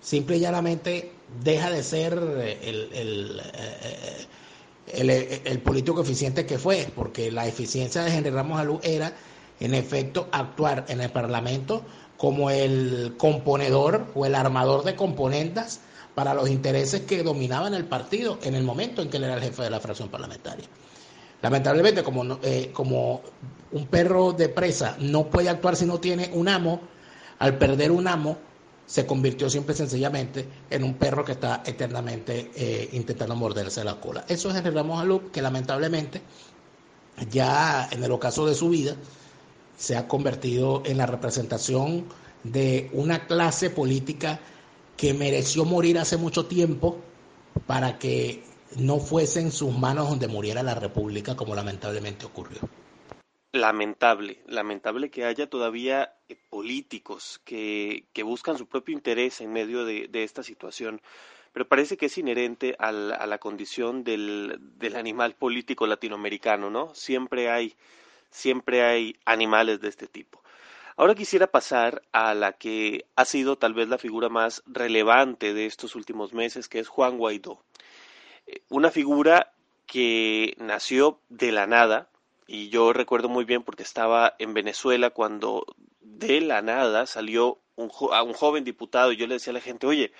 simple 0.00 0.38
y 0.38 0.40
llanamente 0.40 1.12
deja 1.42 1.70
de 1.70 1.82
ser 1.82 2.12
el, 2.14 2.88
el, 2.92 3.40
eh, 4.88 5.42
el, 5.44 5.58
político 5.60 6.00
eficiente 6.02 6.46
que 6.46 6.58
fue, 6.58 6.88
porque 6.94 7.30
la 7.30 7.46
eficiencia 7.46 8.02
de 8.02 8.14
Henry 8.14 8.30
Ramos 8.30 8.58
Alú 8.60 8.80
era, 8.82 9.12
en 9.60 9.74
efecto, 9.74 10.28
actuar 10.32 10.84
en 10.88 11.00
el 11.00 11.10
Parlamento 11.10 11.82
como 12.16 12.50
el 12.50 13.14
componedor 13.18 14.06
o 14.14 14.26
el 14.26 14.34
armador 14.34 14.84
de 14.84 14.94
componentes 14.94 15.80
para 16.14 16.34
los 16.34 16.48
intereses 16.48 17.02
que 17.02 17.22
dominaban 17.22 17.74
el 17.74 17.84
partido 17.84 18.38
en 18.42 18.54
el 18.54 18.62
momento 18.64 19.02
en 19.02 19.10
que 19.10 19.18
él 19.18 19.24
era 19.24 19.34
el 19.34 19.42
jefe 19.42 19.62
de 19.64 19.70
la 19.70 19.80
fracción 19.80 20.08
parlamentaria. 20.08 20.64
Lamentablemente, 21.42 22.02
como, 22.02 22.38
eh, 22.42 22.70
como 22.72 23.20
un 23.72 23.86
perro 23.86 24.32
de 24.32 24.48
presa 24.48 24.96
no 24.98 25.26
puede 25.26 25.50
actuar 25.50 25.76
si 25.76 25.84
no 25.84 26.00
tiene 26.00 26.30
un 26.32 26.48
amo, 26.48 26.80
al 27.38 27.58
perder 27.58 27.90
un 27.90 28.08
amo, 28.08 28.38
se 28.86 29.04
convirtió 29.04 29.50
siempre 29.50 29.74
sencillamente 29.74 30.48
en 30.70 30.84
un 30.84 30.94
perro 30.94 31.24
que 31.24 31.32
está 31.32 31.62
eternamente 31.66 32.50
eh, 32.54 32.88
intentando 32.92 33.34
morderse 33.34 33.82
la 33.84 34.00
cola. 34.00 34.24
Eso 34.28 34.50
es 34.50 34.74
Ramos 34.74 35.00
Alú, 35.00 35.30
que 35.32 35.42
lamentablemente 35.42 36.22
ya 37.30 37.88
en 37.90 38.04
el 38.04 38.12
ocaso 38.12 38.46
de 38.46 38.54
su 38.54 38.68
vida 38.68 38.94
se 39.76 39.96
ha 39.96 40.06
convertido 40.06 40.82
en 40.86 40.98
la 40.98 41.06
representación 41.06 42.06
de 42.44 42.88
una 42.92 43.26
clase 43.26 43.70
política 43.70 44.38
que 44.96 45.12
mereció 45.14 45.64
morir 45.64 45.98
hace 45.98 46.16
mucho 46.16 46.46
tiempo 46.46 46.98
para 47.66 47.98
que 47.98 48.44
no 48.76 48.98
fuese 48.98 49.40
en 49.40 49.52
sus 49.52 49.76
manos 49.76 50.08
donde 50.08 50.28
muriera 50.28 50.62
la 50.62 50.74
República 50.74 51.34
como 51.36 51.54
lamentablemente 51.54 52.24
ocurrió 52.24 52.60
lamentable, 53.56 54.42
lamentable 54.46 55.10
que 55.10 55.24
haya 55.24 55.48
todavía 55.48 56.14
eh, 56.28 56.36
políticos 56.50 57.40
que, 57.44 58.04
que, 58.12 58.22
buscan 58.22 58.58
su 58.58 58.66
propio 58.66 58.94
interés 58.94 59.40
en 59.40 59.52
medio 59.52 59.84
de, 59.84 60.08
esta 60.12 60.42
situación, 60.42 61.00
pero 61.52 61.66
parece 61.66 61.96
que 61.96 62.06
es 62.06 62.18
inherente 62.18 62.76
a 62.78 62.92
la 62.92 63.38
condición 63.38 64.04
del, 64.04 64.58
del, 64.78 64.96
animal 64.96 65.34
político 65.34 65.86
latinoamericano, 65.86 66.70
¿no? 66.70 66.94
Siempre 66.94 67.50
hay, 67.50 67.74
siempre 68.30 68.84
hay 68.84 69.16
animales 69.24 69.80
de 69.80 69.88
este 69.88 70.06
tipo. 70.06 70.42
Ahora 70.98 71.14
quisiera 71.14 71.46
pasar 71.46 72.02
a 72.12 72.32
la 72.34 72.52
que 72.52 73.04
ha 73.16 73.26
sido 73.26 73.58
tal 73.58 73.74
vez 73.74 73.88
la 73.88 73.98
figura 73.98 74.30
más 74.30 74.62
relevante 74.66 75.52
de 75.52 75.66
estos 75.66 75.94
últimos 75.94 76.32
meses, 76.32 76.68
que 76.68 76.78
es 76.78 76.88
Juan 76.88 77.18
Guaidó. 77.18 77.62
Eh, 78.46 78.62
una 78.70 78.90
figura 78.90 79.52
que 79.86 80.54
nació 80.58 81.20
de 81.28 81.52
la 81.52 81.66
nada, 81.66 82.08
y 82.46 82.68
yo 82.68 82.92
recuerdo 82.92 83.28
muy 83.28 83.44
bien 83.44 83.62
porque 83.62 83.82
estaba 83.82 84.34
en 84.38 84.54
Venezuela 84.54 85.10
cuando 85.10 85.66
de 86.00 86.40
la 86.40 86.62
nada 86.62 87.06
salió 87.06 87.60
un, 87.74 87.90
a 88.12 88.22
un 88.22 88.32
joven 88.32 88.64
diputado 88.64 89.12
y 89.12 89.16
yo 89.16 89.26
le 89.26 89.34
decía 89.34 89.50
a 89.50 89.54
la 89.54 89.60
gente, 89.60 89.86
oye, 89.86 90.12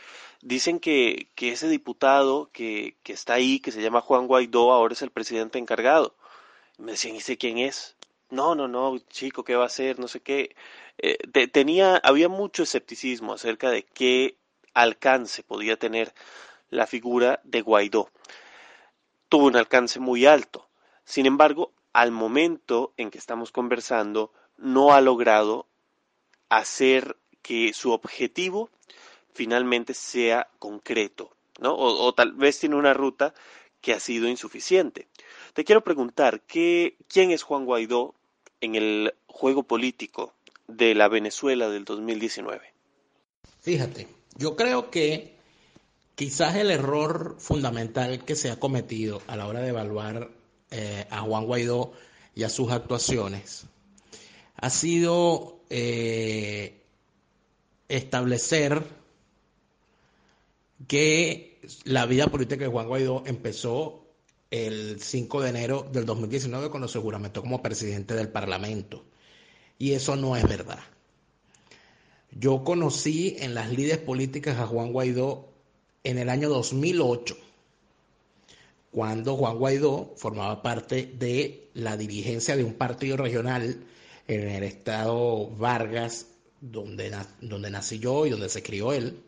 dicen 0.42 0.80
que, 0.80 1.30
que 1.34 1.52
ese 1.52 1.68
diputado 1.68 2.50
que, 2.52 2.96
que 3.02 3.12
está 3.12 3.34
ahí, 3.34 3.60
que 3.60 3.72
se 3.72 3.80
llama 3.82 4.00
Juan 4.00 4.26
Guaidó, 4.26 4.72
ahora 4.72 4.94
es 4.94 5.02
el 5.02 5.10
presidente 5.10 5.58
encargado. 5.58 6.16
me 6.78 6.92
decían, 6.92 7.16
¿y 7.16 7.20
sé 7.20 7.38
quién 7.38 7.58
es? 7.58 7.96
No, 8.30 8.54
no, 8.54 8.66
no, 8.68 8.98
chico, 9.10 9.44
¿qué 9.44 9.54
va 9.54 9.64
a 9.64 9.66
hacer? 9.66 9.98
No 10.00 10.08
sé 10.08 10.20
qué. 10.20 10.56
Eh, 10.98 11.18
tenía, 11.48 11.96
había 11.96 12.28
mucho 12.28 12.64
escepticismo 12.64 13.34
acerca 13.34 13.70
de 13.70 13.84
qué 13.84 14.36
alcance 14.74 15.42
podía 15.42 15.78
tener 15.78 16.12
la 16.70 16.86
figura 16.86 17.40
de 17.44 17.62
Guaidó. 17.62 18.10
Tuvo 19.28 19.46
un 19.46 19.56
alcance 19.56 20.00
muy 20.00 20.26
alto. 20.26 20.68
Sin 21.04 21.26
embargo, 21.26 21.72
al 21.96 22.10
momento 22.10 22.92
en 22.98 23.10
que 23.10 23.16
estamos 23.16 23.50
conversando 23.50 24.30
no 24.58 24.92
ha 24.92 25.00
logrado 25.00 25.66
hacer 26.50 27.16
que 27.40 27.72
su 27.72 27.90
objetivo 27.90 28.68
finalmente 29.32 29.94
sea 29.94 30.46
concreto, 30.58 31.30
¿no? 31.58 31.74
O, 31.74 32.12
tal 32.12 32.32
vez 32.32 32.60
tiene 32.60 32.76
una 32.76 32.92
ruta 32.92 33.32
que 33.80 33.94
ha 33.94 34.00
sido 34.00 34.28
insuficiente. 34.28 35.08
Te 35.54 35.64
quiero 35.64 35.82
preguntar, 35.82 36.42
¿qué, 36.42 36.98
¿quién 37.08 37.30
es 37.30 37.42
Juan 37.42 37.64
Guaidó 37.64 38.14
en 38.60 38.74
el 38.74 39.14
juego 39.26 39.62
político 39.62 40.34
de 40.66 40.94
la 40.94 41.08
Venezuela 41.08 41.70
del 41.70 41.86
2019? 41.86 42.74
Fíjate, 43.62 44.06
yo 44.36 44.54
creo 44.54 44.90
que 44.90 45.34
quizás 46.14 46.56
el 46.56 46.70
error 46.70 47.36
fundamental 47.38 48.22
que 48.26 48.36
se 48.36 48.50
ha 48.50 48.60
cometido 48.60 49.22
a 49.28 49.36
la 49.36 49.46
hora 49.46 49.60
de 49.60 49.70
evaluar 49.70 50.35
eh, 50.70 51.06
a 51.10 51.20
Juan 51.22 51.46
Guaidó 51.46 51.92
y 52.34 52.42
a 52.42 52.48
sus 52.48 52.70
actuaciones 52.70 53.66
ha 54.56 54.70
sido 54.70 55.60
eh, 55.70 56.82
establecer 57.88 58.82
que 60.86 61.60
la 61.84 62.06
vida 62.06 62.26
política 62.28 62.64
de 62.64 62.70
Juan 62.70 62.88
Guaidó 62.88 63.22
empezó 63.26 64.06
el 64.50 65.00
5 65.00 65.42
de 65.42 65.48
enero 65.50 65.88
del 65.92 66.06
2019 66.06 66.70
cuando 66.70 66.88
se 66.88 66.98
juramentó 67.00 67.42
como 67.42 67.62
presidente 67.62 68.14
del 68.14 68.28
Parlamento. 68.28 69.04
Y 69.78 69.92
eso 69.92 70.16
no 70.16 70.36
es 70.36 70.44
verdad. 70.48 70.78
Yo 72.30 72.64
conocí 72.64 73.36
en 73.38 73.54
las 73.54 73.70
líderes 73.70 73.98
políticas 73.98 74.58
a 74.58 74.66
Juan 74.66 74.92
Guaidó 74.92 75.48
en 76.04 76.18
el 76.18 76.28
año 76.28 76.48
2008, 76.48 77.36
cuando 78.96 79.36
Juan 79.36 79.58
Guaidó 79.58 80.14
formaba 80.16 80.62
parte 80.62 81.12
de 81.18 81.68
la 81.74 81.98
dirigencia 81.98 82.56
de 82.56 82.64
un 82.64 82.72
partido 82.72 83.18
regional 83.18 83.84
en 84.26 84.48
el 84.48 84.62
estado 84.62 85.50
Vargas, 85.50 86.28
donde, 86.62 87.14
donde 87.42 87.70
nací 87.70 87.98
yo 87.98 88.24
y 88.24 88.30
donde 88.30 88.48
se 88.48 88.62
crió 88.62 88.94
él. 88.94 89.22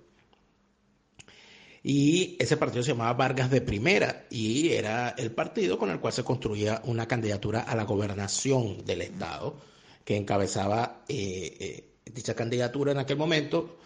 Y 1.83 2.39
ese 2.39 2.57
partido 2.57 2.83
se 2.83 2.93
llamaba 2.93 3.13
Vargas 3.13 3.51
de 3.51 3.61
Primera 3.61 4.25
y 4.31 4.71
era 4.71 5.11
el 5.19 5.33
partido 5.33 5.79
con 5.79 5.91
el 5.91 6.01
cual 6.01 6.15
se 6.15 6.25
construía 6.25 6.81
una 6.87 7.07
candidatura 7.07 7.61
a 7.61 7.77
la 7.77 7.85
gobernación 7.85 8.87
del 8.87 9.03
Estado, 9.03 9.55
que 10.03 10.17
encabezaba 10.17 11.05
eh, 11.11 11.57
eh, 11.61 11.85
dicha 12.07 12.35
candidatura 12.35 12.93
en 12.93 12.99
aquel 13.01 13.19
momento 13.19 13.77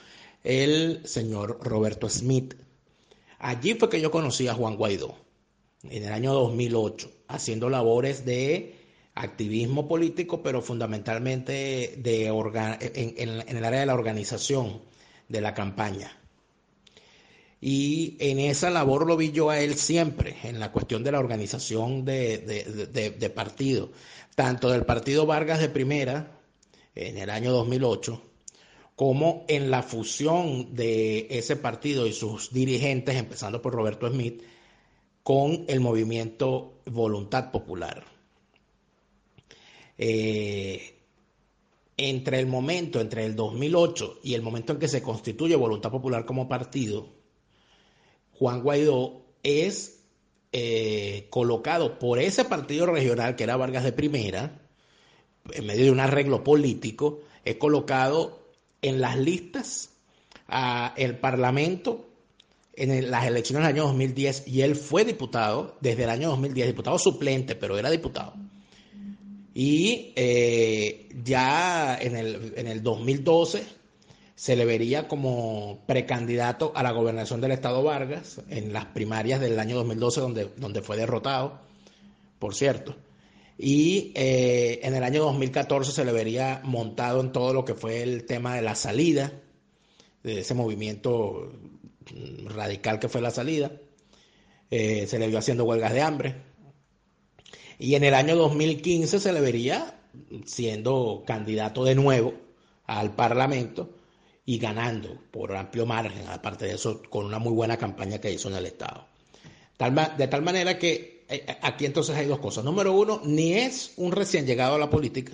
el 0.44 1.00
señor 1.08 1.58
Roberto 1.60 2.08
Smith. 2.08 2.54
Allí 3.40 3.74
fue 3.74 3.90
que 3.90 4.00
yo 4.00 4.12
conocí 4.12 4.46
a 4.46 4.54
Juan 4.54 4.76
Guaidó, 4.76 5.16
en 5.88 6.04
el 6.04 6.12
año 6.12 6.32
2008, 6.32 7.10
haciendo 7.28 7.68
labores 7.68 8.24
de 8.24 8.76
activismo 9.14 9.88
político, 9.88 10.42
pero 10.42 10.62
fundamentalmente 10.62 11.94
de 11.98 12.26
en, 12.26 13.56
el 13.56 13.64
área 13.64 13.80
de 13.80 13.86
la 13.86 13.94
organización 13.94 14.82
de 15.28 15.40
la 15.40 15.54
campaña. 15.54 16.18
Y 17.60 18.16
en 18.18 18.40
esa 18.40 18.70
labor 18.70 19.06
lo 19.06 19.16
vi 19.16 19.30
yo 19.30 19.50
a 19.50 19.60
él 19.60 19.76
siempre, 19.76 20.36
en 20.42 20.58
la 20.58 20.72
cuestión 20.72 21.04
de 21.04 21.12
la 21.12 21.20
organización 21.20 22.04
de, 22.04 22.38
de, 22.38 23.30
partido, 23.30 23.92
tanto 24.34 24.70
del 24.70 24.84
partido 24.84 25.26
Vargas 25.26 25.60
de 25.60 25.68
Primera, 25.68 26.40
en 26.94 27.18
el 27.18 27.30
año 27.30 27.52
2008, 27.52 28.20
como 28.96 29.44
en 29.48 29.70
la 29.70 29.82
fusión 29.82 30.74
de 30.74 31.28
ese 31.30 31.54
partido 31.54 32.06
y 32.06 32.12
sus 32.12 32.52
dirigentes, 32.52 33.14
empezando 33.14 33.62
por 33.62 33.74
Roberto 33.74 34.08
Smith, 34.08 34.42
con 35.22 35.64
el 35.68 35.80
movimiento 35.80 36.80
Voluntad 36.86 37.50
Popular. 37.50 38.04
Eh, 39.98 40.98
entre 41.96 42.40
el 42.40 42.46
momento, 42.46 43.00
entre 43.00 43.24
el 43.24 43.36
2008 43.36 44.20
y 44.24 44.34
el 44.34 44.42
momento 44.42 44.72
en 44.72 44.78
que 44.78 44.88
se 44.88 45.02
constituye 45.02 45.54
Voluntad 45.54 45.90
Popular 45.90 46.24
como 46.24 46.48
partido, 46.48 47.08
Juan 48.32 48.62
Guaidó 48.62 49.22
es 49.42 50.00
eh, 50.52 51.28
colocado 51.30 51.98
por 51.98 52.18
ese 52.18 52.44
partido 52.44 52.86
regional 52.86 53.36
que 53.36 53.44
era 53.44 53.56
Vargas 53.56 53.84
de 53.84 53.92
Primera, 53.92 54.60
en 55.52 55.66
medio 55.66 55.84
de 55.84 55.90
un 55.90 56.00
arreglo 56.00 56.42
político, 56.42 57.20
es 57.44 57.56
colocado 57.56 58.48
en 58.80 59.00
las 59.00 59.18
listas 59.18 59.90
a 60.48 60.94
el 60.96 61.18
Parlamento 61.18 62.11
en 62.74 63.10
las 63.10 63.26
elecciones 63.26 63.66
del 63.66 63.74
año 63.76 63.84
2010 63.84 64.48
y 64.48 64.62
él 64.62 64.76
fue 64.76 65.04
diputado 65.04 65.76
desde 65.80 66.04
el 66.04 66.10
año 66.10 66.30
2010, 66.30 66.66
diputado 66.66 66.98
suplente, 66.98 67.54
pero 67.54 67.78
era 67.78 67.90
diputado. 67.90 68.34
Y 69.54 70.12
eh, 70.16 71.08
ya 71.22 71.98
en 72.00 72.16
el, 72.16 72.54
en 72.56 72.66
el 72.68 72.82
2012 72.82 73.62
se 74.34 74.56
le 74.56 74.64
vería 74.64 75.06
como 75.08 75.84
precandidato 75.86 76.72
a 76.74 76.82
la 76.82 76.92
gobernación 76.92 77.40
del 77.40 77.52
Estado 77.52 77.82
Vargas 77.82 78.40
en 78.48 78.72
las 78.72 78.86
primarias 78.86 79.40
del 79.40 79.58
año 79.58 79.76
2012, 79.76 80.20
donde, 80.20 80.50
donde 80.56 80.82
fue 80.82 80.96
derrotado, 80.96 81.60
por 82.38 82.54
cierto. 82.54 82.96
Y 83.58 84.12
eh, 84.14 84.80
en 84.82 84.94
el 84.94 85.04
año 85.04 85.22
2014 85.24 85.92
se 85.92 86.04
le 86.04 86.12
vería 86.12 86.60
montado 86.64 87.20
en 87.20 87.30
todo 87.30 87.52
lo 87.52 87.64
que 87.64 87.74
fue 87.74 88.02
el 88.02 88.24
tema 88.24 88.56
de 88.56 88.62
la 88.62 88.74
salida, 88.74 89.32
de 90.24 90.40
ese 90.40 90.54
movimiento 90.54 91.52
radical 92.46 92.98
que 92.98 93.08
fue 93.08 93.20
la 93.20 93.30
salida. 93.30 93.72
Eh, 94.70 95.06
se 95.06 95.18
le 95.18 95.28
vio 95.28 95.38
haciendo 95.38 95.64
huelgas 95.64 95.92
de 95.92 96.00
hambre, 96.02 96.34
y 97.82 97.96
en 97.96 98.04
el 98.04 98.14
año 98.14 98.36
2015 98.36 99.18
se 99.18 99.32
le 99.32 99.40
vería 99.40 99.98
siendo 100.46 101.24
candidato 101.26 101.82
de 101.84 101.96
nuevo 101.96 102.32
al 102.86 103.14
Parlamento 103.16 103.90
y 104.44 104.58
ganando 104.58 105.18
por 105.32 105.54
amplio 105.56 105.84
margen, 105.84 106.28
aparte 106.28 106.66
de 106.66 106.74
eso, 106.74 107.02
con 107.10 107.24
una 107.26 107.40
muy 107.40 107.52
buena 107.52 107.76
campaña 107.76 108.20
que 108.20 108.30
hizo 108.32 108.48
en 108.48 108.54
el 108.54 108.66
Estado. 108.66 109.06
de 110.16 110.28
tal 110.28 110.42
manera 110.42 110.78
que 110.78 111.24
eh, 111.28 111.44
eh, 111.46 111.58
aquí 111.62 111.84
entonces 111.84 112.14
hay 112.16 112.26
dos 112.26 112.38
cosas. 112.38 112.64
Número 112.64 112.92
uno, 112.92 113.20
ni 113.24 113.54
es 113.54 113.94
un 113.96 114.12
recién 114.12 114.46
llegado 114.46 114.76
a 114.76 114.78
la 114.78 114.88
política, 114.88 115.32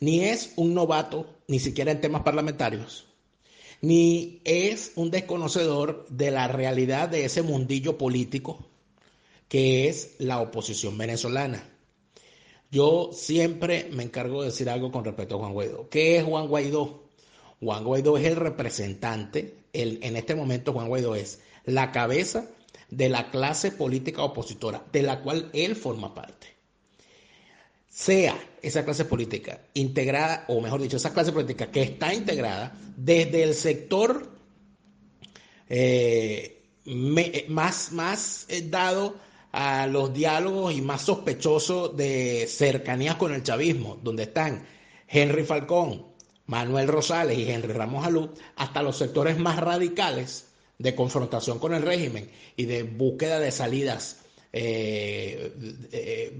ni 0.00 0.24
es 0.24 0.52
un 0.56 0.74
novato, 0.74 1.38
ni 1.46 1.60
siquiera 1.60 1.92
en 1.92 2.00
temas 2.00 2.22
parlamentarios, 2.22 3.06
ni 3.80 4.40
es 4.44 4.92
un 4.96 5.10
desconocedor 5.10 6.06
de 6.08 6.30
la 6.30 6.48
realidad 6.48 7.08
de 7.08 7.24
ese 7.24 7.42
mundillo 7.42 7.96
político 7.96 8.66
que 9.48 9.88
es 9.88 10.14
la 10.18 10.40
oposición 10.40 10.96
venezolana. 10.96 11.64
Yo 12.70 13.10
siempre 13.12 13.88
me 13.90 14.04
encargo 14.04 14.42
de 14.42 14.48
decir 14.48 14.70
algo 14.70 14.92
con 14.92 15.04
respecto 15.04 15.34
a 15.34 15.38
Juan 15.38 15.52
Guaidó. 15.52 15.88
¿Qué 15.88 16.18
es 16.18 16.24
Juan 16.24 16.46
Guaidó? 16.46 17.02
Juan 17.60 17.84
Guaidó 17.84 18.16
es 18.16 18.26
el 18.26 18.36
representante, 18.36 19.56
el, 19.72 19.98
en 20.02 20.16
este 20.16 20.36
momento 20.36 20.72
Juan 20.72 20.88
Guaidó 20.88 21.16
es 21.16 21.40
la 21.64 21.90
cabeza 21.90 22.48
de 22.90 23.08
la 23.08 23.30
clase 23.30 23.72
política 23.72 24.22
opositora, 24.22 24.84
de 24.92 25.02
la 25.02 25.20
cual 25.22 25.50
él 25.52 25.74
forma 25.74 26.14
parte. 26.14 26.46
Sea 27.90 28.38
esa 28.62 28.84
clase 28.84 29.04
política 29.04 29.60
integrada, 29.74 30.44
o 30.48 30.60
mejor 30.60 30.80
dicho, 30.80 30.96
esa 30.96 31.12
clase 31.12 31.32
política 31.32 31.70
que 31.70 31.82
está 31.82 32.14
integrada 32.14 32.72
desde 32.96 33.42
el 33.42 33.54
sector 33.54 34.30
eh, 35.68 36.62
más, 37.48 37.92
más 37.92 38.46
eh, 38.48 38.62
dado 38.68 39.16
a 39.52 39.88
los 39.88 40.14
diálogos 40.14 40.72
y 40.72 40.80
más 40.82 41.02
sospechosos 41.02 41.96
de 41.96 42.46
cercanías 42.48 43.16
con 43.16 43.34
el 43.34 43.42
chavismo, 43.42 43.98
donde 44.02 44.22
están 44.24 44.64
Henry 45.08 45.44
Falcón, 45.44 46.06
Manuel 46.46 46.86
Rosales 46.86 47.38
y 47.38 47.50
Henry 47.50 47.72
Ramos 47.72 48.06
Alú, 48.06 48.30
hasta 48.56 48.82
los 48.82 48.96
sectores 48.96 49.38
más 49.38 49.58
radicales 49.58 50.46
de 50.78 50.94
confrontación 50.94 51.58
con 51.58 51.74
el 51.74 51.82
régimen 51.82 52.30
y 52.56 52.66
de 52.66 52.84
búsqueda 52.84 53.40
de 53.40 53.50
salidas 53.52 54.20
eh, 54.52 55.54
eh, 55.92 56.38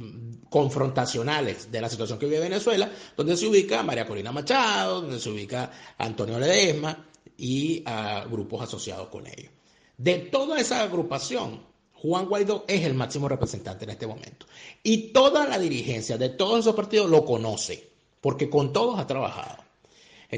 confrontacionales 0.48 1.70
de 1.70 1.80
la 1.80 1.88
situación 1.88 2.18
que 2.18 2.26
vive 2.26 2.40
Venezuela, 2.40 2.90
donde 3.16 3.36
se 3.36 3.46
ubica 3.46 3.82
María 3.82 4.06
Corina 4.06 4.32
Machado, 4.32 5.02
donde 5.02 5.20
se 5.20 5.30
ubica 5.30 5.70
Antonio 5.98 6.38
Ledesma 6.38 7.06
y 7.36 7.82
a 7.86 8.24
grupos 8.24 8.62
asociados 8.62 9.08
con 9.08 9.26
ellos. 9.26 9.52
De 9.96 10.18
toda 10.18 10.58
esa 10.58 10.82
agrupación, 10.82 11.62
Juan 11.92 12.26
Guaidó 12.26 12.64
es 12.66 12.84
el 12.84 12.94
máximo 12.94 13.28
representante 13.28 13.84
en 13.84 13.90
este 13.90 14.06
momento. 14.06 14.46
Y 14.82 15.12
toda 15.12 15.46
la 15.46 15.58
dirigencia 15.58 16.18
de 16.18 16.30
todos 16.30 16.60
esos 16.60 16.74
partidos 16.74 17.10
lo 17.10 17.24
conoce, 17.24 17.90
porque 18.20 18.50
con 18.50 18.72
todos 18.72 18.98
ha 18.98 19.06
trabajado. 19.06 19.62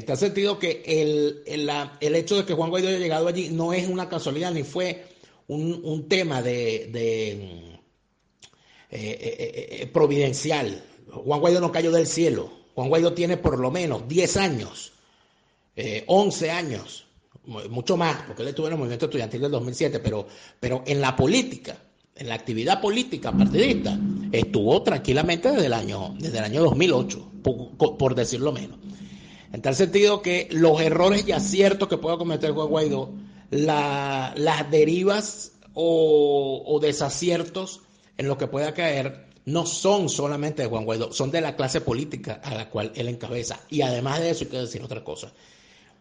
Tal 0.05 0.17
sentido 0.17 0.57
que 0.57 0.81
el, 0.85 1.43
el, 1.45 2.15
hecho 2.15 2.35
de 2.35 2.45
que 2.45 2.53
Juan 2.53 2.71
Guaidó 2.71 2.89
haya 2.89 2.97
llegado 2.97 3.27
allí 3.27 3.49
no 3.49 3.73
es 3.73 3.87
una 3.87 4.09
casualidad 4.09 4.51
ni 4.51 4.63
fue 4.63 5.05
un, 5.47 6.07
tema 6.07 6.41
de, 6.41 6.83
eh, 6.85 7.79
eh, 8.89 9.79
eh, 9.81 9.89
providencial. 9.91 10.83
Juan 11.11 11.39
Guaidó 11.39 11.59
no 11.59 11.71
cayó 11.71 11.91
del 11.91 12.07
cielo. 12.07 12.51
Juan 12.75 12.89
Guaidó 12.89 13.13
tiene 13.13 13.37
por 13.37 13.59
lo 13.59 13.69
menos 13.71 14.07
10 14.07 14.37
años, 14.37 14.93
11 16.07 16.51
años 16.51 17.07
mucho 17.45 17.97
más, 17.97 18.23
porque 18.23 18.41
él 18.41 18.49
estuvo 18.49 18.67
en 18.67 18.73
el 18.73 18.79
movimiento 18.79 19.05
estudiantil 19.05 19.41
del 19.41 19.51
2007, 19.51 19.99
pero, 19.99 20.27
pero 20.59 20.83
en 20.85 21.01
la 21.01 21.15
política, 21.15 21.77
en 22.15 22.29
la 22.29 22.35
actividad 22.35 22.81
política 22.81 23.31
partidista, 23.31 23.97
estuvo 24.31 24.81
tranquilamente 24.81 25.51
desde 25.51 25.65
el 25.65 25.73
año, 25.73 26.15
desde 26.19 26.37
el 26.37 26.45
año 26.45 26.63
2008, 26.63 27.31
por, 27.43 28.15
decirlo 28.15 28.51
menos. 28.51 28.77
En 29.51 29.61
tal 29.61 29.75
sentido 29.75 30.21
que 30.21 30.47
los 30.51 30.81
errores 30.81 31.27
y 31.27 31.31
aciertos 31.31 31.87
que 31.87 31.97
pueda 31.97 32.17
cometer 32.17 32.51
Juan 32.51 32.69
Guaidó, 32.69 33.11
las 33.53 34.71
derivas 34.71 35.51
o, 35.73 36.79
desaciertos 36.81 37.81
en 38.17 38.27
los 38.27 38.37
que 38.37 38.47
pueda 38.47 38.73
caer, 38.73 39.27
no 39.45 39.65
son 39.65 40.09
solamente 40.09 40.63
de 40.63 40.69
Juan 40.69 40.85
Guaidó, 40.85 41.11
son 41.11 41.31
de 41.31 41.41
la 41.41 41.55
clase 41.55 41.81
política 41.81 42.39
a 42.43 42.55
la 42.55 42.69
cual 42.69 42.91
él 42.95 43.07
encabeza. 43.09 43.59
Y 43.69 43.81
además 43.81 44.19
de 44.19 44.29
eso, 44.29 44.45
hay 44.45 44.51
que 44.51 44.57
decir 44.57 44.81
otra 44.83 45.03
cosa. 45.03 45.33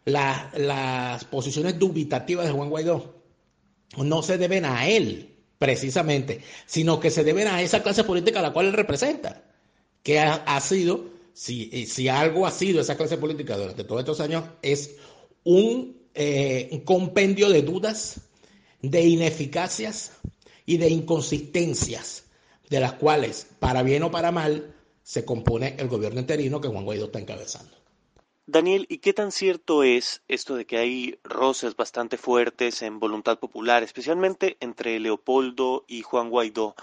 las 0.04 1.24
posiciones 1.24 1.78
dubitativas 1.78 2.46
de 2.46 2.52
Juan 2.52 2.70
Guaidó 2.70 3.14
no 3.98 4.22
se 4.22 4.38
deben 4.38 4.64
a 4.64 4.86
él, 4.88 5.36
precisamente, 5.58 6.40
sino 6.66 6.98
que 7.00 7.10
se 7.10 7.24
deben 7.24 7.48
a 7.48 7.62
esa 7.62 7.82
clase 7.82 8.04
política 8.04 8.40
a 8.40 8.42
la 8.42 8.52
cual 8.52 8.66
él 8.66 8.72
representa, 8.72 9.44
que 10.02 10.18
ha, 10.18 10.60
sido, 10.60 11.04
si, 11.32 11.86
si, 11.86 12.08
algo 12.08 12.46
ha 12.46 12.50
sido 12.50 12.80
esa 12.80 12.96
clase 12.96 13.16
política 13.16 13.56
durante 13.56 13.84
todos 13.84 14.00
estos 14.00 14.20
años, 14.20 14.44
es 14.62 14.96
un, 15.44 16.01
eh, 16.14 16.68
un 16.72 16.80
compendio 16.80 17.48
de 17.48 17.62
dudas, 17.62 18.20
de 18.80 19.02
ineficacias 19.02 20.12
y 20.66 20.76
de 20.76 20.88
inconsistencias 20.88 22.24
de 22.68 22.80
las 22.80 22.94
cuales, 22.94 23.46
para 23.58 23.82
bien 23.82 24.02
o 24.02 24.10
para 24.10 24.32
mal, 24.32 24.74
se 25.02 25.24
compone 25.24 25.76
el 25.78 25.88
gobierno 25.88 26.20
interino 26.20 26.60
que 26.60 26.68
Juan 26.68 26.84
Guaidó 26.84 27.06
está 27.06 27.18
encabezando. 27.18 27.76
Daniel, 28.46 28.86
¿y 28.88 28.98
qué 28.98 29.12
tan 29.12 29.30
cierto 29.30 29.82
es 29.82 30.22
esto 30.26 30.56
de 30.56 30.64
que 30.64 30.78
hay 30.78 31.18
roces 31.22 31.76
bastante 31.76 32.16
fuertes 32.16 32.82
en 32.82 32.98
voluntad 32.98 33.38
popular, 33.38 33.82
especialmente 33.82 34.56
entre 34.60 34.98
Leopoldo 35.00 35.84
y 35.86 36.02
Juan 36.02 36.28
Guaidó? 36.28 36.74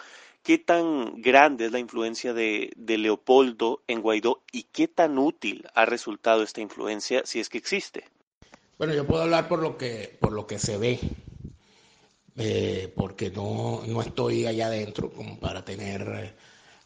¿Qué 0.43 0.57
tan 0.57 1.21
grande 1.21 1.65
es 1.65 1.71
la 1.71 1.79
influencia 1.79 2.33
de, 2.33 2.71
Leopoldo 2.77 3.81
en 3.87 4.01
Guaidó 4.01 4.41
y 4.51 4.63
qué 4.63 4.87
tan 4.87 5.17
útil 5.17 5.67
ha 5.73 5.85
resultado 5.85 6.43
esta 6.43 6.61
influencia 6.61 7.23
si 7.25 7.39
es 7.39 7.49
que 7.49 7.57
existe? 7.57 8.05
Bueno, 8.79 8.93
yo 8.93 9.05
puedo 9.05 9.23
hablar 9.23 9.49
por 9.49 9.59
lo 9.59 9.77
que, 9.77 10.17
por 10.21 10.31
lo 10.31 10.47
que 10.47 10.57
se 10.57 10.77
ve 10.77 11.01
eh, 12.37 12.93
porque 12.95 13.29
no, 13.29 13.83
no, 13.85 14.01
estoy 14.01 14.45
allá 14.45 14.67
adentro 14.67 15.11
como 15.11 15.37
para 15.37 15.65
tener 15.65 16.01
eh, 16.01 16.33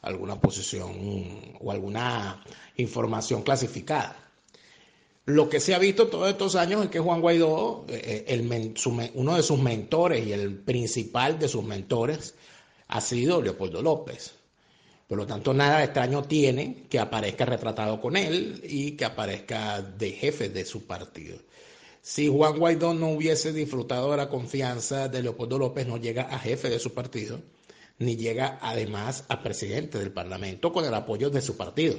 alguna 0.01 0.41
posición 0.41 1.55
o 1.59 1.71
alguna 1.71 2.43
información 2.77 3.43
clasificada. 3.43 4.17
Lo 5.25 5.49
que 5.49 5.59
se 5.59 5.75
ha 5.75 5.77
visto 5.77 6.07
todos 6.07 6.31
estos 6.31 6.55
años 6.55 6.83
es 6.83 6.89
que 6.89 6.99
Juan 6.99 7.21
Guaidó, 7.21 7.85
eh, 7.87 8.43
uno 9.13 9.35
de 9.35 9.43
sus 9.43 9.59
mentores 9.59 10.25
y 10.25 10.33
el 10.33 10.57
principal 10.57 11.37
de 11.37 11.47
sus 11.47 11.63
mentores, 11.63 12.33
ha 12.87 13.01
sido 13.01 13.39
Leopoldo 13.39 13.83
López. 13.83 14.33
Por 15.07 15.19
lo 15.19 15.27
tanto, 15.27 15.53
nada 15.53 15.83
extraño 15.83 16.23
tiene 16.23 16.87
que 16.89 16.97
aparezca 16.97 17.45
retratado 17.45 18.01
con 18.01 18.17
él 18.17 18.63
y 18.67 18.93
que 18.93 19.05
aparezca 19.05 19.83
de 19.83 20.09
jefe 20.09 20.49
de 20.49 20.65
su 20.65 20.87
partido. 20.87 21.37
Si 22.05 22.27
Juan 22.27 22.59
Guaidó 22.59 22.93
no 22.93 23.11
hubiese 23.11 23.53
disfrutado 23.53 24.11
de 24.11 24.17
la 24.17 24.27
confianza 24.27 25.07
de 25.07 25.23
Leopoldo 25.23 25.57
López, 25.57 25.87
no 25.87 25.95
llega 25.95 26.23
a 26.23 26.37
jefe 26.37 26.69
de 26.69 26.77
su 26.77 26.93
partido, 26.93 27.39
ni 27.97 28.17
llega 28.17 28.59
además 28.61 29.23
a 29.29 29.41
presidente 29.41 29.99
del 29.99 30.11
Parlamento 30.11 30.73
con 30.73 30.83
el 30.83 30.93
apoyo 30.93 31.29
de 31.29 31.41
su 31.41 31.55
partido. 31.55 31.95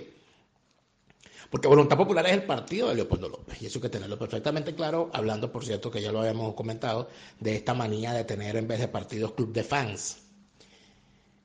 Porque 1.48 1.68
Voluntad 1.68 1.96
Popular 1.96 2.26
es 2.26 2.34
el 2.34 2.42
partido 2.42 2.90
de 2.90 2.96
Leopoldo 2.96 3.30
López, 3.30 3.62
y 3.62 3.66
eso 3.66 3.78
hay 3.78 3.82
que 3.84 3.88
tenerlo 3.88 4.18
perfectamente 4.18 4.74
claro, 4.74 5.08
hablando, 5.14 5.50
por 5.50 5.64
cierto, 5.64 5.90
que 5.90 6.02
ya 6.02 6.12
lo 6.12 6.20
habíamos 6.20 6.52
comentado, 6.52 7.08
de 7.40 7.56
esta 7.56 7.72
manía 7.72 8.12
de 8.12 8.24
tener 8.24 8.56
en 8.56 8.68
vez 8.68 8.80
de 8.80 8.88
partidos 8.88 9.32
club 9.32 9.54
de 9.54 9.64
fans. 9.64 10.18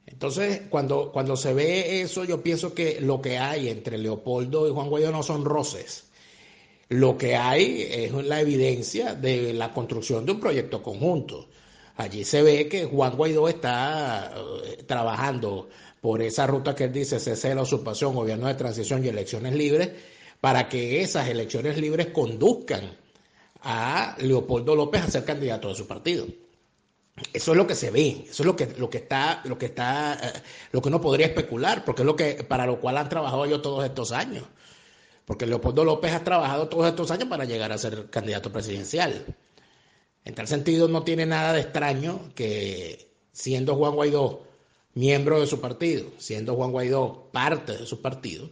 Entonces, 0.05 0.63
cuando, 0.69 1.13
cuando 1.13 1.37
se 1.37 1.53
ve 1.53 2.01
eso, 2.01 2.25
yo 2.25 2.43
pienso 2.43 2.73
que 2.73 2.99
lo 2.99 3.21
que 3.21 3.37
hay 3.37 3.69
entre 3.69 3.97
Leopoldo 3.97 4.67
y 4.67 4.73
Juan 4.73 4.89
Guaidó 4.89 5.13
no 5.13 5.23
son 5.23 5.45
roces, 5.45 6.08
lo 6.89 7.17
que 7.17 7.35
hay 7.35 7.83
es 7.89 8.11
la 8.13 8.41
evidencia 8.41 9.13
de 9.13 9.53
la 9.53 9.71
construcción 9.73 10.25
de 10.25 10.31
un 10.31 10.39
proyecto 10.39 10.81
conjunto. 10.81 11.47
Allí 11.97 12.23
se 12.23 12.41
ve 12.41 12.67
que 12.67 12.85
Juan 12.85 13.15
Guaidó 13.15 13.47
está 13.47 14.33
eh, 14.65 14.83
trabajando 14.87 15.69
por 16.01 16.21
esa 16.21 16.47
ruta 16.47 16.73
que 16.73 16.85
él 16.85 16.93
dice, 16.93 17.19
cese 17.19 17.49
de 17.49 17.55
la 17.55 17.61
usurpación, 17.61 18.15
gobierno 18.15 18.47
de 18.47 18.55
transición 18.55 19.05
y 19.05 19.09
elecciones 19.09 19.53
libres, 19.53 19.89
para 20.41 20.67
que 20.67 21.01
esas 21.01 21.27
elecciones 21.27 21.77
libres 21.77 22.07
conduzcan 22.07 22.97
a 23.61 24.15
Leopoldo 24.19 24.75
López 24.75 25.03
a 25.03 25.11
ser 25.11 25.25
candidato 25.25 25.67
de 25.67 25.75
su 25.75 25.85
partido. 25.85 26.25
Eso 27.33 27.51
es 27.51 27.57
lo 27.57 27.67
que 27.67 27.75
se 27.75 27.91
ve, 27.91 28.25
eso 28.29 28.43
es 28.43 28.45
lo 28.45 28.55
que, 28.55 28.67
lo 28.77 28.89
que 28.89 28.99
está, 28.99 29.41
lo 29.43 29.57
que 29.57 29.65
está, 29.67 30.13
eh, 30.13 30.41
lo 30.71 30.81
que 30.81 30.87
uno 30.87 31.01
podría 31.01 31.27
especular, 31.27 31.83
porque 31.83 32.01
es 32.01 32.05
lo 32.05 32.15
que, 32.15 32.45
para 32.45 32.65
lo 32.65 32.79
cual 32.79 32.97
han 32.97 33.09
trabajado 33.09 33.45
ellos 33.45 33.61
todos 33.61 33.83
estos 33.83 34.13
años 34.13 34.45
porque 35.29 35.45
Leopoldo 35.45 35.85
López 35.85 36.11
ha 36.11 36.23
trabajado 36.23 36.69
todos 36.69 36.87
estos 36.87 37.11
años 37.11 37.29
para 37.29 37.45
llegar 37.45 37.71
a 37.71 37.77
ser 37.77 38.09
candidato 38.09 38.51
presidencial. 38.51 39.27
En 40.25 40.33
tal 40.33 40.47
sentido, 40.47 40.87
no 40.87 41.03
tiene 41.03 41.27
nada 41.27 41.53
de 41.53 41.61
extraño 41.61 42.31
que 42.33 43.11
siendo 43.31 43.75
Juan 43.75 43.93
Guaidó 43.93 44.41
miembro 44.95 45.39
de 45.39 45.45
su 45.45 45.61
partido, 45.61 46.07
siendo 46.17 46.55
Juan 46.55 46.71
Guaidó 46.71 47.29
parte 47.31 47.77
de 47.77 47.85
su 47.85 48.01
partido, 48.01 48.49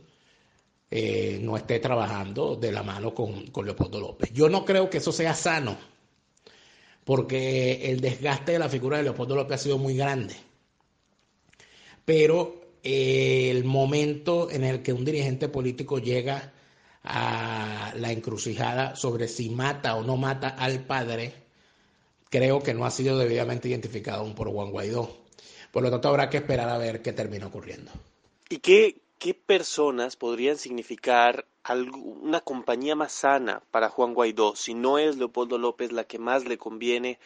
eh, 0.91 1.39
no 1.41 1.57
esté 1.57 1.79
trabajando 1.79 2.55
de 2.55 2.71
la 2.71 2.83
mano 2.83 3.11
con, 3.11 3.47
con 3.47 3.65
Leopoldo 3.65 3.99
López. 3.99 4.31
Yo 4.31 4.47
no 4.47 4.63
creo 4.63 4.87
que 4.87 4.99
eso 4.99 5.11
sea 5.11 5.33
sano, 5.33 5.79
porque 7.05 7.89
el 7.89 8.01
desgaste 8.01 8.51
de 8.51 8.59
la 8.59 8.69
figura 8.69 8.97
de 8.97 9.03
Leopoldo 9.03 9.35
López 9.35 9.61
ha 9.61 9.63
sido 9.63 9.79
muy 9.79 9.97
grande. 9.97 10.35
Pero 12.05 12.61
eh, 12.83 13.49
el 13.49 13.63
momento 13.63 14.51
en 14.51 14.63
el 14.63 14.83
que 14.83 14.93
un 14.93 15.05
dirigente 15.05 15.49
político 15.49 15.97
llega 15.97 16.53
a 17.09 17.93
la 17.95 18.11
encrucijada 18.11 18.95
sobre 18.95 19.27
si 19.27 19.49
mata 19.49 19.95
o 19.95 20.03
no 20.03 20.17
mata 20.17 20.49
al 20.49 20.85
padre, 20.85 21.33
creo 22.29 22.61
que 22.61 22.73
no 22.73 22.85
ha 22.85 22.91
sido 22.91 23.17
debidamente 23.17 23.69
identificado 23.69 24.21
aún 24.21 24.35
por 24.35 24.51
Juan 24.51 24.71
Guaidó. 24.71 25.17
Por 25.71 25.83
lo 25.83 25.89
tanto, 25.89 26.09
habrá 26.09 26.29
que 26.29 26.37
esperar 26.37 26.69
a 26.69 26.77
ver 26.77 27.01
qué 27.01 27.13
termina 27.13 27.47
ocurriendo. 27.47 27.91
¿Y 28.49 28.57
qué, 28.59 29.01
qué 29.19 29.33
personas 29.33 30.15
podrían 30.15 30.57
significar 30.57 31.45
una 31.69 32.41
compañía 32.41 32.95
más 32.95 33.11
sana 33.11 33.61
para 33.71 33.89
Juan 33.89 34.13
Guaidó? 34.13 34.55
Si 34.55 34.73
no 34.73 34.97
es 34.97 35.17
Leopoldo 35.17 35.57
López 35.57 35.91
la 35.91 36.03
que 36.05 36.19
más 36.19 36.45
le 36.45 36.57
conviene, 36.57 37.19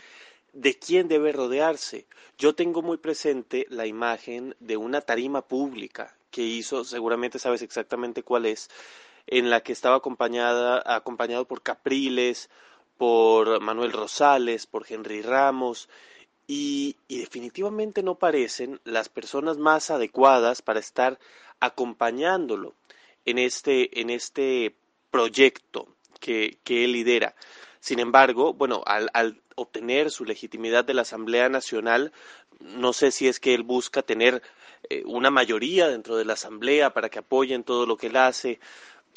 ¿de 0.53 0.77
quién 0.77 1.07
debe 1.07 1.31
rodearse? 1.31 2.05
Yo 2.37 2.55
tengo 2.55 2.81
muy 2.81 2.97
presente 2.97 3.65
la 3.69 3.85
imagen 3.85 4.55
de 4.59 4.77
una 4.77 5.01
tarima 5.01 5.41
pública 5.43 6.15
que 6.31 6.41
hizo, 6.41 6.83
seguramente 6.83 7.39
sabes 7.39 7.61
exactamente 7.61 8.23
cuál 8.23 8.45
es, 8.45 8.69
en 9.27 9.49
la 9.49 9.61
que 9.61 9.73
estaba 9.73 9.97
acompañada, 9.97 10.81
acompañado 10.85 11.45
por 11.45 11.61
Capriles, 11.61 12.49
por 12.97 13.61
Manuel 13.61 13.91
Rosales, 13.91 14.67
por 14.67 14.85
Henry 14.87 15.21
Ramos, 15.21 15.89
y, 16.47 16.97
definitivamente 17.07 18.03
no 18.03 18.15
parecen 18.15 18.81
las 18.83 19.09
personas 19.09 19.57
más 19.57 19.89
adecuadas 19.89 20.61
para 20.61 20.79
estar 20.79 21.17
acompañándolo 21.59 22.75
en 23.25 23.37
este, 23.37 24.01
en 24.01 24.09
este 24.09 24.75
proyecto 25.11 25.87
que, 26.19 26.57
que 26.63 26.83
él 26.83 26.91
lidera. 26.91 27.35
Sin 27.79 27.99
embargo, 27.99 28.53
bueno, 28.53 28.83
al, 28.85 29.09
al, 29.13 29.41
obtener 29.55 30.11
su 30.11 30.25
legitimidad 30.25 30.83
de 30.83 30.93
la 30.93 31.03
Asamblea 31.03 31.49
Nacional, 31.49 32.11
no 32.59 32.93
sé 32.93 33.11
si 33.11 33.27
es 33.27 33.39
que 33.39 33.53
él 33.53 33.63
busca 33.63 34.01
tener 34.01 34.41
eh, 34.89 35.03
una 35.05 35.29
mayoría 35.29 35.87
dentro 35.87 36.17
de 36.17 36.25
la 36.25 36.33
Asamblea 36.33 36.93
para 36.93 37.09
que 37.09 37.19
apoyen 37.19 37.63
todo 37.63 37.85
lo 37.85 37.97
que 37.97 38.07
él 38.07 38.17
hace, 38.17 38.59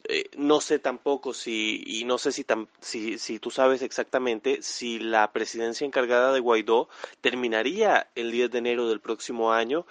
eh, 0.07 0.29
no 0.37 0.61
sé 0.61 0.79
tampoco 0.79 1.33
si, 1.33 1.83
y 1.87 2.05
no 2.05 2.19
sé 2.19 2.31
si, 2.31 2.45
si, 2.81 3.19
si, 3.19 3.39
tú 3.39 3.51
sabes 3.51 3.81
exactamente 3.81 4.61
si 4.61 4.99
la 4.99 5.33
presidencia 5.33 5.87
encargada 5.87 6.33
de 6.33 6.41
Guaidó 6.41 6.91
terminaría 7.23 8.09
el 8.15 8.31
10 8.31 8.51
de 8.51 8.59
enero 8.59 8.89
del 8.89 9.01
próximo 9.01 9.55
año 9.55 9.87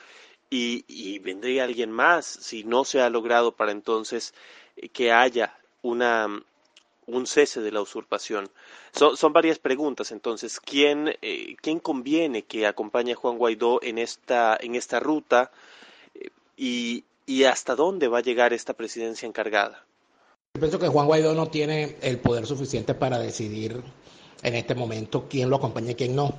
y, 0.52 0.86
y 0.88 1.18
vendría 1.18 1.64
alguien 1.64 1.92
más 1.92 2.28
si 2.28 2.64
no 2.64 2.86
se 2.86 3.02
ha 3.02 3.10
logrado 3.10 3.54
para 3.54 3.72
entonces 3.72 4.36
eh, 4.78 4.90
que 4.90 5.12
haya 5.12 5.58
una, 5.82 6.44
un 7.08 7.26
cese 7.26 7.62
de 7.62 7.72
la 7.72 7.82
usurpación. 7.82 8.52
Son, 8.92 9.18
son 9.18 9.34
varias 9.34 9.58
preguntas, 9.58 10.12
entonces, 10.12 10.60
¿quién, 10.60 11.18
eh, 11.24 11.56
¿quién 11.60 11.80
conviene 11.80 12.44
que 12.44 12.68
acompañe 12.68 13.14
a 13.14 13.16
Juan 13.16 13.40
Guaidó 13.40 13.82
en 13.82 13.98
esta, 13.98 14.58
en 14.62 14.76
esta 14.76 15.00
ruta 15.00 15.52
y, 16.56 17.04
y 17.26 17.46
hasta 17.46 17.76
dónde 17.76 18.08
va 18.08 18.20
a 18.20 18.22
llegar 18.22 18.54
esta 18.54 18.74
presidencia 18.74 19.28
encargada? 19.28 19.86
Yo 20.56 20.60
pienso 20.60 20.78
que 20.78 20.88
Juan 20.88 21.08
Guaidó 21.08 21.34
no 21.34 21.48
tiene 21.48 21.96
el 22.04 22.20
poder 22.20 22.46
suficiente 22.46 22.94
para 22.94 23.18
decidir 23.18 23.82
en 24.44 24.54
este 24.54 24.76
momento 24.76 25.26
quién 25.28 25.50
lo 25.50 25.56
acompaña 25.56 25.94
y 25.94 25.96
quién 25.96 26.16
no. 26.16 26.32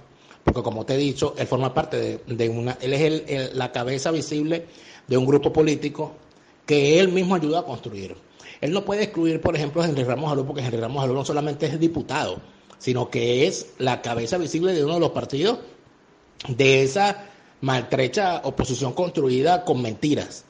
Porque 0.45 0.63
como 0.63 0.87
te 0.87 0.95
he 0.95 0.99
dicho, 0.99 1.35
él 1.37 1.49
forma 1.49 1.75
parte 1.75 2.21
de, 2.25 2.49
una, 2.49 2.79
él 2.81 2.93
es 2.93 3.55
la 3.55 3.73
cabeza 3.73 4.13
visible 4.13 4.67
de 5.09 5.17
un 5.17 5.27
grupo 5.27 5.53
político 5.53 6.13
que 6.65 7.01
él 7.01 7.09
mismo 7.09 7.35
ayuda 7.35 7.59
a 7.59 7.65
construir. 7.65 8.15
Él 8.61 8.71
no 8.71 8.85
puede 8.85 9.03
excluir, 9.03 9.41
por 9.41 9.57
ejemplo, 9.57 9.83
a 9.83 9.87
Henry 9.87 10.05
Ramos 10.05 10.31
Alú, 10.31 10.47
porque 10.47 10.63
Henry 10.63 10.77
Ramos 10.77 11.03
Alú 11.03 11.15
no 11.15 11.25
solamente 11.25 11.67
es 11.67 11.81
diputado, 11.81 12.41
sino 12.79 13.11
que 13.11 13.49
es 13.49 13.73
la 13.79 14.01
cabeza 14.01 14.39
visible 14.39 14.75
de 14.75 14.85
uno 14.85 14.95
de 14.95 15.01
los 15.01 15.11
partidos 15.11 15.59
de 16.47 16.85
esa 16.85 17.31
maltrecha 17.63 18.43
oposición 18.45 18.93
construida 18.93 19.65
con 19.65 19.83
mentiras 19.83 20.45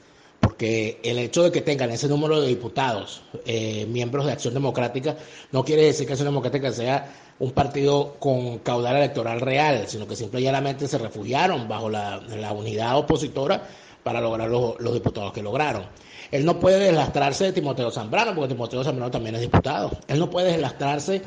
porque 0.55 1.01
el 1.03 1.19
hecho 1.19 1.43
de 1.43 1.51
que 1.51 1.59
tengan 1.59 1.91
ese 1.91 2.07
número 2.07 2.39
de 2.39 2.47
diputados, 2.47 3.21
eh, 3.45 3.85
miembros 3.89 4.25
de 4.25 4.31
Acción 4.31 4.53
Democrática, 4.53 5.17
no 5.51 5.65
quiere 5.65 5.81
decir 5.83 6.07
que 6.07 6.13
Acción 6.13 6.29
Democrática 6.29 6.71
sea 6.71 7.13
un 7.39 7.51
partido 7.51 8.15
con 8.19 8.59
caudal 8.59 8.95
electoral 8.95 9.41
real, 9.41 9.83
sino 9.87 10.07
que 10.07 10.15
simplemente 10.15 10.87
se 10.87 10.97
refugiaron 10.97 11.67
bajo 11.67 11.89
la, 11.89 12.21
unidad 12.55 12.97
opositora 12.97 13.67
para 14.01 14.21
lograr 14.21 14.49
los, 14.49 14.79
los 14.79 14.93
diputados 14.93 15.33
que 15.33 15.43
lograron. 15.43 15.87
Él 16.31 16.45
no 16.45 16.57
puede 16.57 16.79
deslastrarse 16.79 17.43
de 17.43 17.51
Timoteo 17.51 17.91
Zambrano, 17.91 18.33
porque 18.33 18.53
Timoteo 18.53 18.81
Zambrano 18.81 19.11
también 19.11 19.35
es 19.35 19.41
diputado. 19.41 19.91
Él 20.07 20.19
no 20.19 20.29
puede 20.29 20.53
deslastrarse 20.53 21.21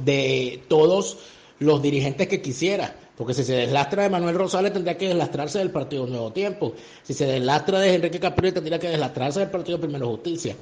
de 0.00 0.62
todos 0.68 1.18
los 1.58 1.82
dirigentes 1.82 2.26
que 2.26 2.40
quisiera. 2.40 2.96
Porque 3.18 3.34
si 3.34 3.42
se 3.42 3.54
deslastra 3.54 4.04
de 4.04 4.10
Manuel 4.10 4.36
Rosales 4.36 4.72
tendría 4.72 4.96
que 4.96 5.08
deslastrarse 5.08 5.58
del 5.58 5.72
Partido 5.72 6.06
Nuevo 6.06 6.32
Tiempo. 6.32 6.74
Si 7.02 7.12
se 7.12 7.26
deslastra 7.26 7.80
de 7.80 7.96
Enrique 7.96 8.20
Capriles 8.20 8.54
tendría 8.54 8.78
que 8.78 8.88
deslastrarse 8.88 9.40
del 9.40 9.50
Partido 9.50 9.80
Primero 9.80 10.06
Justicia. 10.06 10.54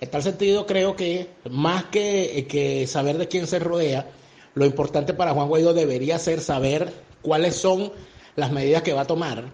En 0.00 0.10
tal 0.10 0.22
sentido 0.22 0.64
creo 0.64 0.94
que 0.94 1.28
más 1.50 1.86
que, 1.86 2.46
que 2.48 2.86
saber 2.86 3.18
de 3.18 3.26
quién 3.26 3.48
se 3.48 3.58
rodea, 3.58 4.06
lo 4.54 4.64
importante 4.64 5.12
para 5.12 5.32
Juan 5.32 5.48
Guaidó 5.48 5.74
debería 5.74 6.20
ser 6.20 6.40
saber 6.40 6.92
cuáles 7.20 7.56
son 7.56 7.90
las 8.36 8.52
medidas 8.52 8.82
que 8.82 8.92
va 8.92 9.00
a 9.00 9.06
tomar 9.06 9.50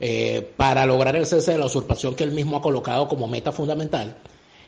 eh, 0.00 0.50
para 0.56 0.86
lograr 0.86 1.16
el 1.16 1.26
cese 1.26 1.52
de 1.52 1.58
la 1.58 1.66
usurpación 1.66 2.14
que 2.14 2.24
él 2.24 2.30
mismo 2.30 2.56
ha 2.56 2.62
colocado 2.62 3.08
como 3.08 3.28
meta 3.28 3.52
fundamental 3.52 4.16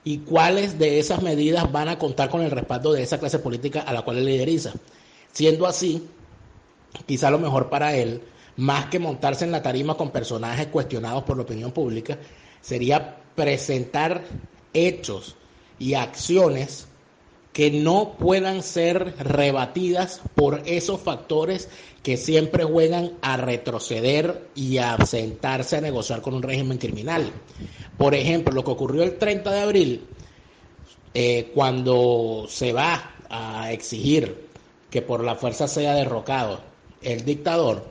y 0.05 0.19
cuáles 0.19 0.79
de 0.79 0.99
esas 0.99 1.23
medidas 1.23 1.73
van 1.73 1.89
a 1.89 1.99
contar 1.99 2.29
con 2.29 2.43
el 2.43 2.51
respaldo 2.51 2.93
de 2.93 3.03
esa 3.03 3.19
clase 3.19 3.39
política 3.39 3.81
a 3.81 3.95
la 3.95 4.03
cual 4.03 4.19
él 4.19 4.27
lideriza. 4.27 4.73
Siendo 5.33 5.67
así, 5.67 6.07
quizá 7.07 7.31
lo 7.31 7.39
mejor 7.39 7.69
para 7.69 7.95
él, 7.95 8.23
más 8.57 8.87
que 8.87 8.99
montarse 8.99 9.45
en 9.45 9.53
la 9.53 9.63
tarima 9.63 9.97
con 9.97 10.11
personajes 10.11 10.67
cuestionados 10.69 11.25
por 11.25 11.37
la 11.37 11.43
opinión 11.45 11.73
pública, 11.73 12.19
sería 12.61 13.17
presentar 13.35 14.23
hechos 14.75 15.37
y 15.79 15.95
acciones 15.95 16.87
que 17.53 17.71
no 17.71 18.15
puedan 18.19 18.63
ser 18.63 19.15
rebatidas 19.19 20.23
por 20.35 20.63
esos 20.65 21.01
factores 21.01 21.69
que 22.03 22.17
siempre 22.17 22.65
juegan 22.65 23.13
a 23.21 23.37
retroceder 23.37 24.49
y 24.55 24.79
a 24.79 24.97
sentarse 25.05 25.77
a 25.77 25.81
negociar 25.83 26.23
con 26.23 26.35
un 26.35 26.43
régimen 26.43 26.79
criminal. 26.79 27.31
Por 27.99 28.15
ejemplo, 28.15 28.55
lo 28.55 28.65
que 28.65 28.71
ocurrió 28.71 29.03
el 29.03 29.19
30 29.19 29.51
de 29.51 29.61
abril, 29.61 30.07
eh, 31.15 31.51
cuando 31.55 32.47
se 32.49 32.73
va 32.73 33.13
a 33.29 33.71
exigir 33.71 34.49
que 34.91 35.03
por 35.03 35.23
la 35.23 35.37
fuerza 35.37 35.69
sea 35.69 35.95
derrocado 35.95 36.72
el 37.03 37.25
dictador, 37.25 37.85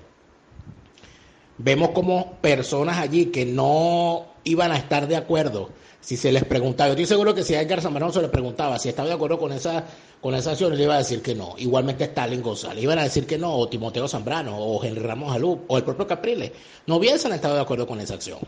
vemos 1.58 1.90
como 1.90 2.34
personas 2.42 2.98
allí 2.98 3.28
que 3.28 3.46
no 3.46 4.26
iban 4.44 4.72
a 4.72 4.78
estar 4.78 5.08
de 5.08 5.16
acuerdo 5.16 5.70
si 6.02 6.18
se 6.18 6.32
les 6.32 6.44
preguntaba, 6.44 6.90
yo 6.90 6.94
estoy 6.94 7.06
seguro 7.06 7.36
que 7.36 7.44
si 7.44 7.54
a 7.54 7.62
Edgar 7.62 7.80
Zambrano 7.80 8.12
se 8.12 8.22
le 8.24 8.28
preguntaba 8.28 8.80
si 8.80 8.90
estaba 8.90 9.08
de 9.08 9.14
acuerdo 9.14 9.38
con 9.38 9.52
esa, 9.52 9.86
con 10.20 10.34
esa 10.34 10.52
acción, 10.52 10.76
le 10.76 10.84
iba 10.84 10.96
a 10.96 10.98
decir 10.98 11.22
que 11.22 11.36
no. 11.36 11.54
Igualmente 11.60 12.06
Stalin 12.06 12.42
González, 12.42 12.84
iban 12.84 12.98
a 12.98 13.04
decir 13.04 13.28
que 13.28 13.38
no, 13.38 13.56
o 13.56 13.70
Timoteo 13.70 14.08
Zambrano, 14.08 14.58
o 14.58 14.84
Henry 14.84 15.00
Ramos 15.02 15.32
Alú, 15.32 15.62
o 15.68 15.78
el 15.78 15.84
propio 15.84 16.08
Capriles, 16.08 16.52
no 16.88 16.96
hubiesen 16.96 17.34
estado 17.34 17.54
de 17.54 17.62
acuerdo 17.62 17.86
con 17.86 18.00
esa 18.00 18.16
acción, 18.16 18.40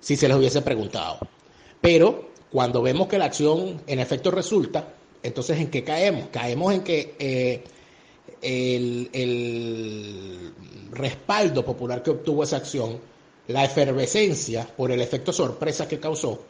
si 0.00 0.16
se 0.16 0.26
les 0.26 0.36
hubiese 0.36 0.62
preguntado. 0.62 1.18
Pero 1.80 2.30
cuando 2.50 2.82
vemos 2.82 3.06
que 3.06 3.18
la 3.18 3.26
acción 3.26 3.80
en 3.86 4.00
efecto 4.00 4.32
resulta, 4.32 4.88
entonces 5.22 5.60
¿en 5.60 5.70
qué 5.70 5.84
caemos? 5.84 6.26
Caemos 6.32 6.74
en 6.74 6.82
que 6.82 7.14
eh, 7.20 7.64
el, 8.46 9.10
el 9.12 10.52
respaldo 10.92 11.64
popular 11.64 12.02
que 12.02 12.10
obtuvo 12.10 12.44
esa 12.44 12.56
acción, 12.58 12.98
la 13.48 13.64
efervescencia 13.64 14.66
por 14.76 14.90
el 14.92 15.00
efecto 15.00 15.32
sorpresa 15.32 15.88
que 15.88 15.98
causó, 16.00 16.44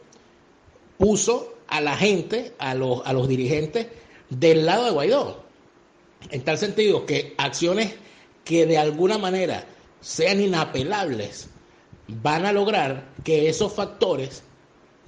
puso 0.97 1.55
a 1.67 1.81
la 1.81 1.97
gente, 1.97 2.53
a 2.59 2.73
los, 2.75 3.01
a 3.05 3.13
los 3.13 3.27
dirigentes 3.27 3.87
del 4.29 4.65
lado 4.65 4.85
de 4.85 4.91
Guaidó. 4.91 5.43
En 6.29 6.43
tal 6.43 6.57
sentido 6.57 7.05
que 7.05 7.33
acciones 7.37 7.93
que 8.43 8.65
de 8.65 8.77
alguna 8.77 9.17
manera 9.17 9.65
sean 10.01 10.41
inapelables 10.41 11.47
van 12.07 12.45
a 12.45 12.53
lograr 12.53 13.09
que 13.23 13.49
esos 13.49 13.73
factores 13.73 14.43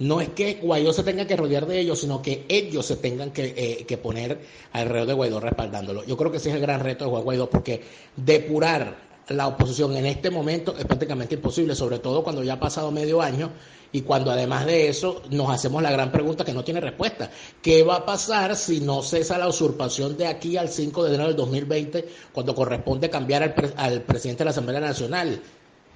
no 0.00 0.20
es 0.20 0.30
que 0.30 0.54
Guaidó 0.62 0.92
se 0.92 1.04
tenga 1.04 1.26
que 1.26 1.36
rodear 1.36 1.66
de 1.66 1.78
ellos, 1.78 2.00
sino 2.00 2.22
que 2.22 2.46
ellos 2.48 2.86
se 2.86 2.96
tengan 2.96 3.30
que, 3.30 3.54
eh, 3.56 3.84
que, 3.86 3.98
poner 3.98 4.40
alrededor 4.72 5.06
de 5.06 5.14
Guaidó 5.14 5.40
respaldándolo. 5.40 6.04
Yo 6.04 6.16
creo 6.16 6.30
que 6.30 6.38
ese 6.38 6.48
es 6.48 6.54
el 6.54 6.62
gran 6.62 6.80
reto 6.80 7.04
de 7.04 7.10
Juan 7.10 7.22
Guaidó, 7.22 7.50
porque 7.50 7.82
depurar 8.16 9.10
la 9.28 9.46
oposición 9.46 9.94
en 9.96 10.06
este 10.06 10.30
momento 10.30 10.74
es 10.76 10.86
prácticamente 10.86 11.34
imposible, 11.34 11.74
sobre 11.74 11.98
todo 11.98 12.24
cuando 12.24 12.42
ya 12.42 12.54
ha 12.54 12.60
pasado 12.60 12.90
medio 12.90 13.20
año 13.20 13.50
y 13.92 14.00
cuando 14.00 14.30
además 14.30 14.64
de 14.64 14.88
eso 14.88 15.22
nos 15.30 15.50
hacemos 15.50 15.82
la 15.82 15.90
gran 15.90 16.10
pregunta 16.10 16.46
que 16.46 16.54
no 16.54 16.64
tiene 16.64 16.80
respuesta. 16.80 17.30
¿Qué 17.60 17.82
va 17.82 17.96
a 17.96 18.06
pasar 18.06 18.56
si 18.56 18.80
no 18.80 19.02
cesa 19.02 19.36
la 19.36 19.48
usurpación 19.48 20.16
de 20.16 20.26
aquí 20.26 20.56
al 20.56 20.70
5 20.70 21.04
de 21.04 21.08
enero 21.10 21.28
del 21.28 21.36
2020 21.36 22.08
cuando 22.32 22.54
corresponde 22.54 23.10
cambiar 23.10 23.42
al, 23.42 23.74
al 23.76 24.02
presidente 24.02 24.40
de 24.40 24.46
la 24.46 24.50
Asamblea 24.52 24.80
Nacional? 24.80 25.42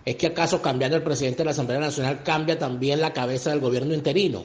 ¿Es 0.05 0.17
que 0.17 0.27
acaso 0.27 0.61
cambiando 0.61 0.97
el 0.97 1.03
presidente 1.03 1.39
de 1.39 1.45
la 1.47 1.51
Asamblea 1.53 1.81
Nacional 1.81 2.23
cambia 2.23 2.59
también 2.59 3.01
la 3.01 3.13
cabeza 3.13 3.51
del 3.51 3.61
gobierno 3.61 3.95
interino? 3.95 4.45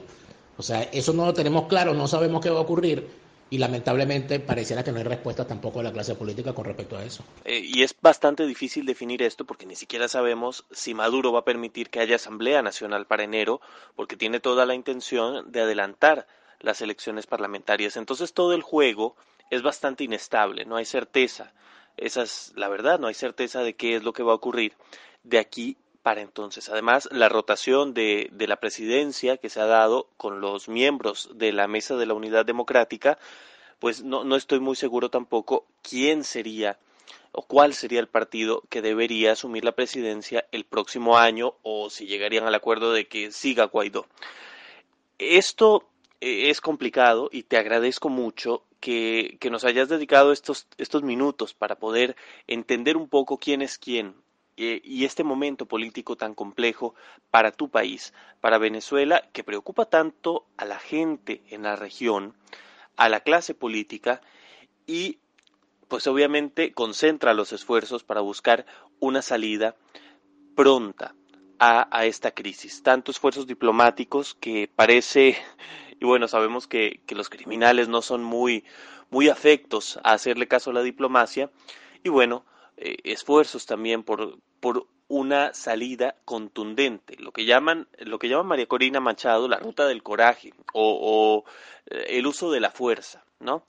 O 0.58 0.64
sea, 0.64 0.84
eso 0.84 1.14
no 1.14 1.26
lo 1.26 1.34
tenemos 1.34 1.68
claro, 1.68 1.94
no 1.94 2.08
sabemos 2.08 2.42
qué 2.42 2.50
va 2.50 2.60
a 2.60 2.62
ocurrir 2.62 3.08
y 3.50 3.58
lamentablemente 3.58 4.40
pareciera 4.40 4.84
que 4.84 4.92
no 4.92 5.00
hay 5.00 5.04
respuesta 5.04 5.46
tampoco 5.46 5.80
de 5.80 5.86
la 5.86 5.92
clase 5.92 6.16
política 6.16 6.54
con 6.54 6.66
respecto 6.66 6.98
a 6.98 7.04
eso. 7.04 7.24
Eh, 7.46 7.62
y 7.64 7.84
es 7.84 7.96
bastante 8.00 8.46
difícil 8.46 8.86
definir 8.86 9.22
esto 9.24 9.46
porque 9.46 9.66
ni 9.66 9.76
siquiera 9.76 10.08
sabemos 10.08 10.66
si 10.72 10.94
Maduro 10.94 11.32
va 11.32 11.40
a 11.40 11.46
permitir 11.46 11.90
que 11.90 12.00
haya 12.00 12.16
Asamblea 12.16 12.62
Nacional 12.62 13.06
para 13.06 13.24
enero, 13.24 13.60
porque 13.96 14.16
tiene 14.16 14.40
toda 14.40 14.66
la 14.66 14.76
intención 14.76 15.52
de 15.52 15.62
adelantar 15.62 16.28
las 16.60 16.82
elecciones 16.82 17.26
parlamentarias. 17.26 17.98
Entonces 17.98 18.34
todo 18.34 18.54
el 18.54 18.62
juego 18.62 19.16
es 19.50 19.62
bastante 19.62 20.04
inestable, 20.04 20.66
no 20.66 20.76
hay 20.76 20.86
certeza. 20.86 21.52
Esa 21.98 22.22
es 22.22 22.54
la 22.56 22.70
verdad, 22.70 23.00
no 23.00 23.08
hay 23.08 23.14
certeza 23.14 23.62
de 23.62 23.76
qué 23.76 23.96
es 23.96 24.04
lo 24.04 24.14
que 24.14 24.24
va 24.24 24.32
a 24.32 24.36
ocurrir 24.36 24.74
de 25.24 25.40
aquí 25.40 25.78
para 26.04 26.22
entonces. 26.22 26.70
Además, 26.70 27.10
la 27.12 27.30
rotación 27.30 27.94
de, 27.94 28.30
de, 28.32 28.48
la 28.48 28.58
presidencia 28.58 29.38
que 29.38 29.50
se 29.50 29.60
ha 29.60 29.66
dado 29.66 30.08
con 30.18 30.42
los 30.42 30.70
miembros 30.70 31.30
de 31.36 31.52
la 31.52 31.68
Mesa 31.68 31.96
de 31.98 32.06
la 32.06 32.14
Unidad 32.14 32.46
Democrática, 32.46 33.18
pues 33.80 34.04
no, 34.04 34.24
no 34.24 34.36
estoy 34.36 34.60
muy 34.60 34.76
seguro 34.76 35.10
tampoco 35.10 35.66
quién 35.82 36.24
sería 36.24 36.78
o 37.32 37.44
cuál 37.44 37.74
sería 37.74 38.00
el 38.00 38.08
partido 38.08 38.64
que 38.70 38.82
debería 38.82 39.34
asumir 39.34 39.64
la 39.64 39.74
presidencia 39.74 40.46
el 40.52 40.66
próximo 40.66 41.18
año 41.18 41.56
o 41.62 41.90
si 41.90 42.08
llegarían 42.08 42.46
al 42.46 42.56
acuerdo 42.56 42.92
de 42.92 43.08
que 43.08 43.32
siga 43.32 43.66
Guaidó. 43.66 44.08
Esto 45.20 45.88
eh, 46.22 46.50
es 46.50 46.62
complicado 46.62 47.30
y 47.32 47.44
te 47.44 47.58
agradezco 47.58 48.10
mucho 48.10 48.64
que, 48.80 49.38
que 49.40 49.50
nos 49.50 49.66
hayas 49.66 49.90
dedicado 49.90 50.32
estos, 50.32 50.68
estos 50.78 51.04
minutos 51.04 51.54
para 51.54 51.76
poder 51.76 52.16
entender 52.48 52.98
un 52.98 53.10
poco 53.10 53.38
quién 53.38 53.62
es 53.62 53.78
quién, 53.78 54.16
eh, 54.62 54.82
y 54.84 55.06
este 55.06 55.24
momento 55.24 55.68
político 55.68 56.18
tan 56.18 56.36
complejo 56.36 56.94
para 57.32 57.54
tu 57.54 57.70
país, 57.70 58.14
para 58.42 58.58
Venezuela, 58.58 59.24
que 59.32 59.46
preocupa 59.46 59.86
tanto 59.86 60.48
a 60.58 60.66
la 60.66 60.78
gente 60.78 61.42
en 61.48 61.64
la 61.64 61.78
región, 61.78 62.34
a 62.98 63.08
la 63.08 63.22
clase 63.22 63.54
política 63.54 64.20
y 64.86 65.20
pues 65.88 66.08
obviamente 66.08 66.74
concentra 66.74 67.34
los 67.34 67.54
esfuerzos 67.54 68.04
para 68.04 68.20
buscar 68.20 68.66
una 69.00 69.22
salida 69.22 69.78
pronta 70.58 71.16
a, 71.58 71.88
a, 71.98 72.04
esta 72.04 72.32
crisis. 72.32 72.84
Tanto 72.84 73.12
esfuerzos 73.12 73.48
diplomáticos 73.48 74.36
que 74.36 74.70
parece, 74.76 75.38
y 76.02 76.04
bueno, 76.04 76.28
sabemos 76.28 76.68
que, 76.68 77.00
que 77.06 77.16
los 77.16 77.30
criminales 77.30 77.88
no 77.88 78.02
son 78.02 78.26
muy, 78.26 78.66
muy 79.10 79.30
afectos 79.30 80.02
a 80.04 80.12
hacerle 80.12 80.50
caso 80.50 80.72
a 80.72 80.74
la 80.74 80.82
diplomacia, 80.82 81.50
y 82.04 82.10
bueno, 82.10 82.44
eh, 82.82 82.98
esfuerzos 83.04 83.66
también 83.66 84.04
por, 84.04 84.40
por 84.62 84.88
una 85.10 85.54
salida 85.54 86.16
contundente, 86.24 87.18
lo 87.18 87.34
que 87.34 87.44
llaman, 87.44 87.90
lo 87.98 88.20
que 88.20 88.30
llama 88.30 88.44
María 88.44 88.68
Corina 88.68 89.02
Machado 89.02 89.50
la 89.50 89.58
ruta 89.58 89.86
del 89.86 90.02
coraje 90.02 90.54
o, 90.72 90.98
o 91.02 91.44
eh, 91.88 92.06
el 92.18 92.26
uso 92.26 92.52
de 92.52 92.62
la 92.62 92.72
fuerza, 92.72 93.26
¿no? 93.40 93.64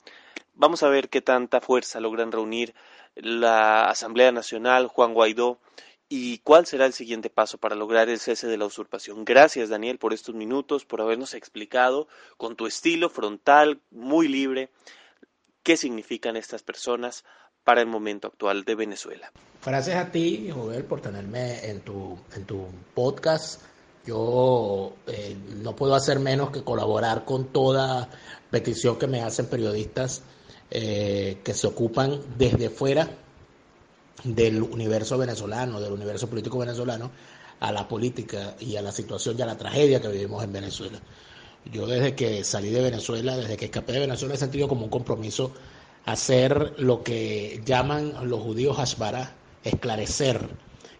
Vamos 0.54 0.84
a 0.84 0.88
ver 0.88 1.08
qué 1.08 1.22
tanta 1.22 1.60
fuerza 1.60 1.98
logran 1.98 2.30
reunir 2.30 2.72
la 3.16 3.90
Asamblea 3.90 4.30
Nacional, 4.30 4.86
Juan 4.86 5.12
Guaidó, 5.12 5.58
y 6.08 6.38
cuál 6.38 6.66
será 6.66 6.86
el 6.86 6.92
siguiente 6.92 7.30
paso 7.30 7.58
para 7.58 7.74
lograr 7.74 8.08
el 8.08 8.20
cese 8.20 8.46
de 8.46 8.58
la 8.58 8.66
usurpación. 8.66 9.24
Gracias, 9.24 9.70
Daniel, 9.70 9.98
por 9.98 10.12
estos 10.12 10.36
minutos, 10.36 10.84
por 10.84 11.00
habernos 11.00 11.34
explicado 11.34 12.06
con 12.36 12.54
tu 12.54 12.66
estilo 12.66 13.10
frontal, 13.10 13.80
muy 13.90 14.28
libre, 14.28 14.70
qué 15.64 15.76
significan 15.76 16.36
estas 16.36 16.62
personas 16.62 17.24
para 17.70 17.82
el 17.82 17.86
momento 17.86 18.26
actual 18.26 18.64
de 18.64 18.74
Venezuela. 18.74 19.30
Gracias 19.64 19.94
a 19.94 20.10
ti, 20.10 20.50
Joel, 20.52 20.82
por 20.82 21.00
tenerme 21.00 21.64
en 21.70 21.82
tu, 21.82 22.18
en 22.34 22.44
tu 22.44 22.66
podcast. 22.94 23.62
Yo 24.04 24.94
eh, 25.06 25.36
no 25.62 25.76
puedo 25.76 25.94
hacer 25.94 26.18
menos 26.18 26.50
que 26.50 26.64
colaborar 26.64 27.24
con 27.24 27.52
toda 27.52 28.08
petición 28.50 28.98
que 28.98 29.06
me 29.06 29.22
hacen 29.22 29.46
periodistas 29.46 30.22
eh, 30.68 31.38
que 31.44 31.54
se 31.54 31.68
ocupan 31.68 32.20
desde 32.36 32.70
fuera 32.70 33.08
del 34.24 34.64
universo 34.64 35.16
venezolano, 35.16 35.80
del 35.80 35.92
universo 35.92 36.28
político 36.28 36.58
venezolano, 36.58 37.12
a 37.60 37.70
la 37.70 37.86
política 37.86 38.56
y 38.58 38.74
a 38.74 38.82
la 38.82 38.90
situación 38.90 39.38
y 39.38 39.42
a 39.42 39.46
la 39.46 39.56
tragedia 39.56 40.00
que 40.00 40.08
vivimos 40.08 40.42
en 40.42 40.52
Venezuela. 40.52 40.98
Yo 41.70 41.86
desde 41.86 42.16
que 42.16 42.42
salí 42.42 42.70
de 42.70 42.82
Venezuela, 42.82 43.36
desde 43.36 43.56
que 43.56 43.66
escapé 43.66 43.92
de 43.92 44.00
Venezuela, 44.00 44.34
he 44.34 44.38
sentido 44.38 44.66
como 44.66 44.86
un 44.86 44.90
compromiso 44.90 45.52
hacer 46.04 46.74
lo 46.78 47.02
que 47.02 47.60
llaman 47.64 48.28
los 48.28 48.40
judíos 48.40 48.76
Hashbara, 48.76 49.34
esclarecer 49.64 50.48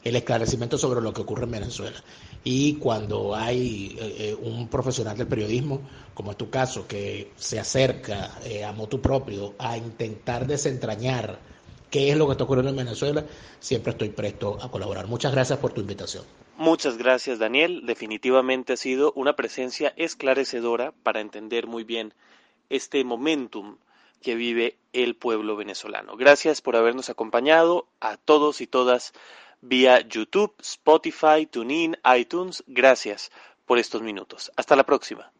el 0.03 0.17
esclarecimiento 0.17 0.79
sobre 0.79 1.01
lo 1.01 1.13
que 1.13 1.23
ocurre 1.23 1.45
en 1.45 1.51
Venezuela. 1.53 1.97
Y 2.43 2.77
cuando 2.77 3.35
hay 3.35 3.97
eh, 4.01 4.17
eh, 4.19 4.35
un 4.41 4.69
profesional 4.69 5.17
del 5.17 5.27
periodismo, 5.27 5.83
como 6.15 6.31
es 6.31 6.39
tu 6.39 6.49
caso, 6.49 6.87
que 6.87 7.33
se 7.37 7.61
acerca 7.61 8.39
eh, 8.45 8.65
a 8.65 8.73
motu 8.73 9.01
propio 9.01 9.55
a 9.59 9.77
intentar 9.77 10.47
desentrañar 10.47 11.39
qué 11.91 12.11
es 12.11 12.17
lo 12.17 12.27
que 12.27 12.33
está 12.33 12.45
ocurriendo 12.45 12.71
en 12.71 12.77
Venezuela, 12.77 13.25
siempre 13.59 13.93
estoy 13.93 14.09
presto 14.11 14.59
a 14.61 14.71
colaborar. 14.71 15.07
Muchas 15.07 15.33
gracias 15.33 15.59
por 15.59 15.73
tu 15.73 15.83
invitación. 15.83 16.25
Muchas 16.57 16.97
gracias, 16.97 17.39
Daniel. 17.39 17.83
Definitivamente 17.85 18.75
ha 18.75 18.77
sido 18.77 19.13
una 19.17 19.35
presencia 19.35 19.93
esclarecedora 19.97 20.93
para 21.03 21.21
entender 21.21 21.67
muy 21.67 21.85
bien 21.85 22.15
este 22.71 23.03
momentum 23.05 23.77
que 24.23 24.35
vive 24.35 24.77
el 24.93 25.15
pueblo 25.17 25.57
venezolano. 25.57 26.17
Gracias 26.17 26.61
por 26.61 26.77
habernos 26.77 27.11
acompañado 27.11 27.87
a 28.01 28.17
todos 28.17 28.61
y 28.61 28.67
todas 28.67 29.13
vía 29.61 30.01
YouTube, 30.01 30.55
Spotify, 30.61 31.47
TuneIn, 31.51 31.97
iTunes. 32.17 32.65
Gracias 32.67 33.31
por 33.67 33.79
estos 33.79 34.03
minutos. 34.03 34.51
Hasta 34.57 34.77
la 34.77 34.85
próxima. 34.85 35.33